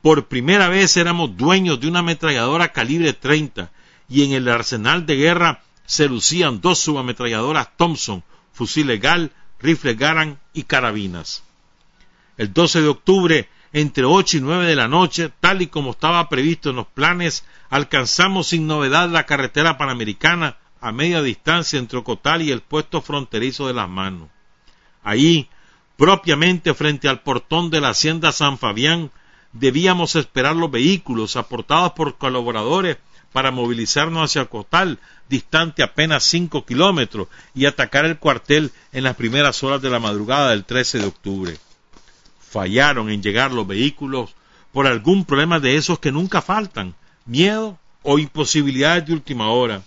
Por 0.00 0.26
primera 0.26 0.68
vez 0.68 0.96
éramos 0.96 1.36
dueños 1.36 1.80
de 1.80 1.88
una 1.88 1.98
ametralladora 1.98 2.72
calibre 2.72 3.12
30 3.12 3.70
y 4.08 4.24
en 4.24 4.32
el 4.32 4.48
arsenal 4.48 5.04
de 5.04 5.16
guerra 5.16 5.62
se 5.84 6.08
lucían 6.08 6.60
dos 6.60 6.78
subametralladoras 6.78 7.76
Thompson, 7.76 8.22
fusil 8.52 8.86
legal, 8.86 9.32
rifle 9.60 9.94
Garand 9.94 10.38
y 10.54 10.62
carabinas. 10.62 11.42
El 12.36 12.52
12 12.52 12.82
de 12.82 12.88
octubre 12.88 13.48
entre 13.72 14.04
ocho 14.04 14.38
y 14.38 14.40
nueve 14.40 14.66
de 14.66 14.76
la 14.76 14.88
noche, 14.88 15.30
tal 15.40 15.62
y 15.62 15.66
como 15.66 15.90
estaba 15.90 16.28
previsto 16.28 16.70
en 16.70 16.76
los 16.76 16.86
planes, 16.86 17.44
alcanzamos 17.70 18.48
sin 18.48 18.66
novedad 18.66 19.08
la 19.08 19.26
carretera 19.26 19.76
panamericana 19.76 20.56
a 20.80 20.92
media 20.92 21.22
distancia 21.22 21.78
entre 21.78 21.98
Ocotal 21.98 22.42
y 22.42 22.50
el 22.50 22.62
puesto 22.62 23.02
fronterizo 23.02 23.66
de 23.66 23.74
las 23.74 23.88
manos. 23.88 24.28
Allí, 25.02 25.48
propiamente 25.96 26.74
frente 26.74 27.08
al 27.08 27.20
portón 27.20 27.70
de 27.70 27.80
la 27.80 27.90
hacienda 27.90 28.32
San 28.32 28.58
Fabián, 28.58 29.10
debíamos 29.52 30.14
esperar 30.16 30.56
los 30.56 30.70
vehículos 30.70 31.36
aportados 31.36 31.92
por 31.92 32.16
colaboradores 32.16 32.98
para 33.32 33.50
movilizarnos 33.50 34.30
hacia 34.30 34.42
Ocotal, 34.42 34.98
distante 35.28 35.82
apenas 35.82 36.24
cinco 36.24 36.64
kilómetros, 36.64 37.28
y 37.54 37.66
atacar 37.66 38.06
el 38.06 38.18
cuartel 38.18 38.72
en 38.92 39.04
las 39.04 39.16
primeras 39.16 39.62
horas 39.62 39.82
de 39.82 39.90
la 39.90 39.98
madrugada 39.98 40.50
del 40.50 40.64
13 40.64 41.00
de 41.00 41.06
octubre 41.06 41.58
fallaron 42.48 43.10
en 43.10 43.22
llegar 43.22 43.52
los 43.52 43.66
vehículos 43.66 44.34
por 44.72 44.86
algún 44.86 45.24
problema 45.24 45.60
de 45.60 45.76
esos 45.76 45.98
que 45.98 46.12
nunca 46.12 46.42
faltan, 46.42 46.94
miedo 47.26 47.78
o 48.02 48.18
imposibilidades 48.18 49.06
de 49.06 49.12
última 49.12 49.50
hora. 49.50 49.82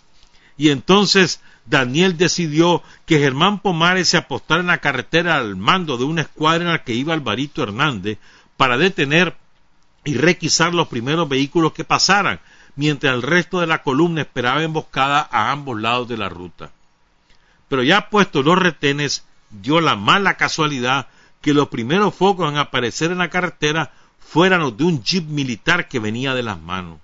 y 0.58 0.70
entonces 0.70 1.42
Daniel 1.66 2.18
decidió 2.18 2.84
que 3.06 3.20
Germán 3.20 3.60
Pomares 3.60 4.10
se 4.10 4.18
apostara 4.18 4.62
en 4.62 4.68
la 4.68 4.80
carretera 4.80 5.38
al 5.38 5.56
mando 5.56 5.98
de 5.98 6.04
una 6.04 6.22
escuadra 6.22 6.64
en 6.64 6.72
la 6.72 6.84
que 6.84 6.94
iba 6.94 7.14
Alvarito 7.14 7.64
Hernández 7.64 8.18
para 8.58 8.78
detener 8.78 9.38
y 10.04 10.16
requisar 10.16 10.74
los 10.74 10.88
primeros 10.88 11.30
vehículos 11.30 11.74
que 11.74 11.84
pasaran, 11.84 12.40
mientras 12.76 13.14
el 13.14 13.22
resto 13.22 13.60
de 13.60 13.68
la 13.68 13.84
columna 13.84 14.22
esperaba 14.22 14.64
emboscada 14.64 15.28
a 15.32 15.52
ambos 15.52 15.80
lados 15.80 16.08
de 16.08 16.18
la 16.18 16.30
ruta. 16.30 16.72
Pero 17.70 17.84
ya 17.84 18.10
puestos 18.10 18.44
los 18.44 18.58
retenes, 18.58 19.26
dio 19.50 19.80
la 19.80 19.96
mala 19.96 20.36
casualidad 20.36 21.08
que 21.42 21.54
los 21.54 21.70
primeros 21.70 22.14
focos 22.14 22.50
en 22.50 22.58
aparecer 22.58 23.12
en 23.12 23.18
la 23.18 23.30
carretera 23.30 23.92
fueran 24.20 24.62
los 24.62 24.78
de 24.78 24.84
un 24.86 25.04
jeep 25.04 25.28
militar 25.28 25.88
que 25.88 26.00
venía 26.00 26.34
de 26.34 26.44
las 26.44 26.60
manos. 26.62 27.00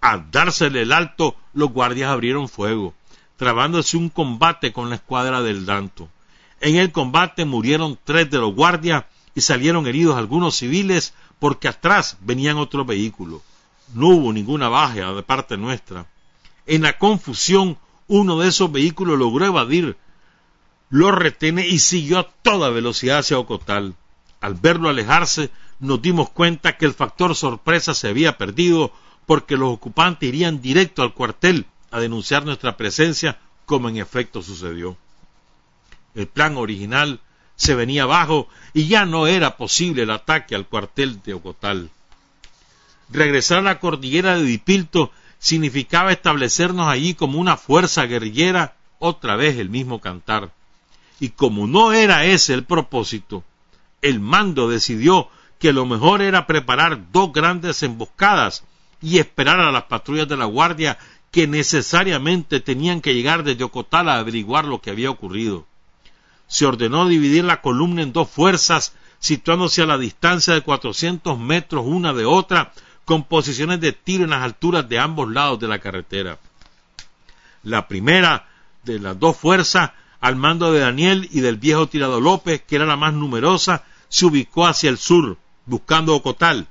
Al 0.00 0.30
dársele 0.30 0.82
el 0.82 0.92
alto, 0.92 1.36
los 1.52 1.70
guardias 1.70 2.10
abrieron 2.10 2.48
fuego, 2.48 2.94
trabándose 3.36 3.96
un 3.96 4.08
combate 4.08 4.72
con 4.72 4.88
la 4.88 4.96
escuadra 4.96 5.42
del 5.42 5.66
Danto. 5.66 6.08
En 6.60 6.76
el 6.76 6.90
combate 6.90 7.44
murieron 7.44 7.98
tres 8.02 8.30
de 8.30 8.38
los 8.38 8.54
guardias 8.54 9.04
y 9.34 9.40
salieron 9.40 9.86
heridos 9.86 10.16
algunos 10.16 10.56
civiles 10.56 11.14
porque 11.38 11.68
atrás 11.68 12.16
venían 12.20 12.56
otros 12.56 12.86
vehículos. 12.86 13.42
No 13.94 14.08
hubo 14.08 14.32
ninguna 14.32 14.68
baja 14.68 15.12
de 15.12 15.22
parte 15.22 15.56
nuestra. 15.56 16.06
En 16.66 16.82
la 16.82 16.98
confusión, 16.98 17.78
uno 18.08 18.38
de 18.38 18.48
esos 18.48 18.70
vehículos 18.72 19.18
logró 19.18 19.46
evadir 19.46 19.96
los 20.90 21.14
retenes 21.14 21.66
y 21.66 21.78
siguió 21.78 22.18
a 22.18 22.30
toda 22.42 22.70
velocidad 22.70 23.18
hacia 23.18 23.38
Ocotal. 23.38 23.94
Al 24.40 24.54
verlo 24.54 24.88
alejarse, 24.88 25.50
nos 25.80 26.00
dimos 26.00 26.30
cuenta 26.30 26.76
que 26.76 26.86
el 26.86 26.94
factor 26.94 27.34
sorpresa 27.34 27.94
se 27.94 28.08
había 28.08 28.38
perdido 28.38 28.92
porque 29.26 29.56
los 29.56 29.74
ocupantes 29.74 30.28
irían 30.28 30.62
directo 30.62 31.02
al 31.02 31.12
cuartel 31.12 31.66
a 31.90 32.00
denunciar 32.00 32.44
nuestra 32.44 32.76
presencia, 32.76 33.38
como 33.66 33.88
en 33.88 33.98
efecto 33.98 34.42
sucedió. 34.42 34.96
El 36.14 36.26
plan 36.26 36.56
original 36.56 37.20
se 37.54 37.74
venía 37.74 38.04
abajo 38.04 38.48
y 38.72 38.86
ya 38.88 39.04
no 39.04 39.26
era 39.26 39.56
posible 39.56 40.02
el 40.02 40.10
ataque 40.10 40.54
al 40.54 40.66
cuartel 40.66 41.20
de 41.22 41.34
Ocotal. 41.34 41.90
Regresar 43.10 43.58
a 43.58 43.62
la 43.62 43.80
cordillera 43.80 44.36
de 44.36 44.44
Dipilto 44.44 45.12
significaba 45.38 46.12
establecernos 46.12 46.88
allí 46.88 47.14
como 47.14 47.38
una 47.38 47.56
fuerza 47.56 48.06
guerrillera, 48.06 48.76
otra 48.98 49.36
vez 49.36 49.58
el 49.58 49.70
mismo 49.70 50.00
cantar. 50.00 50.50
Y 51.20 51.30
como 51.30 51.66
no 51.66 51.92
era 51.92 52.24
ese 52.24 52.54
el 52.54 52.64
propósito, 52.64 53.44
el 54.02 54.20
mando 54.20 54.68
decidió 54.68 55.28
que 55.58 55.72
lo 55.72 55.86
mejor 55.86 56.22
era 56.22 56.46
preparar 56.46 57.10
dos 57.12 57.32
grandes 57.32 57.82
emboscadas 57.82 58.64
y 59.02 59.18
esperar 59.18 59.60
a 59.60 59.72
las 59.72 59.84
patrullas 59.84 60.28
de 60.28 60.36
la 60.36 60.44
guardia 60.44 60.98
que 61.30 61.46
necesariamente 61.46 62.60
tenían 62.60 63.00
que 63.00 63.14
llegar 63.14 63.42
desde 63.42 63.64
Ocotal 63.64 64.08
a 64.08 64.18
averiguar 64.18 64.64
lo 64.64 64.80
que 64.80 64.90
había 64.90 65.10
ocurrido. 65.10 65.66
Se 66.46 66.64
ordenó 66.64 67.06
dividir 67.06 67.44
la 67.44 67.60
columna 67.60 68.02
en 68.02 68.12
dos 68.12 68.30
fuerzas, 68.30 68.94
situándose 69.18 69.82
a 69.82 69.86
la 69.86 69.98
distancia 69.98 70.54
de 70.54 70.62
cuatrocientos 70.62 71.38
metros 71.38 71.84
una 71.86 72.14
de 72.14 72.24
otra, 72.24 72.72
con 73.04 73.24
posiciones 73.24 73.80
de 73.80 73.92
tiro 73.92 74.24
en 74.24 74.30
las 74.30 74.42
alturas 74.42 74.88
de 74.88 74.98
ambos 74.98 75.30
lados 75.30 75.58
de 75.58 75.68
la 75.68 75.78
carretera. 75.78 76.38
La 77.62 77.88
primera 77.88 78.48
de 78.84 78.98
las 78.98 79.18
dos 79.18 79.36
fuerzas, 79.36 79.90
al 80.20 80.36
mando 80.36 80.72
de 80.72 80.80
Daniel 80.80 81.28
y 81.32 81.40
del 81.40 81.56
viejo 81.56 81.88
Tirado 81.88 82.20
López, 82.20 82.62
que 82.66 82.76
era 82.76 82.86
la 82.86 82.96
más 82.96 83.14
numerosa, 83.14 83.84
se 84.08 84.26
ubicó 84.26 84.66
hacia 84.66 84.90
el 84.90 84.98
sur, 84.98 85.36
buscando 85.66 86.14
Ocotal, 86.14 86.66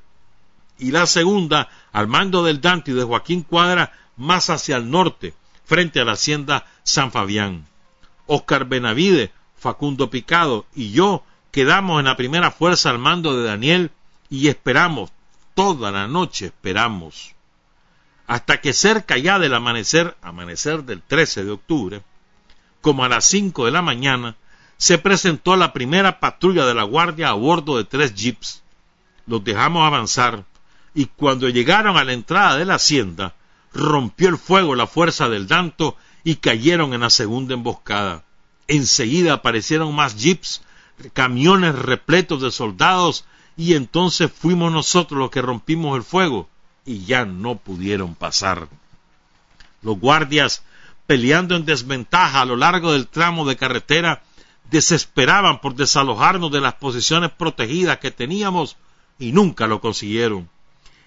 y 0.79 0.91
la 0.91 1.05
segunda, 1.05 1.69
al 1.91 2.07
mando 2.07 2.43
del 2.43 2.61
Dante 2.61 2.91
y 2.91 2.93
de 2.93 3.03
Joaquín 3.03 3.41
Cuadra, 3.41 3.93
más 4.15 4.49
hacia 4.49 4.77
el 4.77 4.89
norte, 4.89 5.33
frente 5.65 5.99
a 5.99 6.05
la 6.05 6.13
hacienda 6.13 6.65
San 6.83 7.11
Fabián. 7.11 7.65
Oscar 8.25 8.65
Benavide, 8.65 9.31
Facundo 9.57 10.09
Picado 10.09 10.65
y 10.75 10.91
yo 10.91 11.23
quedamos 11.51 11.99
en 11.99 12.05
la 12.05 12.17
primera 12.17 12.51
fuerza 12.51 12.89
al 12.89 12.99
mando 12.99 13.35
de 13.35 13.47
Daniel 13.47 13.91
y 14.29 14.49
esperamos, 14.49 15.11
toda 15.55 15.91
la 15.91 16.07
noche 16.07 16.47
esperamos, 16.47 17.33
hasta 18.27 18.61
que 18.61 18.73
cerca 18.73 19.17
ya 19.17 19.39
del 19.39 19.53
amanecer, 19.53 20.15
amanecer 20.21 20.83
del 20.83 21.01
13 21.01 21.45
de 21.45 21.51
octubre, 21.51 22.01
como 22.87 23.03
a 23.03 23.09
las 23.09 23.25
cinco 23.25 23.65
de 23.65 23.71
la 23.71 23.81
mañana, 23.81 24.37
se 24.77 24.97
presentó 24.97 25.57
la 25.57 25.73
primera 25.73 26.21
patrulla 26.21 26.65
de 26.65 26.73
la 26.73 26.83
guardia 26.83 27.27
a 27.27 27.33
bordo 27.33 27.75
de 27.75 27.83
tres 27.83 28.15
jeeps. 28.15 28.63
Los 29.25 29.43
dejamos 29.43 29.85
avanzar 29.85 30.45
y 30.95 31.07
cuando 31.07 31.49
llegaron 31.49 31.97
a 31.97 32.05
la 32.05 32.13
entrada 32.13 32.55
de 32.55 32.63
la 32.63 32.75
hacienda, 32.75 33.35
rompió 33.73 34.29
el 34.29 34.37
fuego 34.37 34.73
la 34.73 34.87
fuerza 34.87 35.27
del 35.27 35.47
Danto 35.47 35.97
y 36.23 36.35
cayeron 36.35 36.93
en 36.93 37.01
la 37.01 37.09
segunda 37.09 37.55
emboscada. 37.55 38.23
Enseguida 38.69 39.33
aparecieron 39.33 39.93
más 39.93 40.15
jeeps, 40.15 40.61
camiones 41.11 41.75
repletos 41.75 42.41
de 42.41 42.51
soldados, 42.51 43.25
y 43.57 43.73
entonces 43.73 44.31
fuimos 44.31 44.71
nosotros 44.71 45.19
los 45.19 45.29
que 45.29 45.41
rompimos 45.41 45.97
el 45.97 46.03
fuego, 46.03 46.47
y 46.85 47.03
ya 47.03 47.25
no 47.25 47.57
pudieron 47.57 48.15
pasar. 48.15 48.69
Los 49.81 49.99
guardias, 49.99 50.63
peleando 51.07 51.55
en 51.55 51.65
desventaja 51.65 52.41
a 52.41 52.45
lo 52.45 52.57
largo 52.57 52.91
del 52.91 53.07
tramo 53.07 53.45
de 53.45 53.55
carretera, 53.55 54.21
desesperaban 54.69 55.61
por 55.61 55.75
desalojarnos 55.75 56.51
de 56.51 56.61
las 56.61 56.75
posiciones 56.75 57.31
protegidas 57.31 57.97
que 57.99 58.11
teníamos 58.11 58.75
y 59.17 59.31
nunca 59.31 59.65
lo 59.65 59.79
consiguieron. 59.79 60.49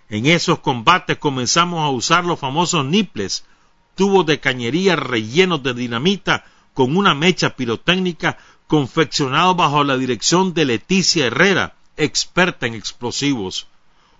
En 0.08 0.26
esos 0.26 0.58
combates 0.58 1.18
comenzamos 1.18 1.80
a 1.80 1.90
usar 1.90 2.24
los 2.24 2.40
famosos 2.40 2.84
niples, 2.84 3.44
tubos 3.94 4.26
de 4.26 4.40
cañería 4.40 4.96
rellenos 4.96 5.62
de 5.62 5.74
dinamita 5.74 6.44
con 6.74 6.96
una 6.96 7.14
mecha 7.14 7.50
pirotécnica 7.54 8.38
confeccionado 8.66 9.54
bajo 9.54 9.84
la 9.84 9.98
dirección 9.98 10.54
de 10.54 10.64
Leticia 10.64 11.26
Herrera, 11.26 11.74
experta 11.96 12.66
en 12.66 12.74
explosivos. 12.74 13.66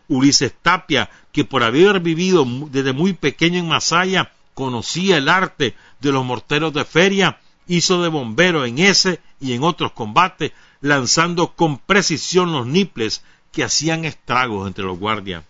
Ulises 0.09 0.53
Tapia, 0.61 1.09
que 1.33 1.45
por 1.45 1.63
haber 1.63 2.01
vivido 2.01 2.45
desde 2.69 2.93
muy 2.93 3.13
pequeño 3.13 3.61
en 3.61 3.69
Masaya, 3.69 4.33
conocía 4.61 5.17
el 5.17 5.31
arte 5.31 5.75
de 6.01 6.13
los 6.13 6.23
morteros 6.23 6.75
de 6.75 6.85
feria, 6.85 7.41
hizo 7.67 8.03
de 8.03 8.11
bombero 8.11 8.67
en 8.67 8.79
ese 8.79 9.19
y 9.41 9.55
en 9.55 9.63
otros 9.63 9.93
combates, 9.93 10.53
lanzando 10.83 11.55
con 11.55 11.79
precisión 11.79 12.53
los 12.53 12.67
niples 12.67 13.25
que 13.53 13.65
hacían 13.65 14.05
estragos 14.05 14.67
entre 14.67 14.85
los 14.85 14.99
guardias. 14.99 15.45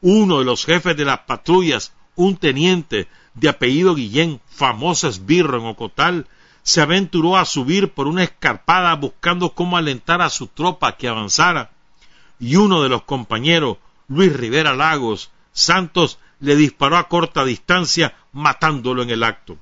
Uno 0.00 0.38
de 0.38 0.46
los 0.46 0.64
jefes 0.64 0.96
de 0.96 1.04
las 1.04 1.18
patrullas, 1.20 1.92
un 2.16 2.38
teniente 2.38 3.08
de 3.34 3.50
apellido 3.50 3.94
Guillén, 3.94 4.40
famoso 4.46 5.06
esbirro 5.06 5.58
en 5.58 5.66
Ocotal, 5.66 6.26
se 6.62 6.80
aventuró 6.80 7.36
a 7.36 7.44
subir 7.44 7.92
por 7.92 8.06
una 8.06 8.22
escarpada 8.22 8.94
buscando 8.94 9.50
cómo 9.50 9.76
alentar 9.76 10.22
a 10.22 10.30
su 10.30 10.46
tropa 10.46 10.96
que 10.96 11.08
avanzara, 11.08 11.72
y 12.40 12.56
uno 12.56 12.82
de 12.82 12.88
los 12.88 13.02
compañeros, 13.02 13.76
Luis 14.08 14.34
Rivera 14.34 14.74
Lagos 14.74 15.30
Santos, 15.52 16.18
le 16.40 16.56
disparó 16.56 16.96
a 16.96 17.08
corta 17.08 17.44
distancia, 17.44 18.14
matándolo 18.32 19.02
en 19.02 19.10
el 19.10 19.22
acto. 19.22 19.56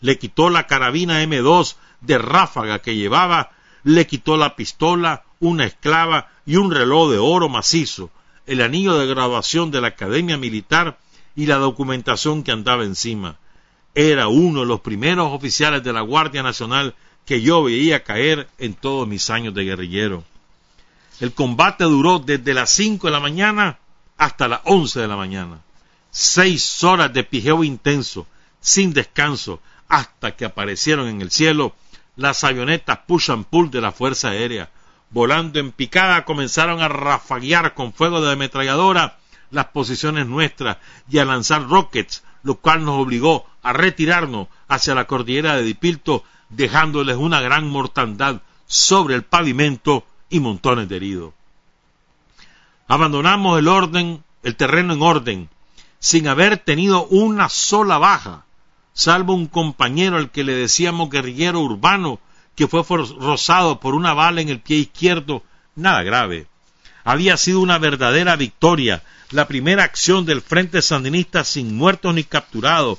Le 0.00 0.18
quitó 0.18 0.50
la 0.50 0.66
carabina 0.66 1.22
M2 1.22 1.76
de 2.00 2.18
ráfaga 2.18 2.80
que 2.80 2.96
llevaba, 2.96 3.50
le 3.82 4.06
quitó 4.06 4.36
la 4.36 4.56
pistola, 4.56 5.24
una 5.40 5.64
esclava 5.64 6.28
y 6.44 6.56
un 6.56 6.70
reloj 6.70 7.10
de 7.10 7.18
oro 7.18 7.48
macizo, 7.48 8.10
el 8.46 8.60
anillo 8.60 8.98
de 8.98 9.06
graduación 9.06 9.70
de 9.70 9.80
la 9.80 9.88
Academia 9.88 10.36
Militar 10.36 10.98
y 11.34 11.46
la 11.46 11.56
documentación 11.56 12.42
que 12.42 12.52
andaba 12.52 12.84
encima. 12.84 13.36
Era 13.94 14.28
uno 14.28 14.60
de 14.60 14.66
los 14.66 14.80
primeros 14.80 15.32
oficiales 15.32 15.82
de 15.82 15.92
la 15.92 16.02
Guardia 16.02 16.42
Nacional 16.42 16.94
que 17.24 17.42
yo 17.42 17.64
veía 17.64 18.04
caer 18.04 18.48
en 18.58 18.74
todos 18.74 19.08
mis 19.08 19.30
años 19.30 19.54
de 19.54 19.64
guerrillero. 19.64 20.24
El 21.18 21.32
combate 21.32 21.84
duró 21.84 22.18
desde 22.18 22.54
las 22.54 22.70
cinco 22.70 23.08
de 23.08 23.12
la 23.12 23.20
mañana 23.20 23.78
hasta 24.16 24.48
las 24.48 24.60
once 24.64 25.00
de 25.00 25.08
la 25.08 25.16
mañana. 25.16 25.60
Seis 26.18 26.82
horas 26.82 27.12
de 27.12 27.24
pijeo 27.24 27.62
intenso, 27.62 28.26
sin 28.58 28.94
descanso, 28.94 29.60
hasta 29.86 30.34
que 30.34 30.46
aparecieron 30.46 31.08
en 31.08 31.20
el 31.20 31.30
cielo 31.30 31.76
las 32.16 32.42
avionetas 32.42 33.00
push 33.06 33.30
and 33.30 33.44
pull 33.44 33.70
de 33.70 33.82
la 33.82 33.92
Fuerza 33.92 34.30
Aérea, 34.30 34.70
volando 35.10 35.60
en 35.60 35.72
picada, 35.72 36.24
comenzaron 36.24 36.80
a 36.80 36.88
rafaguear 36.88 37.74
con 37.74 37.92
fuego 37.92 38.22
de 38.22 38.32
ametralladora 38.32 39.18
las 39.50 39.66
posiciones 39.66 40.26
nuestras 40.26 40.78
y 41.06 41.18
a 41.18 41.26
lanzar 41.26 41.68
rockets, 41.68 42.24
lo 42.42 42.54
cual 42.54 42.86
nos 42.86 42.98
obligó 42.98 43.46
a 43.62 43.74
retirarnos 43.74 44.48
hacia 44.68 44.94
la 44.94 45.06
cordillera 45.06 45.54
de 45.56 45.64
Dipilto, 45.64 46.24
dejándoles 46.48 47.18
una 47.18 47.42
gran 47.42 47.68
mortandad 47.68 48.40
sobre 48.66 49.16
el 49.16 49.22
pavimento 49.22 50.06
y 50.30 50.40
montones 50.40 50.88
de 50.88 50.96
heridos. 50.96 51.34
Abandonamos 52.88 53.58
el 53.58 53.68
orden, 53.68 54.24
el 54.42 54.56
terreno 54.56 54.94
en 54.94 55.02
orden, 55.02 55.50
sin 55.98 56.28
haber 56.28 56.58
tenido 56.58 57.06
una 57.06 57.48
sola 57.48 57.98
baja, 57.98 58.44
salvo 58.92 59.34
un 59.34 59.46
compañero 59.46 60.16
al 60.16 60.30
que 60.30 60.44
le 60.44 60.54
decíamos 60.54 61.10
guerrillero 61.10 61.60
urbano, 61.60 62.20
que 62.54 62.66
fue 62.66 62.82
rozado 62.82 63.80
por 63.80 63.94
una 63.94 64.14
bala 64.14 64.40
en 64.40 64.48
el 64.48 64.60
pie 64.60 64.78
izquierdo, 64.78 65.42
nada 65.74 66.02
grave. 66.02 66.46
Había 67.04 67.36
sido 67.36 67.60
una 67.60 67.78
verdadera 67.78 68.36
victoria, 68.36 69.02
la 69.30 69.46
primera 69.46 69.84
acción 69.84 70.24
del 70.24 70.40
Frente 70.40 70.82
Sandinista 70.82 71.44
sin 71.44 71.76
muertos 71.76 72.14
ni 72.14 72.24
capturados, 72.24 72.98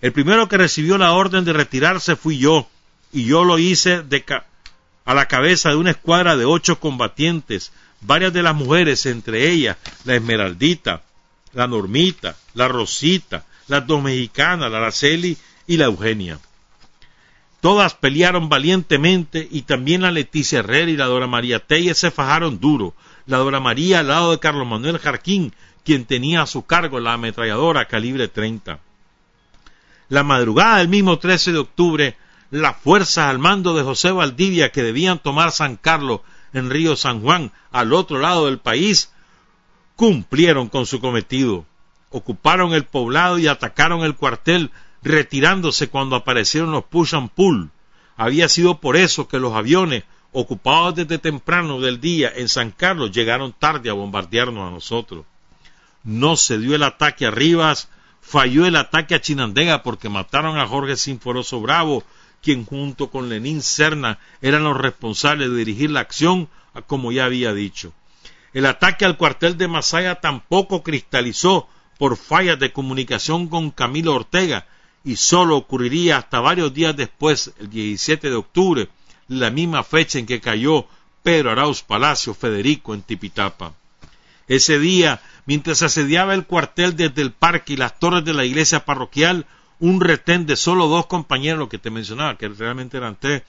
El 0.00 0.12
primero 0.12 0.48
que 0.48 0.58
recibió 0.58 0.98
la 0.98 1.12
orden 1.12 1.46
de 1.46 1.54
retirarse 1.54 2.14
fui 2.14 2.36
yo, 2.36 2.68
y 3.10 3.24
yo 3.24 3.44
lo 3.44 3.58
hice 3.58 4.04
a 5.06 5.14
la 5.14 5.28
cabeza 5.28 5.70
de 5.70 5.76
una 5.76 5.92
escuadra 5.92 6.36
de 6.36 6.44
ocho 6.44 6.78
combatientes, 6.78 7.72
varias 8.02 8.32
de 8.34 8.42
las 8.42 8.54
mujeres, 8.54 9.06
entre 9.06 9.50
ellas 9.50 9.78
la 10.04 10.14
Esmeraldita, 10.14 11.02
la 11.54 11.66
Normita, 11.66 12.36
la 12.54 12.68
Rosita, 12.68 13.44
las 13.68 13.86
dos 13.86 14.02
mexicanas, 14.02 14.70
la 14.70 14.78
Araceli 14.78 15.36
y 15.66 15.76
la 15.76 15.86
Eugenia. 15.86 16.38
Todas 17.60 17.94
pelearon 17.94 18.50
valientemente 18.50 19.48
y 19.50 19.62
también 19.62 20.02
la 20.02 20.10
Leticia 20.10 20.58
Herrera 20.58 20.90
y 20.90 20.96
la 20.98 21.06
Dora 21.06 21.26
María 21.26 21.60
Telles 21.60 21.96
se 21.96 22.10
fajaron 22.10 22.60
duro. 22.60 22.94
La 23.26 23.38
Dora 23.38 23.58
María 23.58 24.00
al 24.00 24.08
lado 24.08 24.32
de 24.32 24.38
Carlos 24.38 24.66
Manuel 24.66 24.98
Jarquín, 24.98 25.54
quien 25.82 26.04
tenía 26.04 26.42
a 26.42 26.46
su 26.46 26.66
cargo 26.66 27.00
la 27.00 27.14
ametralladora 27.14 27.86
calibre 27.86 28.28
30. 28.28 28.80
La 30.10 30.22
madrugada 30.22 30.78
del 30.78 30.88
mismo 30.88 31.18
13 31.18 31.52
de 31.52 31.58
octubre, 31.58 32.16
las 32.50 32.76
fuerzas 32.76 33.30
al 33.30 33.38
mando 33.38 33.74
de 33.74 33.82
José 33.82 34.10
Valdivia 34.10 34.70
que 34.70 34.82
debían 34.82 35.18
tomar 35.18 35.50
San 35.50 35.76
Carlos 35.76 36.20
en 36.52 36.68
Río 36.68 36.96
San 36.96 37.22
Juan, 37.22 37.50
al 37.72 37.94
otro 37.94 38.18
lado 38.18 38.44
del 38.44 38.58
país, 38.58 39.10
cumplieron 39.96 40.68
con 40.68 40.86
su 40.86 41.00
cometido. 41.00 41.64
Ocuparon 42.10 42.72
el 42.74 42.84
poblado 42.84 43.38
y 43.38 43.46
atacaron 43.46 44.02
el 44.04 44.14
cuartel, 44.14 44.70
retirándose 45.02 45.88
cuando 45.88 46.16
aparecieron 46.16 46.72
los 46.72 46.84
push 46.84 47.14
and 47.14 47.30
pull. 47.30 47.70
Había 48.16 48.48
sido 48.48 48.80
por 48.80 48.96
eso 48.96 49.28
que 49.28 49.38
los 49.38 49.54
aviones, 49.54 50.04
ocupados 50.32 50.94
desde 50.94 51.18
temprano 51.18 51.80
del 51.80 52.00
día 52.00 52.32
en 52.34 52.48
San 52.48 52.70
Carlos, 52.70 53.12
llegaron 53.12 53.52
tarde 53.52 53.90
a 53.90 53.94
bombardearnos 53.94 54.68
a 54.68 54.70
nosotros. 54.70 55.24
No 56.04 56.36
se 56.36 56.58
dio 56.58 56.74
el 56.74 56.82
ataque 56.82 57.26
a 57.26 57.30
Rivas, 57.30 57.88
falló 58.20 58.66
el 58.66 58.76
ataque 58.76 59.14
a 59.14 59.20
Chinandega 59.20 59.82
porque 59.82 60.08
mataron 60.08 60.58
a 60.58 60.66
Jorge 60.66 60.96
Sinforoso 60.96 61.60
Bravo, 61.60 62.04
quien 62.42 62.64
junto 62.64 63.10
con 63.10 63.28
Lenín 63.28 63.62
Serna 63.62 64.18
eran 64.42 64.64
los 64.64 64.76
responsables 64.76 65.50
de 65.50 65.56
dirigir 65.56 65.90
la 65.90 66.00
acción, 66.00 66.48
como 66.86 67.10
ya 67.10 67.24
había 67.24 67.54
dicho. 67.54 67.92
El 68.54 68.66
ataque 68.66 69.04
al 69.04 69.16
cuartel 69.16 69.58
de 69.58 69.66
Masaya 69.66 70.20
tampoco 70.20 70.84
cristalizó 70.84 71.68
por 71.98 72.16
fallas 72.16 72.58
de 72.58 72.72
comunicación 72.72 73.48
con 73.48 73.72
Camilo 73.72 74.14
Ortega 74.14 74.66
y 75.04 75.16
solo 75.16 75.56
ocurriría 75.56 76.18
hasta 76.18 76.40
varios 76.40 76.72
días 76.72 76.96
después, 76.96 77.52
el 77.58 77.68
17 77.68 78.30
de 78.30 78.36
octubre, 78.36 78.88
la 79.26 79.50
misma 79.50 79.82
fecha 79.82 80.20
en 80.20 80.26
que 80.26 80.40
cayó 80.40 80.86
Pedro 81.24 81.50
Arauz 81.50 81.82
Palacio 81.82 82.32
Federico 82.32 82.94
en 82.94 83.02
Tipitapa. 83.02 83.74
Ese 84.46 84.78
día, 84.78 85.20
mientras 85.46 85.82
asediaba 85.82 86.32
el 86.34 86.46
cuartel 86.46 86.94
desde 86.94 87.22
el 87.22 87.32
parque 87.32 87.72
y 87.72 87.76
las 87.76 87.98
torres 87.98 88.24
de 88.24 88.34
la 88.34 88.44
iglesia 88.44 88.84
parroquial, 88.84 89.46
un 89.80 90.00
retén 90.00 90.46
de 90.46 90.54
solo 90.54 90.86
dos 90.86 91.06
compañeros, 91.06 91.68
que 91.68 91.78
te 91.78 91.90
mencionaba, 91.90 92.38
que 92.38 92.48
realmente 92.48 92.96
eran 92.98 93.16
tres, 93.18 93.42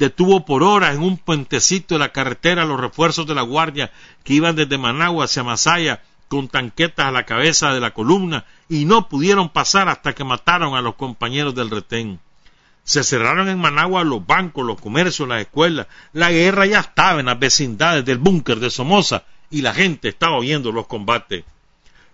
detuvo 0.00 0.46
por 0.46 0.62
horas 0.62 0.94
en 0.94 1.02
un 1.02 1.18
puentecito 1.18 1.94
de 1.94 1.98
la 1.98 2.10
carretera 2.10 2.64
los 2.64 2.80
refuerzos 2.80 3.26
de 3.26 3.34
la 3.34 3.42
guardia 3.42 3.92
que 4.24 4.32
iban 4.32 4.56
desde 4.56 4.78
Managua 4.78 5.26
hacia 5.26 5.44
Masaya 5.44 6.02
con 6.26 6.48
tanquetas 6.48 7.04
a 7.04 7.10
la 7.10 7.26
cabeza 7.26 7.74
de 7.74 7.80
la 7.80 7.92
columna 7.92 8.46
y 8.66 8.86
no 8.86 9.10
pudieron 9.10 9.50
pasar 9.50 9.90
hasta 9.90 10.14
que 10.14 10.24
mataron 10.24 10.74
a 10.74 10.80
los 10.80 10.94
compañeros 10.94 11.54
del 11.54 11.68
retén. 11.68 12.18
Se 12.82 13.04
cerraron 13.04 13.50
en 13.50 13.58
Managua 13.58 14.02
los 14.02 14.26
bancos, 14.26 14.64
los 14.64 14.80
comercios, 14.80 15.28
las 15.28 15.42
escuelas. 15.42 15.86
La 16.14 16.30
guerra 16.30 16.64
ya 16.64 16.80
estaba 16.80 17.20
en 17.20 17.26
las 17.26 17.38
vecindades 17.38 18.02
del 18.02 18.16
búnker 18.16 18.58
de 18.58 18.70
Somoza 18.70 19.24
y 19.50 19.60
la 19.60 19.74
gente 19.74 20.08
estaba 20.08 20.38
oyendo 20.38 20.72
los 20.72 20.86
combates. 20.86 21.44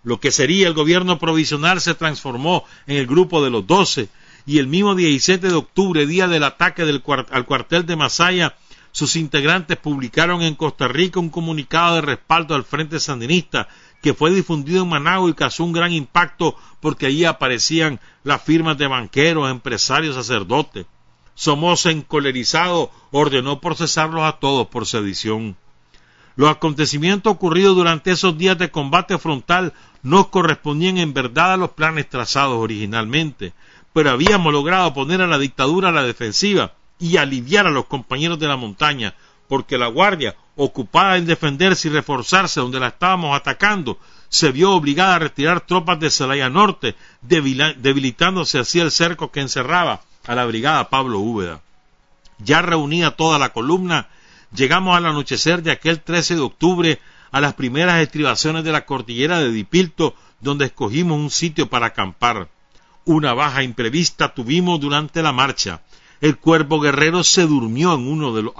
Lo 0.03 0.19
que 0.19 0.33
sería 0.33 0.67
el 0.67 0.75
gobierno 0.75 1.21
provisional 1.21 1.81
se 1.81 1.95
transformó 1.95 2.65
en 2.89 2.97
el 2.97 3.07
grupo 3.07 3.45
de 3.45 3.51
los 3.51 3.65
doce 3.65 4.09
y 4.47 4.59
el 4.59 4.69
mismo 4.69 4.95
17 4.95 5.49
de 5.49 5.55
octubre, 5.55 6.07
día 6.07 6.29
del 6.29 6.45
ataque 6.45 6.83
al 6.83 7.45
cuartel 7.47 7.85
de 7.85 7.97
Masaya, 7.97 8.55
sus 8.93 9.17
integrantes 9.17 9.77
publicaron 9.77 10.41
en 10.41 10.55
Costa 10.55 10.89
Rica 10.89 11.21
un 11.21 11.29
comunicado 11.29 11.97
de 11.97 12.01
respaldo 12.01 12.55
al 12.55 12.65
Frente 12.65 13.01
Sandinista 13.01 13.69
que 14.01 14.15
fue 14.15 14.31
difundido 14.31 14.85
en 14.85 14.89
Managua 14.89 15.29
y 15.29 15.35
causó 15.35 15.65
un 15.65 15.73
gran 15.73 15.93
impacto 15.93 16.57
porque 16.81 17.07
allí 17.07 17.25
aparecían 17.25 18.01
las 18.23 18.41
firmas 18.41 18.79
de 18.79 18.87
banqueros, 18.87 19.51
empresarios, 19.51 20.15
sacerdotes. 20.15 20.87
Somoza, 21.35 21.91
encolerizado, 21.91 22.91
ordenó 23.11 23.61
procesarlos 23.61 24.23
a 24.23 24.39
todos 24.39 24.69
por 24.69 24.87
sedición. 24.87 25.57
Los 26.37 26.51
acontecimientos 26.51 27.33
ocurridos 27.33 27.77
durante 27.77 28.13
esos 28.13 28.39
días 28.39 28.57
de 28.57 28.71
combate 28.71 29.19
frontal 29.19 29.75
no 30.03 30.31
correspondían 30.31 30.99
en 30.99 31.13
verdad 31.13 31.55
a 31.55 31.57
los 31.57 31.71
planes 31.71 32.09
trazados 32.09 32.59
originalmente, 32.59 33.53
pero 33.97 34.11
habíamos 34.11 34.53
logrado 34.53 34.93
poner 34.93 35.23
a 35.23 35.27
la 35.27 35.39
dictadura 35.39 35.89
a 35.89 35.93
la 35.93 36.03
defensiva 36.03 36.75
y 36.99 37.17
aliviar 37.17 37.67
a 37.67 37.71
los 37.71 37.87
compañeros 37.87 38.39
de 38.39 38.47
la 38.47 38.59
montaña, 38.59 39.15
porque 39.49 39.79
la 39.79 39.87
guardia, 39.87 40.37
ocupada 40.55 41.17
en 41.17 41.25
defenderse 41.25 41.89
y 41.89 41.93
reforzarse 41.93 42.61
donde 42.61 42.79
la 42.79 42.89
estábamos 42.89 43.35
atacando, 43.35 43.99
se 44.29 44.53
vio 44.53 44.73
obligada 44.73 45.15
a 45.15 45.19
retirar 45.19 45.63
tropas 45.63 45.99
de 45.99 46.11
Celaya 46.11 46.51
Norte, 46.51 46.95
debilitándose 47.23 48.59
así 48.59 48.81
el 48.81 48.91
cerco 48.91 49.31
que 49.31 49.41
encerraba 49.41 50.03
a 50.27 50.35
la 50.35 50.45
brigada 50.45 50.91
Pablo 50.91 51.21
Úbeda. 51.21 51.63
Ya 52.39 52.61
reunida 52.61 53.13
toda 53.13 53.39
la 53.39 53.55
columna, 53.55 54.11
llegamos 54.55 54.95
al 54.95 55.07
anochecer 55.07 55.63
de 55.63 55.71
aquel 55.71 56.03
13 56.03 56.35
de 56.35 56.43
octubre 56.43 57.01
a 57.33 57.41
las 57.41 57.55
primeras 57.55 58.03
estribaciones 58.03 58.63
de 58.63 58.73
la 58.73 58.85
cordillera 58.85 59.39
de 59.39 59.51
Dipilto, 59.51 60.15
donde 60.41 60.67
escogimos 60.67 61.19
un 61.19 61.31
sitio 61.31 61.71
para 61.71 61.87
acampar. 61.87 62.51
Una 63.07 63.35
baja 63.35 63.63
imprevista 63.63 64.35
tuvimos 64.35 64.81
durante 64.81 65.23
la 65.23 65.31
marcha. 65.31 65.81
El 66.21 66.39
cuerpo 66.39 66.81
guerrero 66.81 67.23
se 67.23 67.47
durmió 67.47 67.95
en 67.95 68.09
uno 68.09 68.35
de 68.35 68.43
los, 68.43 68.55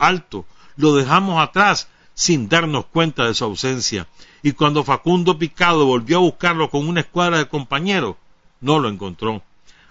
altos. 0.00 0.46
Lo 0.74 0.96
dejamos 0.96 1.40
atrás 1.40 1.86
sin 2.12 2.48
darnos 2.48 2.86
cuenta 2.86 3.24
de 3.24 3.34
su 3.34 3.44
ausencia. 3.44 4.08
Y 4.42 4.50
cuando 4.50 4.82
Facundo 4.82 5.38
Picado 5.38 5.86
volvió 5.86 6.16
a 6.16 6.22
buscarlo 6.22 6.70
con 6.70 6.88
una 6.88 7.02
escuadra 7.02 7.38
de 7.38 7.46
compañeros, 7.46 8.16
no 8.60 8.80
lo 8.80 8.88
encontró. 8.88 9.44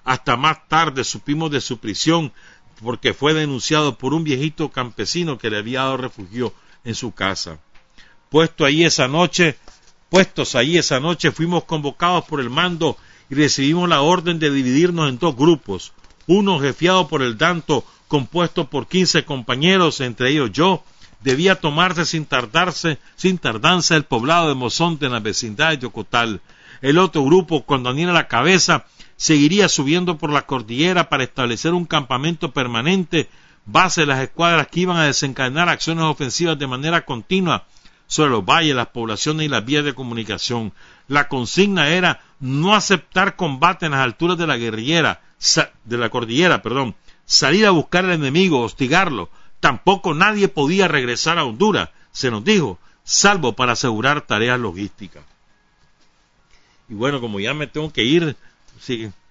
Hasta 0.04 0.36
más 0.36 0.68
tarde 0.68 1.06
supimos 1.06 1.50
de 1.50 1.62
su 1.62 1.78
prisión 1.78 2.34
porque 2.84 3.14
fue 3.14 3.34
denunciado 3.34 3.98
por 3.98 4.14
un 4.14 4.26
viejito 4.26 4.70
campesino 4.70 5.38
que 5.38 5.50
le 5.50 5.60
había 5.60 5.80
dado 5.80 5.96
refugio 5.96 6.54
en 6.84 6.94
su 6.94 7.14
casa. 7.14 7.58
Puesto 8.30 8.66
ahí 8.66 8.84
esa 8.84 9.08
noche, 9.08 9.58
puestos 10.10 10.56
ahí 10.56 10.78
esa 10.78 11.00
noche, 11.00 11.32
fuimos 11.32 11.64
convocados 11.64 12.26
por 12.26 12.42
el 12.42 12.50
mando 12.50 12.98
y 13.34 13.36
recibimos 13.36 13.90
la 13.90 14.02
orden 14.02 14.38
de 14.38 14.52
dividirnos 14.52 15.10
en 15.10 15.18
dos 15.18 15.36
grupos, 15.36 15.94
uno 16.28 16.60
jefiado 16.60 17.08
por 17.08 17.24
el 17.24 17.36
Danto, 17.36 17.84
compuesto 18.08 18.70
por 18.70 18.88
quince 18.88 19.26
compañeros, 19.26 20.02
entre 20.02 20.30
ellos 20.30 20.52
yo, 20.52 20.84
debía 21.22 21.56
tomarse 21.56 22.06
sin 22.06 22.28
tardarse, 22.28 23.00
sin 23.16 23.40
tardanza 23.40 23.96
el 23.96 24.04
poblado 24.04 24.50
de 24.50 24.54
Mozonte 24.54 25.08
en 25.08 25.14
la 25.14 25.20
vecindad 25.20 25.72
de 25.72 25.80
Yocotal. 25.80 26.42
El 26.84 27.00
otro 27.00 27.24
grupo, 27.24 27.66
con 27.66 27.82
Daniel 27.82 28.10
a 28.10 28.14
la 28.14 28.28
cabeza, 28.28 28.86
seguiría 29.16 29.68
subiendo 29.68 30.20
por 30.20 30.32
la 30.32 30.44
cordillera 30.44 31.10
para 31.10 31.24
establecer 31.24 31.74
un 31.74 31.86
campamento 31.86 32.52
permanente, 32.52 33.30
base 33.66 34.02
de 34.02 34.08
las 34.08 34.22
escuadras 34.22 34.68
que 34.68 34.82
iban 34.82 34.98
a 34.98 35.06
desencadenar 35.06 35.70
acciones 35.70 36.04
ofensivas 36.04 36.60
de 36.60 36.68
manera 36.68 37.04
continua 37.04 37.66
sobre 38.06 38.30
los 38.30 38.46
valles, 38.46 38.76
las 38.76 38.90
poblaciones 38.90 39.48
y 39.48 39.50
las 39.50 39.66
vías 39.66 39.84
de 39.84 39.96
comunicación. 39.96 40.72
La 41.08 41.28
consigna 41.28 41.90
era 41.90 42.22
no 42.40 42.76
aceptar 42.76 43.36
combate 43.36 43.86
en 43.86 43.94
las 43.94 44.02
alturas 44.02 44.38
de 44.38 44.48
la 44.48 44.58
guerrillera, 44.58 45.22
de 45.84 45.98
la 45.98 46.10
cordillera, 46.10 46.62
perdón, 46.62 46.96
salir 47.26 47.66
a 47.66 47.72
buscar 47.72 48.06
al 48.06 48.12
enemigo, 48.12 48.62
hostigarlo. 48.62 49.30
Tampoco 49.60 50.14
nadie 50.14 50.48
podía 50.48 50.88
regresar 50.88 51.38
a 51.38 51.46
Honduras, 51.46 51.90
se 52.12 52.32
nos 52.32 52.44
dijo, 52.44 52.80
salvo 53.04 53.54
para 53.54 53.74
asegurar 53.74 54.22
tareas 54.22 54.60
logísticas. 54.60 55.24
Y 56.90 56.94
bueno, 56.94 57.22
como 57.22 57.40
ya 57.40 57.54
me 57.54 57.68
tengo 57.68 57.92
que 57.92 58.04
ir, 58.04 58.36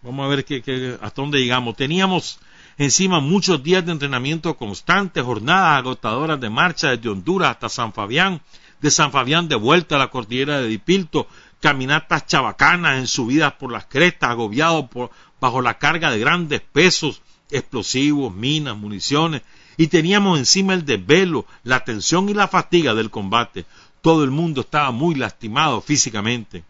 vamos 0.03 0.25
a 0.25 0.29
ver 0.29 0.45
qué, 0.45 0.99
hasta 1.01 1.23
dónde 1.23 1.39
llegamos. 1.39 1.77
Teníamos 1.77 2.39
encima 2.79 3.21
muchos 3.21 3.63
días 3.63 3.85
de 3.85 3.93
entrenamiento 3.93 4.57
constante, 4.57 5.21
jornadas 5.21 5.79
agotadoras 5.79 6.41
de 6.41 6.51
marcha 6.51 6.91
desde 6.91 7.11
Honduras 7.11 7.51
hasta 7.51 7.69
San 7.69 7.93
Fabián, 7.93 8.41
de 8.81 8.91
San 8.91 9.13
Fabián 9.13 9.49
de 9.49 9.55
vuelta 9.55 9.97
a 9.97 9.99
la 9.99 10.09
cordillera 10.09 10.61
de 10.61 10.69
Dipilto, 10.69 11.29
caminatas 11.63 12.27
chabacanas 12.27 12.99
en 12.99 13.07
subidas 13.07 13.53
por 13.53 13.71
las 13.71 13.87
crestas, 13.87 14.31
agobiados 14.31 14.91
por, 14.91 15.11
bajo 15.41 15.63
la 15.63 15.79
carga 15.79 16.11
de 16.11 16.19
grandes 16.19 16.61
pesos, 16.61 17.23
explosivos, 17.51 18.35
minas, 18.35 18.77
municiones, 18.77 19.43
y 19.77 19.87
teníamos 19.87 20.41
encima 20.41 20.75
el 20.75 20.85
desvelo, 20.85 21.47
la 21.63 21.85
tensión 21.85 22.29
y 22.29 22.35
la 22.35 22.49
fatiga 22.49 22.95
del 22.95 23.11
combate. 23.11 23.65
Todo 24.01 24.25
el 24.25 24.33
mundo 24.33 24.63
estaba 24.63 24.91
muy 24.91 25.15
lastimado 25.15 25.81
físicamente. 25.81 26.65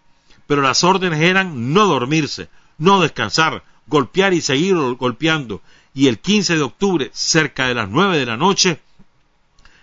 Pero 0.46 0.60
las 0.60 0.84
órdenes 0.84 1.20
eran 1.20 1.72
no 1.72 1.86
dormirse, 1.86 2.50
no 2.76 3.00
descansar, 3.00 3.64
golpear 3.86 4.34
y 4.34 4.42
seguir 4.42 4.76
golpeando. 4.98 5.62
Y 5.94 6.08
el 6.08 6.18
15 6.18 6.56
de 6.56 6.62
octubre, 6.62 7.10
cerca 7.14 7.66
de 7.66 7.74
las 7.74 7.88
nueve 7.88 8.18
de 8.18 8.26
la 8.26 8.36
noche, 8.36 8.78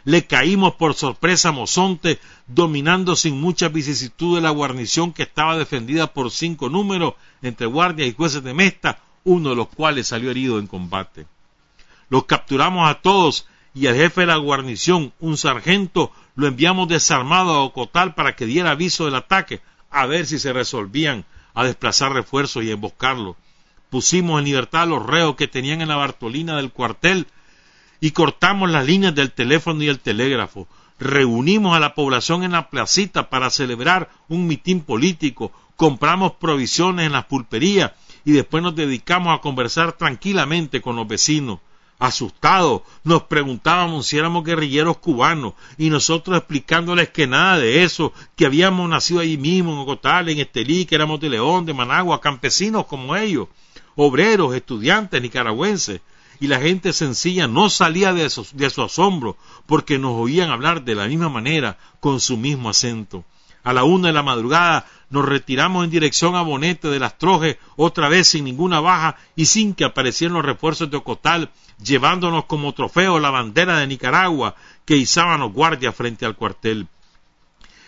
le 0.10 0.26
caímos 0.26 0.74
por 0.74 0.96
sorpresa 0.96 1.50
a 1.50 1.52
Mozonte, 1.52 2.20
dominando 2.48 3.16
sin 3.16 3.40
mucha 3.40 3.70
vicisitud 3.70 4.42
la 4.42 4.50
guarnición 4.50 5.14
que 5.14 5.22
estaba 5.22 5.56
defendida 5.56 6.08
por 6.14 6.32
cinco 6.32 6.68
números 6.68 7.14
entre 7.44 7.68
guardias 7.68 8.10
y 8.10 8.14
jueces 8.14 8.44
de 8.44 8.56
Mesta, 8.56 8.98
uno 9.24 9.52
de 9.52 9.56
los 9.56 9.68
cuales 9.68 10.08
salió 10.08 10.32
herido 10.32 10.58
en 10.58 10.66
combate. 10.66 11.28
Los 12.10 12.26
capturamos 12.26 12.90
a 12.90 12.96
todos 12.96 13.46
y 13.76 13.86
al 13.86 13.96
jefe 13.98 14.22
de 14.22 14.28
la 14.28 14.38
guarnición, 14.38 15.14
un 15.20 15.38
sargento, 15.38 16.12
lo 16.34 16.48
enviamos 16.48 16.88
desarmado 16.88 17.52
a 17.52 17.64
Ocotal 17.64 18.16
para 18.16 18.36
que 18.36 18.48
diera 18.48 18.72
aviso 18.72 19.06
del 19.06 19.14
ataque, 19.14 19.62
a 19.92 20.08
ver 20.08 20.26
si 20.26 20.40
se 20.40 20.52
resolvían 20.54 21.24
a 21.54 21.66
desplazar 21.66 22.14
refuerzos 22.14 22.64
y 22.64 22.72
emboscarlo. 22.72 23.38
Pusimos 23.92 24.40
en 24.40 24.46
libertad 24.46 24.84
a 24.84 24.88
los 24.88 25.06
reos 25.06 25.36
que 25.36 25.48
tenían 25.48 25.82
en 25.82 25.90
la 25.90 25.98
Bartolina 25.98 26.56
del 26.56 26.72
cuartel 26.72 27.28
y 28.02 28.12
cortamos 28.12 28.70
las 28.70 28.86
líneas 28.86 29.16
del 29.16 29.32
teléfono 29.32 29.84
y 29.84 29.90
el 29.90 30.00
telégrafo. 30.00 30.68
Reunimos 31.00 31.76
a 31.76 31.80
la 31.80 31.96
población 31.96 32.44
en 32.44 32.52
la 32.54 32.70
placita 32.70 33.30
para 33.30 33.50
celebrar 33.50 34.10
un 34.28 34.48
mitin 34.48 34.82
político, 34.82 35.52
compramos 35.76 36.34
provisiones 36.34 37.06
en 37.06 37.14
las 37.14 37.26
pulperías 37.26 37.92
y 38.26 38.34
después 38.34 38.62
nos 38.62 38.76
dedicamos 38.76 39.38
a 39.38 39.42
conversar 39.42 39.94
tranquilamente 39.94 40.82
con 40.82 40.96
los 40.96 41.08
vecinos. 41.08 41.60
Asustados, 42.00 42.84
nos 43.04 43.24
preguntábamos 43.24 44.08
si 44.08 44.18
éramos 44.18 44.46
guerrilleros 44.46 44.98
cubanos 44.98 45.54
y 45.78 45.90
nosotros 45.90 46.38
explicándoles 46.38 47.10
que 47.10 47.28
nada 47.28 47.60
de 47.60 47.84
eso, 47.84 48.14
que 48.38 48.46
habíamos 48.46 48.90
nacido 48.90 49.20
allí 49.20 49.38
mismo 49.38 49.74
en 49.74 49.80
Ocotal, 49.80 50.30
en 50.30 50.40
Estelí, 50.40 50.86
que 50.86 50.96
éramos 50.96 51.20
de 51.20 51.30
León, 51.30 51.66
de 51.66 51.74
Managua, 51.74 52.22
campesinos 52.22 52.86
como 52.86 53.18
ellos, 53.18 53.50
obreros, 53.96 54.56
estudiantes, 54.56 55.22
nicaragüenses 55.22 56.00
y 56.40 56.48
la 56.48 56.60
gente 56.60 56.94
sencilla 56.94 57.48
no 57.48 57.70
salía 57.70 58.14
de, 58.14 58.30
su 58.30 58.82
asombro 58.82 59.38
porque 59.66 60.00
nos 60.00 60.14
oían 60.14 60.52
hablar 60.52 60.84
de 60.84 60.96
la 60.96 61.08
misma 61.08 61.30
manera 61.30 61.78
con 62.00 62.20
su 62.20 62.38
mismo 62.38 62.70
acento. 62.70 63.26
A 63.64 63.74
la 63.74 63.84
una 63.84 64.08
de 64.08 64.14
la 64.14 64.24
madrugada 64.24 64.86
nos 65.10 65.26
retiramos 65.26 65.84
en 65.84 65.90
dirección 65.90 66.36
a 66.36 66.42
Bonete 66.42 66.88
de 66.88 67.00
las 67.00 67.18
Trojes, 67.18 67.58
otra 67.76 68.08
vez 68.08 68.30
sin 68.30 68.46
ninguna 68.46 68.80
baja 68.80 69.18
y 69.36 69.48
sin 69.48 69.74
que 69.74 69.84
aparecieran 69.84 70.36
los 70.36 70.46
refuerzos 70.46 70.90
de 70.90 70.98
Ocotal, 70.98 71.50
llevándonos 71.84 72.46
como 72.46 72.74
trofeo 72.74 73.20
la 73.20 73.32
bandera 73.32 73.80
de 73.80 73.88
Nicaragua 73.88 74.56
que 74.86 74.96
izaban 74.96 75.42
los 75.42 75.52
guardias 75.52 75.94
frente 75.94 76.26
al 76.26 76.36
cuartel. 76.36 76.88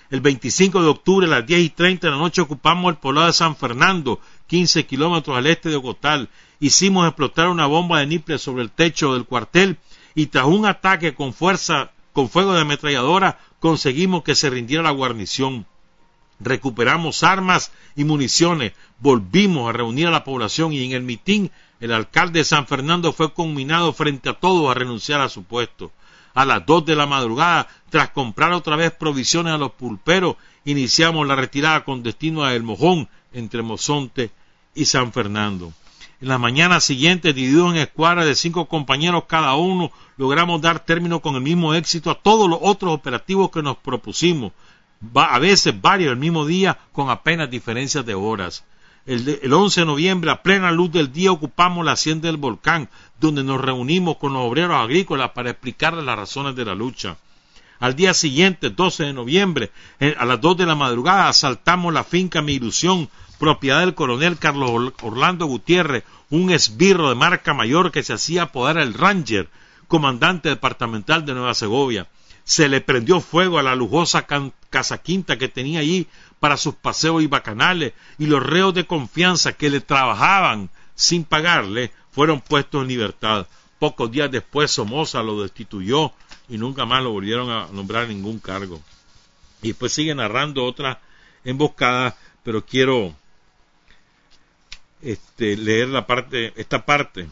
El 0.10 0.20
25 0.20 0.82
de 0.82 0.90
octubre 0.90 1.26
a 1.26 1.30
las 1.30 1.48
diez 1.48 1.62
y 1.62 1.70
treinta 1.70 2.08
de 2.08 2.12
la 2.12 2.20
noche 2.20 2.42
ocupamos 2.42 2.92
el 2.92 2.98
poblado 2.98 3.28
de 3.28 3.34
San 3.34 3.56
Fernando, 3.56 4.20
quince 4.46 4.86
kilómetros 4.86 5.38
al 5.38 5.48
este 5.48 5.70
de 5.70 5.78
Ocotal, 5.78 6.28
hicimos 6.62 7.08
explotar 7.08 7.50
una 7.50 7.66
bomba 7.66 8.00
de 8.00 8.06
niple 8.06 8.38
sobre 8.38 8.64
el 8.64 8.72
techo 8.72 9.14
del 9.14 9.26
cuartel 9.26 9.78
y 10.16 10.28
tras 10.28 10.46
un 10.46 10.66
ataque 10.66 11.14
con 11.14 11.34
fuerza, 11.34 11.92
con 12.14 12.30
fuego 12.30 12.54
de 12.54 12.62
ametralladora, 12.62 13.40
conseguimos 13.60 14.24
que 14.24 14.36
se 14.36 14.50
rindiera 14.50 14.84
la 14.84 14.92
guarnición. 14.92 15.66
Recuperamos 16.40 17.24
armas 17.24 17.72
y 17.96 18.04
municiones, 18.04 18.74
volvimos 19.00 19.70
a 19.70 19.74
reunir 19.74 20.08
a 20.08 20.12
la 20.12 20.24
población 20.24 20.72
y 20.72 20.86
en 20.86 20.92
el 20.92 21.02
mitin 21.02 21.52
el 21.80 21.92
alcalde 21.94 22.40
de 22.40 22.46
San 22.46 22.68
Fernando 22.68 23.12
fue 23.12 23.34
conminado 23.34 23.92
frente 23.92 24.30
a 24.30 24.34
todos 24.34 24.70
a 24.70 24.76
renunciar 24.76 25.20
a 25.20 25.30
su 25.30 25.44
puesto. 25.44 25.92
A 26.36 26.46
las 26.46 26.66
dos 26.66 26.86
de 26.86 26.96
la 26.96 27.08
madrugada, 27.08 27.68
tras 27.90 28.12
comprar 28.12 28.54
otra 28.54 28.76
vez 28.76 28.92
provisiones 28.92 29.54
a 29.54 29.58
los 29.58 29.72
pulperos, 29.72 30.36
iniciamos 30.64 31.28
la 31.28 31.36
retirada 31.36 31.84
con 31.84 32.04
destino 32.04 32.44
a 32.44 32.54
El 32.54 32.62
Mojón, 32.64 33.10
entre 33.34 33.64
Mozonte 33.64 34.30
y 34.76 34.86
San 34.86 35.12
Fernando. 35.12 35.74
En 36.22 36.28
la 36.28 36.38
mañana 36.38 36.80
siguiente, 36.80 37.34
divididos 37.34 37.74
en 37.74 37.80
escuadras 37.80 38.28
de 38.28 38.36
cinco 38.36 38.68
compañeros 38.68 39.24
cada 39.28 39.56
uno, 39.56 39.92
logramos 40.18 40.62
dar 40.62 40.86
término 40.86 41.20
con 41.20 41.34
el 41.34 41.42
mismo 41.42 41.74
éxito 41.74 42.12
a 42.12 42.22
todos 42.22 42.48
los 42.48 42.60
otros 42.62 42.94
operativos 42.94 43.50
que 43.50 43.64
nos 43.64 43.78
propusimos, 43.78 44.52
a 45.16 45.40
veces 45.40 45.82
varios 45.82 46.12
el 46.12 46.20
mismo 46.20 46.46
día 46.46 46.78
con 46.92 47.10
apenas 47.10 47.50
diferencias 47.50 48.06
de 48.06 48.14
horas. 48.14 48.64
El, 49.08 49.40
el, 49.42 49.52
11 49.52 49.80
de 49.80 49.86
noviembre, 49.88 50.30
a 50.30 50.44
plena 50.44 50.72
luz 50.72 50.92
del 50.92 51.12
día, 51.12 51.32
ocupamos 51.32 51.84
la 51.84 51.94
hacienda 51.94 52.28
del 52.28 52.38
volcán, 52.38 52.88
donde 53.20 53.44
nos 53.44 53.60
reunimos 53.60 54.18
con 54.18 54.34
los 54.34 54.44
obreros 54.44 54.76
agrícolas 54.76 55.32
para 55.32 55.50
explicarles 55.50 56.06
las 56.06 56.18
razones 56.18 56.56
de 56.56 56.66
la 56.66 56.76
lucha. 56.76 57.18
Al 57.80 57.96
día 57.96 58.14
siguiente, 58.14 58.70
12 58.70 59.06
de 59.06 59.14
noviembre, 59.14 59.72
a 60.20 60.26
las 60.26 60.40
2 60.40 60.56
de 60.56 60.66
la 60.68 60.76
madrugada, 60.76 61.30
asaltamos 61.30 61.92
la 61.92 62.04
finca 62.04 62.44
Mi 62.44 62.54
Ilusión, 62.54 63.10
propiedad 63.42 63.80
del 63.80 63.96
coronel 63.96 64.38
Carlos 64.38 64.94
Orlando 65.02 65.48
Gutiérrez, 65.48 66.04
un 66.30 66.52
esbirro 66.52 67.10
de 67.10 67.16
marca 67.16 67.56
mayor 67.56 67.92
que 67.92 68.04
se 68.04 68.14
hacía 68.14 68.44
apodar 68.44 68.78
el 68.78 68.94
Ranger, 68.94 69.50
comandante 69.88 70.50
departamental 70.50 71.26
de 71.26 71.34
Nueva 71.34 71.56
Segovia. 71.56 72.08
Se 72.44 72.70
le 72.70 72.82
prendió 72.82 73.20
fuego 73.20 73.58
a 73.58 73.64
la 73.64 73.74
lujosa 73.74 74.28
casa 74.70 74.98
quinta 75.00 75.40
que 75.40 75.48
tenía 75.48 75.80
allí 75.80 76.08
para 76.40 76.56
sus 76.56 76.76
paseos 76.76 77.24
y 77.24 77.26
bacanales, 77.26 77.94
y 78.20 78.28
los 78.28 78.44
reos 78.44 78.76
de 78.76 78.86
confianza 78.86 79.54
que 79.54 79.72
le 79.72 79.82
trabajaban 79.82 80.70
sin 80.94 81.24
pagarle 81.24 81.92
fueron 82.12 82.42
puestos 82.42 82.84
en 82.84 82.90
libertad. 82.90 83.48
Pocos 83.80 84.12
días 84.12 84.30
después 84.30 84.70
Somoza 84.70 85.24
lo 85.24 85.42
destituyó 85.42 86.12
y 86.48 86.60
nunca 86.60 86.86
más 86.86 87.02
lo 87.02 87.10
volvieron 87.10 87.50
a 87.50 87.66
nombrar 87.72 88.08
ningún 88.08 88.38
cargo. 88.38 88.80
Y 89.64 89.70
después 89.70 89.92
sigue 89.92 90.14
narrando 90.14 90.64
otra 90.64 91.02
emboscada, 91.44 92.16
pero 92.44 92.64
quiero 92.64 93.16
este, 95.02 95.58
leer 95.58 95.90
la 95.90 96.06
parte, 96.06 96.54
esta 96.56 96.86
parte. 96.86 97.28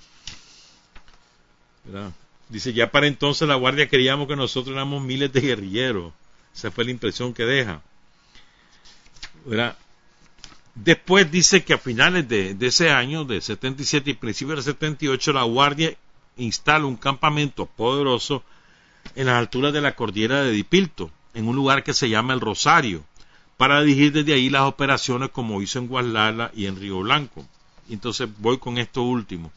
Dice, 2.50 2.74
ya 2.74 2.92
para 2.92 3.08
entonces 3.08 3.48
la 3.48 3.56
Guardia 3.56 3.90
creíamos 3.90 4.28
que 4.28 4.36
nosotros 4.36 4.76
éramos 4.76 5.04
miles 5.04 5.32
de 5.32 5.42
guerrilleros. 5.42 6.14
Esa 6.54 6.72
fue 6.72 6.86
la 6.86 6.92
impresión 6.92 7.34
que 7.34 7.46
deja. 7.46 7.82
Después 10.76 11.32
dice 11.32 11.64
que 11.64 11.74
a 11.74 11.78
finales 11.78 12.28
de, 12.28 12.56
ese 12.62 12.92
año, 12.92 13.26
de 13.26 13.42
77 13.42 14.12
y 14.12 14.14
principios 14.14 14.58
del 14.58 14.74
78, 14.76 15.34
la 15.34 15.44
Guardia 15.44 15.96
instala 16.38 16.86
un 16.86 16.96
campamento 16.96 17.66
poderoso 17.66 18.44
en 19.16 19.28
las 19.28 19.36
alturas 19.36 19.74
de 19.74 19.82
la 19.82 19.96
cordillera 19.96 20.42
de 20.42 20.52
Dipilto, 20.52 21.12
en 21.34 21.48
un 21.48 21.56
lugar 21.56 21.84
que 21.84 21.94
se 21.94 22.10
llama 22.10 22.34
El 22.34 22.42
Rosario, 22.42 23.04
para 23.58 23.82
dirigir 23.82 24.14
desde 24.14 24.34
ahí 24.34 24.50
las 24.50 24.64
operaciones 24.64 25.30
como 25.30 25.62
hizo 25.62 25.80
en 25.80 25.88
Guadalajara 25.88 26.52
y 26.56 26.66
en 26.66 26.80
Río 26.80 27.00
Blanco. 27.00 27.46
Entonces 27.94 28.30
voy 28.38 28.58
con 28.58 28.78
esto 28.78 29.04
último. 29.04 29.52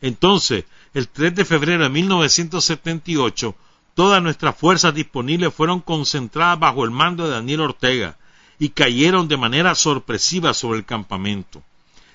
Entonces, 0.00 0.64
el 0.94 1.08
3 1.08 1.34
de 1.34 1.44
febrero 1.44 1.84
de 1.84 1.90
1978, 1.90 3.54
todas 3.94 4.22
nuestras 4.22 4.56
fuerzas 4.56 4.94
disponibles 4.94 5.54
fueron 5.54 5.80
concentradas 5.80 6.58
bajo 6.58 6.84
el 6.84 6.90
mando 6.90 7.24
de 7.24 7.30
Daniel 7.30 7.60
Ortega 7.60 8.16
y 8.58 8.70
cayeron 8.70 9.28
de 9.28 9.36
manera 9.36 9.74
sorpresiva 9.74 10.54
sobre 10.54 10.78
el 10.78 10.84
campamento. 10.84 11.62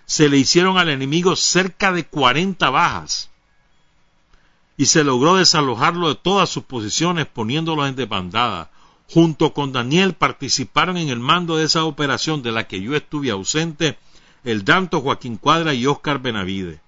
Se 0.05 0.29
le 0.29 0.38
hicieron 0.38 0.77
al 0.77 0.89
enemigo 0.89 1.35
cerca 1.35 1.91
de 1.91 2.05
40 2.05 2.69
bajas 2.69 3.29
y 4.77 4.88
se 4.88 5.03
logró 5.03 5.35
desalojarlo 5.35 6.09
de 6.09 6.15
todas 6.15 6.49
sus 6.49 6.63
posiciones 6.63 7.27
poniéndolo 7.27 7.85
en 7.85 7.95
desbandada. 7.95 8.71
Junto 9.09 9.53
con 9.53 9.73
Daniel 9.73 10.13
participaron 10.13 10.97
en 10.97 11.09
el 11.09 11.19
mando 11.19 11.57
de 11.57 11.65
esa 11.65 11.83
operación 11.83 12.41
de 12.41 12.51
la 12.51 12.67
que 12.67 12.81
yo 12.81 12.95
estuve 12.95 13.29
ausente 13.29 13.97
el 14.43 14.65
Danto 14.65 15.01
Joaquín 15.01 15.38
Cuadra 15.38 15.73
y 15.73 15.85
Óscar 15.85 16.19
Benavide. 16.19 16.80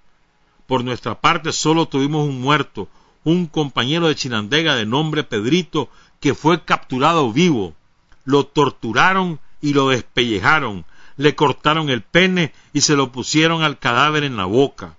Por 0.66 0.82
nuestra 0.82 1.20
parte 1.20 1.52
solo 1.52 1.86
tuvimos 1.86 2.28
un 2.28 2.40
muerto, 2.40 2.88
un 3.22 3.46
compañero 3.46 4.08
de 4.08 4.14
Chinandega 4.14 4.74
de 4.74 4.86
nombre 4.86 5.24
Pedrito, 5.24 5.88
que 6.20 6.34
fue 6.34 6.64
capturado 6.64 7.32
vivo. 7.32 7.74
Lo 8.24 8.46
torturaron 8.46 9.38
y 9.60 9.72
lo 9.74 9.88
despellejaron, 9.88 10.84
le 11.16 11.34
cortaron 11.34 11.90
el 11.90 12.02
pene 12.02 12.52
y 12.72 12.80
se 12.80 12.96
lo 12.96 13.12
pusieron 13.12 13.62
al 13.62 13.78
cadáver 13.78 14.24
en 14.24 14.36
la 14.36 14.46
boca. 14.46 14.96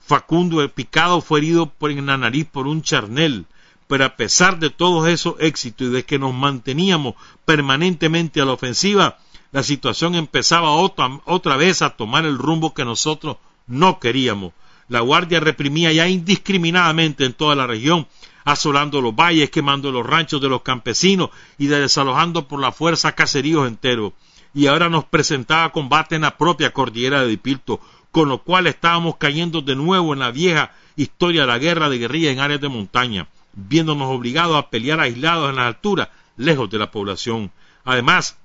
Facundo 0.00 0.66
picado 0.70 1.20
fue 1.20 1.38
herido 1.38 1.66
por 1.66 1.90
en 1.90 2.06
la 2.06 2.16
nariz 2.16 2.46
por 2.50 2.66
un 2.66 2.82
charnel, 2.82 3.46
pero 3.86 4.04
a 4.04 4.16
pesar 4.16 4.58
de 4.58 4.70
todos 4.70 5.08
esos 5.08 5.34
éxitos 5.38 5.88
y 5.88 5.90
de 5.90 6.04
que 6.04 6.18
nos 6.18 6.34
manteníamos 6.34 7.14
permanentemente 7.44 8.40
a 8.40 8.44
la 8.44 8.52
ofensiva, 8.52 9.18
la 9.52 9.62
situación 9.62 10.14
empezaba 10.14 10.70
otra, 10.70 11.20
otra 11.26 11.56
vez 11.58 11.82
a 11.82 11.90
tomar 11.90 12.24
el 12.24 12.38
rumbo 12.38 12.72
que 12.72 12.86
nosotros 12.86 13.36
no 13.66 14.00
queríamos. 14.00 14.52
La 14.88 15.00
Guardia 15.00 15.40
reprimía 15.40 15.92
ya 15.92 16.08
indiscriminadamente 16.08 17.26
en 17.26 17.34
toda 17.34 17.54
la 17.54 17.66
región, 17.66 18.08
asolando 18.44 19.02
los 19.02 19.14
valles, 19.14 19.50
quemando 19.50 19.92
los 19.92 20.06
ranchos 20.06 20.40
de 20.40 20.48
los 20.48 20.62
campesinos 20.62 21.30
y 21.58 21.66
desalojando 21.66 22.48
por 22.48 22.60
la 22.60 22.72
fuerza 22.72 23.12
caseríos 23.12 23.68
enteros. 23.68 24.14
Y 24.54 24.66
ahora 24.66 24.88
nos 24.88 25.04
presentaba 25.04 25.70
combate 25.70 26.16
en 26.16 26.22
la 26.22 26.36
propia 26.38 26.72
cordillera 26.72 27.22
de 27.22 27.28
Dipilto, 27.28 27.78
con 28.10 28.30
lo 28.30 28.42
cual 28.42 28.66
estábamos 28.66 29.16
cayendo 29.16 29.60
de 29.60 29.76
nuevo 29.76 30.14
en 30.14 30.20
la 30.20 30.30
vieja 30.30 30.72
historia 30.96 31.42
de 31.42 31.46
la 31.46 31.58
guerra 31.58 31.88
de 31.88 31.98
guerrilla 31.98 32.30
en 32.30 32.40
áreas 32.40 32.60
de 32.60 32.68
montaña, 32.68 33.28
viéndonos 33.52 34.08
obligados 34.08 34.56
a 34.56 34.70
pelear 34.70 35.00
aislados 35.00 35.50
en 35.50 35.56
las 35.56 35.66
alturas, 35.66 36.08
lejos 36.36 36.68
de 36.70 36.78
la 36.78 36.90
población. 36.90 37.50
Además, 37.84 38.38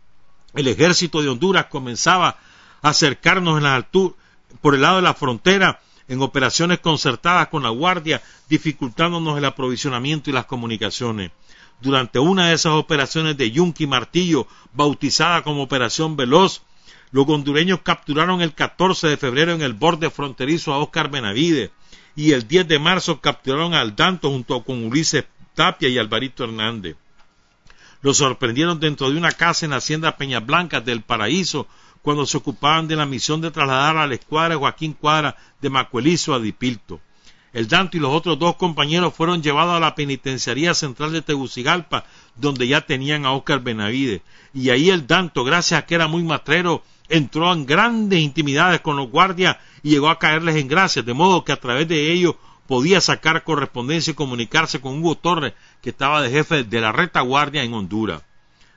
el 0.58 0.68
ejército 0.68 1.22
de 1.22 1.30
Honduras 1.30 1.68
comenzaba 1.68 2.38
a 2.82 2.90
acercarnos 2.90 3.58
en 3.58 3.64
la 3.64 3.76
altura, 3.76 4.16
por 4.60 4.74
el 4.74 4.82
lado 4.82 4.98
de 4.98 5.04
la 5.04 5.14
frontera 5.14 5.80
en 6.08 6.22
operaciones 6.22 6.80
concertadas 6.80 7.50
con 7.50 7.62
la 7.64 7.70
Guardia, 7.70 8.22
dificultándonos 8.50 9.38
el 9.38 9.46
aprovisionamiento 9.46 10.30
y 10.30 10.34
las 10.34 10.46
comunicaciones. 10.46 11.32
durante 11.80 12.18
una 12.18 12.48
de 12.48 12.56
esas 12.56 12.74
operaciones 12.74 13.38
de 13.38 13.52
Yunque 13.52 13.84
y 13.84 13.88
Martillo, 13.88 14.48
bautizada 14.74 15.44
como 15.44 15.62
Operación 15.62 16.18
Veloz, 16.18 16.64
los 17.12 17.30
hondureños 17.30 17.82
capturaron 17.84 18.42
el 18.42 18.56
14 18.56 19.08
de 19.10 19.18
febrero 19.18 19.52
en 19.54 19.62
el 19.62 19.74
borde 19.74 20.10
fronterizo 20.10 20.74
a 20.74 20.80
Oscar 20.80 21.12
Benavide 21.12 21.72
y 22.16 22.32
el 22.32 22.48
10 22.48 22.68
de 22.68 22.80
marzo 22.80 23.22
capturaron 23.22 23.76
a 23.76 23.82
Aldanto 23.82 24.32
junto 24.32 24.64
con 24.64 24.86
Ulises 24.86 25.26
Tapia 25.54 25.88
y 25.88 26.00
Alvarito 26.00 26.46
Hernández. 26.46 26.98
Los 28.02 28.18
sorprendieron 28.18 28.80
dentro 28.80 29.10
de 29.10 29.18
una 29.18 29.32
casa 29.32 29.66
en 29.66 29.72
la 29.72 29.78
hacienda 29.78 30.18
Peñablanca 30.18 30.82
del 30.82 31.02
Paraíso 31.02 31.68
cuando 32.02 32.26
se 32.26 32.38
ocupaban 32.38 32.88
de 32.88 32.96
la 32.96 33.06
misión 33.06 33.42
de 33.42 33.52
trasladar 33.52 33.98
a 33.98 34.08
la 34.08 34.16
escuadra 34.16 34.56
Joaquín 34.56 34.94
Cuadra 34.94 35.36
de 35.62 35.70
Macuelizo 35.70 36.34
a 36.34 36.40
Dipilto. 36.40 37.02
El 37.54 37.68
Danto 37.68 37.98
y 37.98 38.00
los 38.00 38.12
otros 38.12 38.38
dos 38.38 38.56
compañeros 38.56 39.14
fueron 39.14 39.42
llevados 39.42 39.76
a 39.76 39.80
la 39.80 39.96
penitenciaría 39.96 40.74
central 40.74 41.12
de 41.12 41.22
Tegucigalpa, 41.22 42.06
donde 42.36 42.68
ya 42.68 42.82
tenían 42.82 43.26
a 43.26 43.32
Oscar 43.32 43.62
Benavide. 43.62 44.22
Y 44.54 44.70
ahí 44.70 44.90
el 44.90 45.08
Danto, 45.08 45.44
gracias 45.44 45.80
a 45.80 45.86
que 45.86 45.96
era 45.96 46.08
muy 46.08 46.24
matrero, 46.24 46.84
entró 47.10 47.52
en 47.52 47.66
grandes 47.66 48.20
intimidades 48.20 48.82
con 48.82 48.96
los 48.96 49.10
guardias 49.10 49.58
y 49.82 49.90
llegó 49.90 50.10
a 50.10 50.20
caerles 50.20 50.58
en 50.58 50.68
gracia, 50.68 51.02
de 51.02 51.14
modo 51.14 51.44
que 51.44 51.52
a 51.52 51.60
través 51.60 51.88
de 51.88 52.12
ellos 52.12 52.36
podía 52.68 53.02
sacar 53.02 53.44
correspondencia 53.44 54.12
y 54.12 54.16
comunicarse 54.16 54.82
con 54.82 55.00
Hugo 55.00 55.16
Torres, 55.16 55.54
que 55.82 55.90
estaba 55.90 56.22
de 56.22 56.30
jefe 56.30 56.64
de 56.64 56.82
la 56.82 56.92
retaguardia 56.92 57.64
en 57.64 57.74
Honduras. 57.74 58.22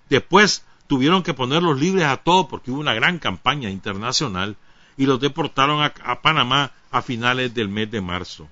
Después 0.08 0.64
tuvieron 0.86 1.22
que 1.22 1.34
ponerlos 1.34 1.78
libres 1.78 2.06
a 2.06 2.16
todos 2.16 2.46
porque 2.46 2.70
hubo 2.70 2.80
una 2.80 2.94
gran 2.94 3.18
campaña 3.18 3.70
internacional 3.70 4.56
y 4.96 5.06
los 5.06 5.20
deportaron 5.20 5.82
a 5.82 6.22
Panamá 6.22 6.72
a 6.90 7.02
finales 7.02 7.54
del 7.54 7.68
mes 7.68 7.90
de 7.90 8.00
marzo. 8.00 8.48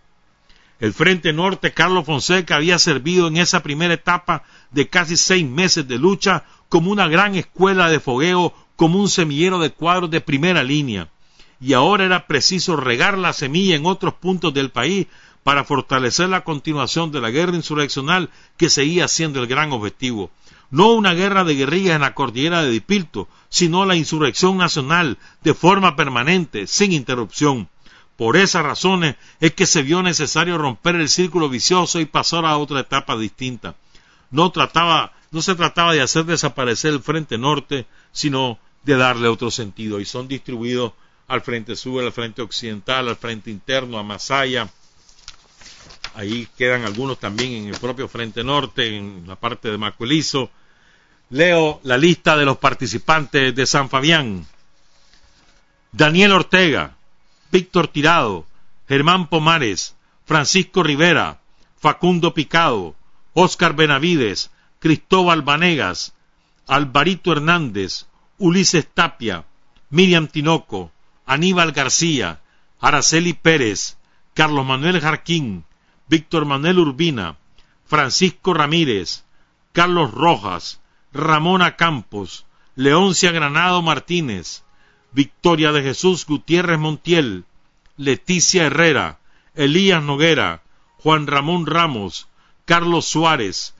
El 0.80 0.94
Frente 0.94 1.32
Norte, 1.32 1.72
Carlos 1.72 2.06
Fonseca, 2.06 2.56
había 2.56 2.78
servido 2.78 3.26
en 3.26 3.36
esa 3.36 3.62
primera 3.62 3.94
etapa 3.94 4.44
de 4.70 4.88
casi 4.88 5.16
seis 5.16 5.44
meses 5.44 5.88
de 5.88 5.98
lucha 5.98 6.44
como 6.68 6.92
una 6.92 7.08
gran 7.08 7.34
escuela 7.34 7.90
de 7.90 7.98
fogueo, 7.98 8.54
como 8.76 9.00
un 9.00 9.08
semillero 9.08 9.58
de 9.58 9.70
cuadros 9.70 10.10
de 10.10 10.20
primera 10.20 10.62
línea. 10.62 11.08
Y 11.60 11.72
ahora 11.72 12.04
era 12.04 12.28
preciso 12.28 12.76
regar 12.76 13.18
la 13.18 13.32
semilla 13.32 13.74
en 13.74 13.86
otros 13.86 14.14
puntos 14.14 14.54
del 14.54 14.70
país 14.70 15.08
para 15.48 15.64
fortalecer 15.64 16.28
la 16.28 16.44
continuación 16.44 17.10
de 17.10 17.22
la 17.22 17.30
guerra 17.30 17.56
insurreccional 17.56 18.28
que 18.58 18.68
seguía 18.68 19.08
siendo 19.08 19.40
el 19.40 19.46
gran 19.46 19.72
objetivo. 19.72 20.30
No 20.70 20.92
una 20.92 21.14
guerra 21.14 21.42
de 21.42 21.54
guerrillas 21.54 21.94
en 21.94 22.02
la 22.02 22.12
cordillera 22.12 22.62
de 22.62 22.70
Dipilto, 22.70 23.28
sino 23.48 23.86
la 23.86 23.96
insurrección 23.96 24.58
nacional 24.58 25.16
de 25.40 25.54
forma 25.54 25.96
permanente, 25.96 26.66
sin 26.66 26.92
interrupción. 26.92 27.70
Por 28.18 28.36
esas 28.36 28.62
razones 28.62 29.16
es 29.40 29.54
que 29.54 29.64
se 29.64 29.82
vio 29.82 30.02
necesario 30.02 30.58
romper 30.58 30.96
el 30.96 31.08
círculo 31.08 31.48
vicioso 31.48 31.98
y 31.98 32.04
pasar 32.04 32.44
a 32.44 32.58
otra 32.58 32.80
etapa 32.80 33.16
distinta. 33.16 33.74
No, 34.30 34.52
no 35.30 35.40
se 35.40 35.54
trataba 35.54 35.94
de 35.94 36.02
hacer 36.02 36.26
desaparecer 36.26 36.92
el 36.92 37.00
frente 37.00 37.38
norte, 37.38 37.86
sino 38.12 38.58
de 38.82 38.98
darle 38.98 39.28
otro 39.28 39.50
sentido. 39.50 39.98
Y 39.98 40.04
son 40.04 40.28
distribuidos 40.28 40.92
al 41.26 41.40
frente 41.40 41.74
sur, 41.74 42.04
al 42.04 42.12
frente 42.12 42.42
occidental, 42.42 43.08
al 43.08 43.16
frente 43.16 43.50
interno, 43.50 43.98
a 43.98 44.02
Masaya. 44.02 44.68
Ahí 46.18 46.48
quedan 46.58 46.84
algunos 46.84 47.20
también 47.20 47.52
en 47.52 47.68
el 47.68 47.78
propio 47.78 48.08
frente 48.08 48.42
norte, 48.42 48.96
en 48.96 49.22
la 49.28 49.36
parte 49.36 49.70
de 49.70 49.78
Macuelizo. 49.78 50.50
Leo 51.30 51.80
la 51.84 51.96
lista 51.96 52.36
de 52.36 52.44
los 52.44 52.56
participantes 52.56 53.54
de 53.54 53.66
San 53.66 53.88
Fabián. 53.88 54.44
Daniel 55.92 56.32
Ortega, 56.32 56.96
Víctor 57.52 57.86
Tirado, 57.86 58.46
Germán 58.88 59.28
Pomares, 59.28 59.94
Francisco 60.24 60.82
Rivera, 60.82 61.38
Facundo 61.78 62.34
Picado, 62.34 62.96
Óscar 63.32 63.76
Benavides, 63.76 64.50
Cristóbal 64.80 65.42
Vanegas, 65.42 66.14
Alvarito 66.66 67.30
Hernández, 67.30 68.06
Ulises 68.38 68.88
Tapia, 68.92 69.44
Miriam 69.88 70.26
Tinoco, 70.26 70.90
Aníbal 71.26 71.70
García, 71.70 72.40
Araceli 72.80 73.34
Pérez, 73.34 73.98
Carlos 74.34 74.66
Manuel 74.66 75.00
Jarquín, 75.00 75.64
Víctor 76.08 76.44
Manuel 76.44 76.78
Urbina, 76.78 77.36
Francisco 77.84 78.54
Ramírez, 78.54 79.24
Carlos 79.72 80.10
Rojas, 80.12 80.80
Ramona 81.12 81.76
Campos, 81.76 82.46
Leoncia 82.74 83.30
Granado 83.32 83.82
Martínez, 83.82 84.62
Victoria 85.12 85.72
de 85.72 85.82
Jesús 85.82 86.26
Gutiérrez 86.26 86.78
Montiel, 86.78 87.44
Leticia 87.96 88.64
Herrera, 88.64 89.18
Elías 89.54 90.02
Noguera, 90.02 90.62
Juan 90.98 91.26
Ramón 91.26 91.66
Ramos, 91.66 92.28
Carlos 92.64 93.06
Suárez, 93.06 93.74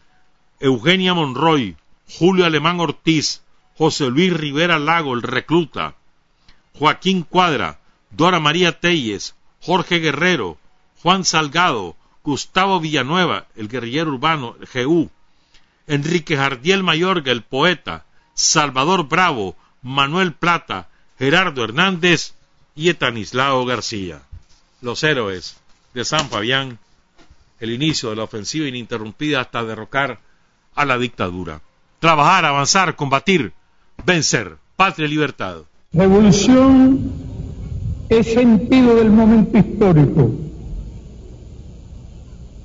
Eugenia 0.60 1.14
Monroy, 1.14 1.76
Julio 2.18 2.46
Alemán 2.46 2.80
Ortiz, 2.80 3.42
José 3.76 4.10
Luis 4.10 4.32
Rivera 4.32 4.78
Lago, 4.78 5.14
el 5.14 5.22
recluta, 5.22 5.94
Joaquín 6.74 7.22
Cuadra, 7.22 7.80
Dora 8.10 8.40
María 8.40 8.80
Telles, 8.80 9.36
Jorge 9.60 9.98
Guerrero, 9.98 10.58
Juan 11.02 11.24
Salgado, 11.24 11.96
Gustavo 12.28 12.78
Villanueva, 12.78 13.46
el 13.56 13.68
guerrillero 13.68 14.10
urbano, 14.10 14.54
GU, 14.74 15.08
Enrique 15.86 16.36
Jardiel 16.36 16.82
Mayorga, 16.82 17.32
el 17.32 17.42
poeta, 17.42 18.04
Salvador 18.34 19.08
Bravo, 19.08 19.56
Manuel 19.80 20.34
Plata, 20.34 20.90
Gerardo 21.18 21.64
Hernández 21.64 22.34
y 22.76 22.90
Etanislao 22.90 23.64
García. 23.64 24.20
Los 24.82 25.04
héroes 25.04 25.56
de 25.94 26.04
San 26.04 26.28
Fabián, 26.28 26.78
el 27.60 27.70
inicio 27.70 28.10
de 28.10 28.16
la 28.16 28.24
ofensiva 28.24 28.68
ininterrumpida 28.68 29.40
hasta 29.40 29.64
derrocar 29.64 30.18
a 30.74 30.84
la 30.84 30.98
dictadura. 30.98 31.62
Trabajar, 31.98 32.44
avanzar, 32.44 32.94
combatir, 32.94 33.54
vencer, 34.04 34.58
patria 34.76 35.06
y 35.06 35.12
libertad. 35.12 35.62
Revolución 35.94 37.10
es 38.10 38.34
sentido 38.34 38.96
del 38.96 39.08
momento 39.08 39.56
histórico. 39.56 40.47